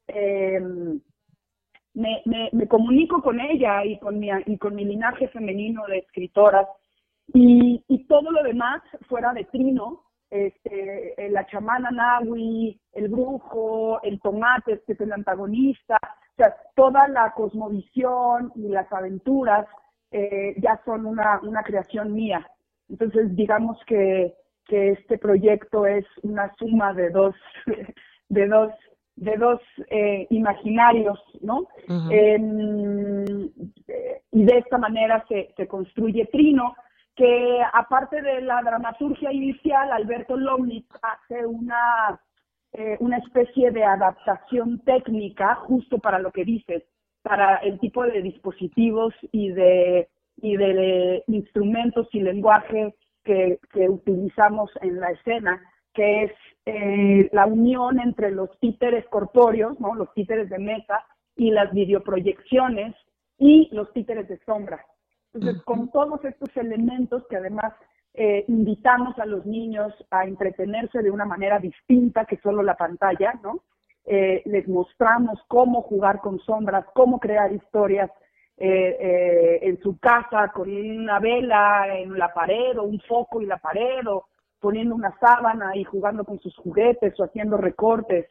[0.08, 0.60] eh,
[1.96, 6.66] me, me, comunico con ella y con mi, y con mi linaje femenino de escritoras
[7.32, 14.20] y, y todo lo demás fuera de Trino, este, la chamana Nahui, el brujo, el
[14.20, 19.66] tomate, que es el antagonista, o sea, toda la cosmovisión y las aventuras
[20.10, 22.46] eh, ya son una, una creación mía.
[22.88, 24.34] Entonces, digamos que,
[24.66, 27.34] que este proyecto es una suma de dos,
[28.28, 28.72] de dos,
[29.16, 29.60] de dos
[29.90, 31.66] eh, imaginarios, ¿no?
[32.10, 33.50] Em,
[34.32, 36.74] y de esta manera se, se construye Trino,
[37.14, 42.20] que aparte de la dramaturgia inicial, Alberto Lomnitz hace una,
[42.72, 46.84] eh, una especie de adaptación técnica justo para lo que dices,
[47.22, 52.94] para el tipo de dispositivos y de y de instrumentos y lenguaje
[53.24, 55.62] que, que utilizamos en la escena,
[55.96, 56.32] que es
[56.66, 59.94] eh, la unión entre los títeres corpóreos, ¿no?
[59.94, 61.04] los títeres de mesa,
[61.36, 62.94] y las videoproyecciones
[63.38, 64.84] y los títeres de sombra.
[65.34, 67.74] Entonces, con todos estos elementos que además
[68.14, 73.38] eh, invitamos a los niños a entretenerse de una manera distinta que solo la pantalla,
[73.42, 73.60] ¿no?
[74.06, 78.10] Eh, les mostramos cómo jugar con sombras, cómo crear historias,
[78.58, 83.58] eh, en su casa con una vela en la pared o un foco y la
[83.58, 84.28] pared o
[84.60, 88.26] poniendo una sábana y jugando con sus juguetes o haciendo recortes.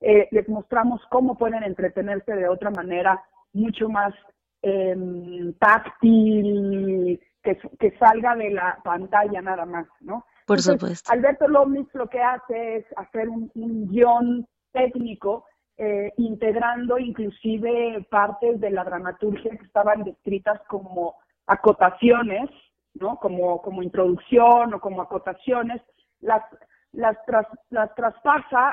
[0.00, 3.22] Eh, les mostramos cómo pueden entretenerse de otra manera
[3.52, 4.14] mucho más
[4.62, 10.24] em, táctil, que, que, salga de la pantalla nada más, ¿no?
[10.46, 11.10] Por supuesto.
[11.12, 15.44] Alberto Lomnitz lo que hace es hacer un, un guion técnico
[15.76, 22.48] eh, integrando inclusive partes de la dramaturgia que estaban descritas como acotaciones,
[22.94, 23.16] ¿no?
[23.16, 25.82] Como, como introducción o como acotaciones,
[26.20, 26.42] las,
[26.92, 27.16] las,
[27.70, 28.70] las traspasa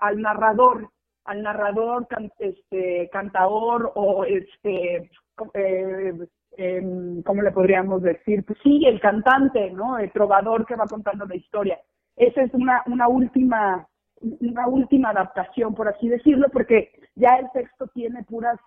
[0.00, 0.90] al narrador,
[1.24, 2.06] al narrador,
[2.38, 5.10] este, cantador o este,
[5.54, 8.44] eh, em, ¿cómo le podríamos decir?
[8.44, 9.98] Pues sí, el cantante, ¿no?
[9.98, 11.78] El trovador que va contando la historia.
[12.16, 13.86] Esa es una, una última
[14.20, 18.58] una última adaptación, por así decirlo, porque ya el texto tiene puras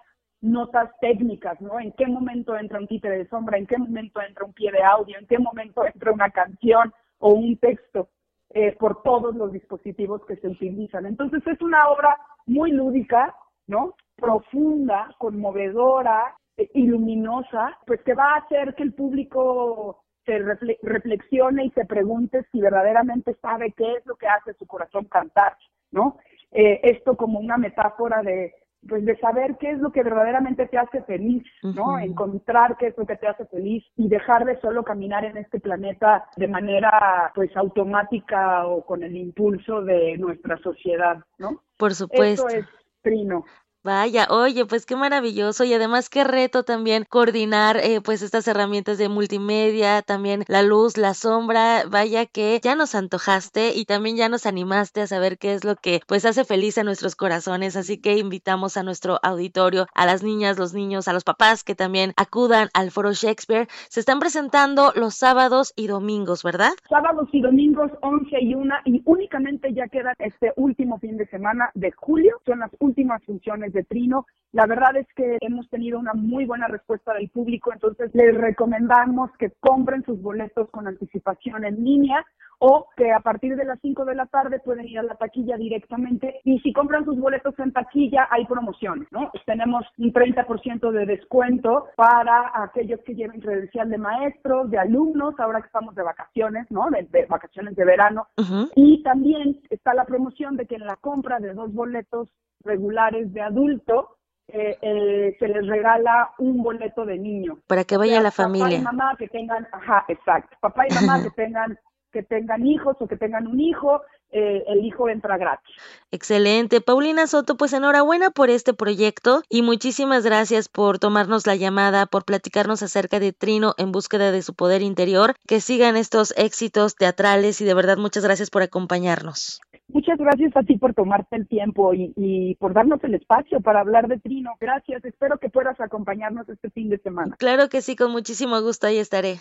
[0.41, 1.79] notas técnicas, ¿no?
[1.79, 4.83] En qué momento entra un títere de sombra, en qué momento entra un pie de
[4.83, 8.09] audio, en qué momento entra una canción o un texto,
[8.49, 11.05] eh, por todos los dispositivos que se utilizan.
[11.05, 13.35] Entonces es una obra muy lúdica,
[13.67, 13.95] ¿no?
[14.15, 20.39] Profunda, conmovedora, eh, y luminosa, pues que va a hacer que el público se
[20.83, 25.57] reflexione y se pregunte si verdaderamente sabe qué es lo que hace su corazón cantar,
[25.91, 26.17] ¿no?
[26.51, 28.53] Eh, esto como una metáfora de,
[28.87, 31.99] pues de saber qué es lo que verdaderamente te hace feliz, ¿no?
[31.99, 35.59] Encontrar qué es lo que te hace feliz y dejar de solo caminar en este
[35.59, 41.61] planeta de manera pues automática o con el impulso de nuestra sociedad, ¿no?
[41.77, 42.47] Por supuesto.
[42.47, 42.65] Eso es
[43.01, 43.45] Trino.
[43.83, 48.99] Vaya, oye, pues qué maravilloso y además qué reto también coordinar eh, pues estas herramientas
[48.99, 54.29] de multimedia, también la luz, la sombra, vaya que ya nos antojaste y también ya
[54.29, 57.99] nos animaste a saber qué es lo que pues hace feliz a nuestros corazones, así
[57.99, 62.13] que invitamos a nuestro auditorio, a las niñas, los niños, a los papás que también
[62.17, 63.67] acudan al Foro Shakespeare.
[63.89, 66.73] Se están presentando los sábados y domingos, ¿verdad?
[66.87, 71.71] Sábados y domingos 11 y 1 y únicamente ya queda este último fin de semana
[71.73, 74.25] de julio, son las últimas funciones de Trino.
[74.51, 79.31] La verdad es que hemos tenido una muy buena respuesta del público, entonces les recomendamos
[79.39, 82.25] que compren sus boletos con anticipación en línea
[82.63, 85.57] o que a partir de las 5 de la tarde pueden ir a la taquilla
[85.57, 89.31] directamente y si compran sus boletos en taquilla hay promociones, ¿no?
[89.47, 95.61] Tenemos un 30% de descuento para aquellos que lleven credencial de maestros, de alumnos, ahora
[95.61, 96.87] que estamos de vacaciones, ¿no?
[96.91, 98.27] De, vacaciones de verano.
[98.75, 102.29] Y también está la promoción de que en la compra de dos boletos
[102.63, 104.17] regulares de adulto,
[104.49, 107.57] eh, eh, se les regala un boleto de niño.
[107.65, 108.65] Para que vaya la familia.
[108.65, 110.57] Papá y mamá que tengan, ajá, exacto.
[110.59, 111.79] Papá y mamá que tengan
[112.11, 114.01] que tengan hijos o que tengan un hijo,
[114.31, 115.75] eh, el hijo entra gratis.
[116.11, 116.81] Excelente.
[116.81, 122.23] Paulina Soto, pues enhorabuena por este proyecto y muchísimas gracias por tomarnos la llamada, por
[122.25, 125.35] platicarnos acerca de Trino en búsqueda de su poder interior.
[125.47, 129.61] Que sigan estos éxitos teatrales y de verdad muchas gracias por acompañarnos.
[129.93, 133.81] Muchas gracias a ti por tomarte el tiempo y, y, por darnos el espacio para
[133.81, 134.53] hablar de Trino.
[134.59, 135.03] Gracias.
[135.03, 137.35] Espero que puedas acompañarnos este fin de semana.
[137.39, 139.35] Claro que sí, con muchísimo gusto ahí estaré.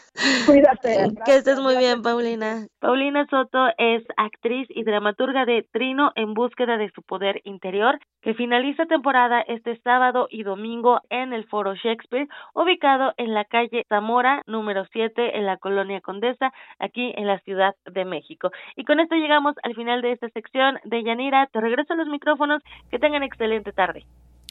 [0.46, 1.08] Cuídate.
[1.24, 2.66] que estés muy bien, Paulina.
[2.80, 8.34] Paulina Soto es actriz y dramaturga de Trino en búsqueda de su poder interior, que
[8.34, 14.42] finaliza temporada este sábado y domingo en el Foro Shakespeare, ubicado en la calle Zamora,
[14.46, 18.50] número 7, en la colonia Condesa, aquí en la Ciudad de México.
[18.76, 21.48] Y con esto llegamos al final de esta sección de Yanira.
[21.52, 22.62] Te regreso los micrófonos.
[22.90, 24.06] Que tengan excelente tarde.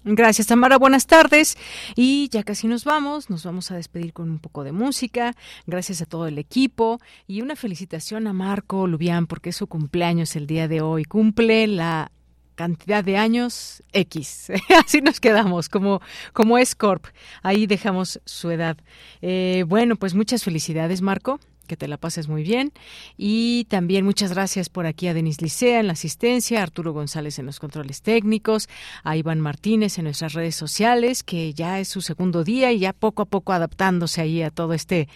[0.05, 0.77] Gracias, Tamara.
[0.77, 1.57] Buenas tardes.
[1.95, 3.29] Y ya casi nos vamos.
[3.29, 5.33] Nos vamos a despedir con un poco de música.
[5.65, 6.99] Gracias a todo el equipo.
[7.27, 11.05] Y una felicitación a Marco Lubián porque es su cumpleaños el día de hoy.
[11.05, 12.11] Cumple la
[12.55, 14.51] cantidad de años X.
[14.85, 16.01] Así nos quedamos, como,
[16.33, 17.05] como es Corp.
[17.41, 18.77] Ahí dejamos su edad.
[19.21, 22.73] Eh, bueno, pues muchas felicidades, Marco que te la pases muy bien.
[23.15, 27.39] Y también muchas gracias por aquí a Denis Licea en la asistencia, a Arturo González
[27.39, 28.67] en los controles técnicos,
[29.03, 32.91] a Iván Martínez en nuestras redes sociales, que ya es su segundo día y ya
[32.91, 35.07] poco a poco adaptándose ahí a todo este,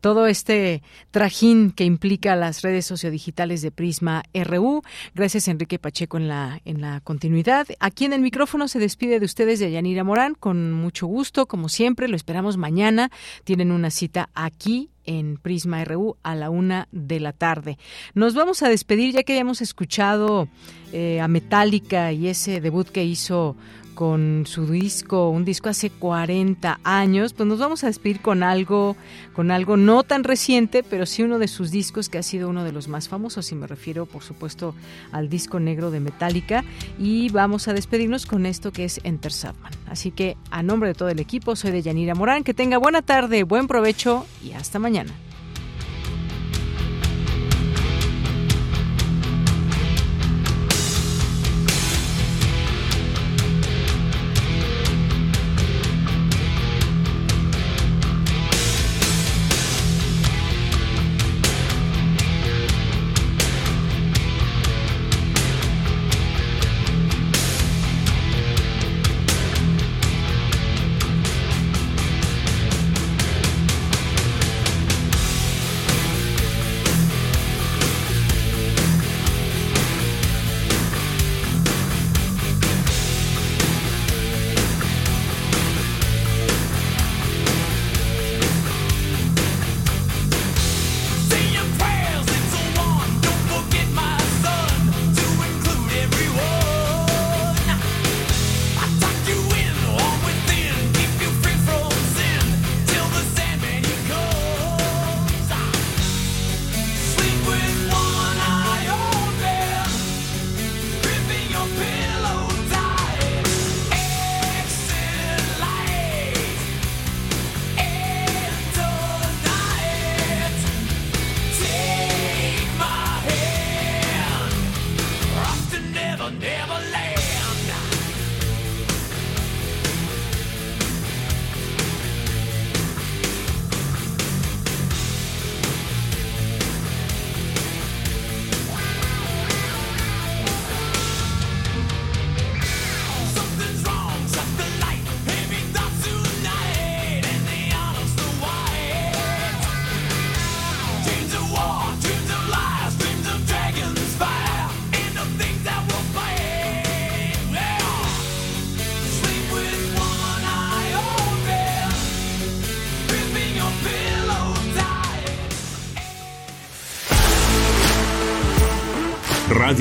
[0.00, 4.82] todo este trajín que implica las redes sociodigitales de Prisma RU.
[5.14, 7.66] Gracias Enrique Pacheco en la, en la continuidad.
[7.80, 11.70] Aquí en el micrófono se despide de ustedes de Yanira Morán, con mucho gusto, como
[11.70, 13.10] siempre, lo esperamos mañana.
[13.44, 17.78] Tienen una cita aquí en Prisma RU a la una de la tarde.
[18.14, 20.48] Nos vamos a despedir ya que hayamos escuchado
[20.92, 23.56] eh, a Metallica y ese debut que hizo
[23.94, 28.96] con su disco, un disco hace 40 años, pues nos vamos a despedir con algo,
[29.32, 32.64] con algo no tan reciente, pero sí uno de sus discos que ha sido uno
[32.64, 34.74] de los más famosos, y me refiero, por supuesto,
[35.12, 36.64] al disco negro de Metallica,
[36.98, 39.72] y vamos a despedirnos con esto que es Enter Sandman.
[39.86, 43.02] Así que, a nombre de todo el equipo, soy de Yanira Morán, que tenga buena
[43.02, 45.12] tarde, buen provecho y hasta mañana.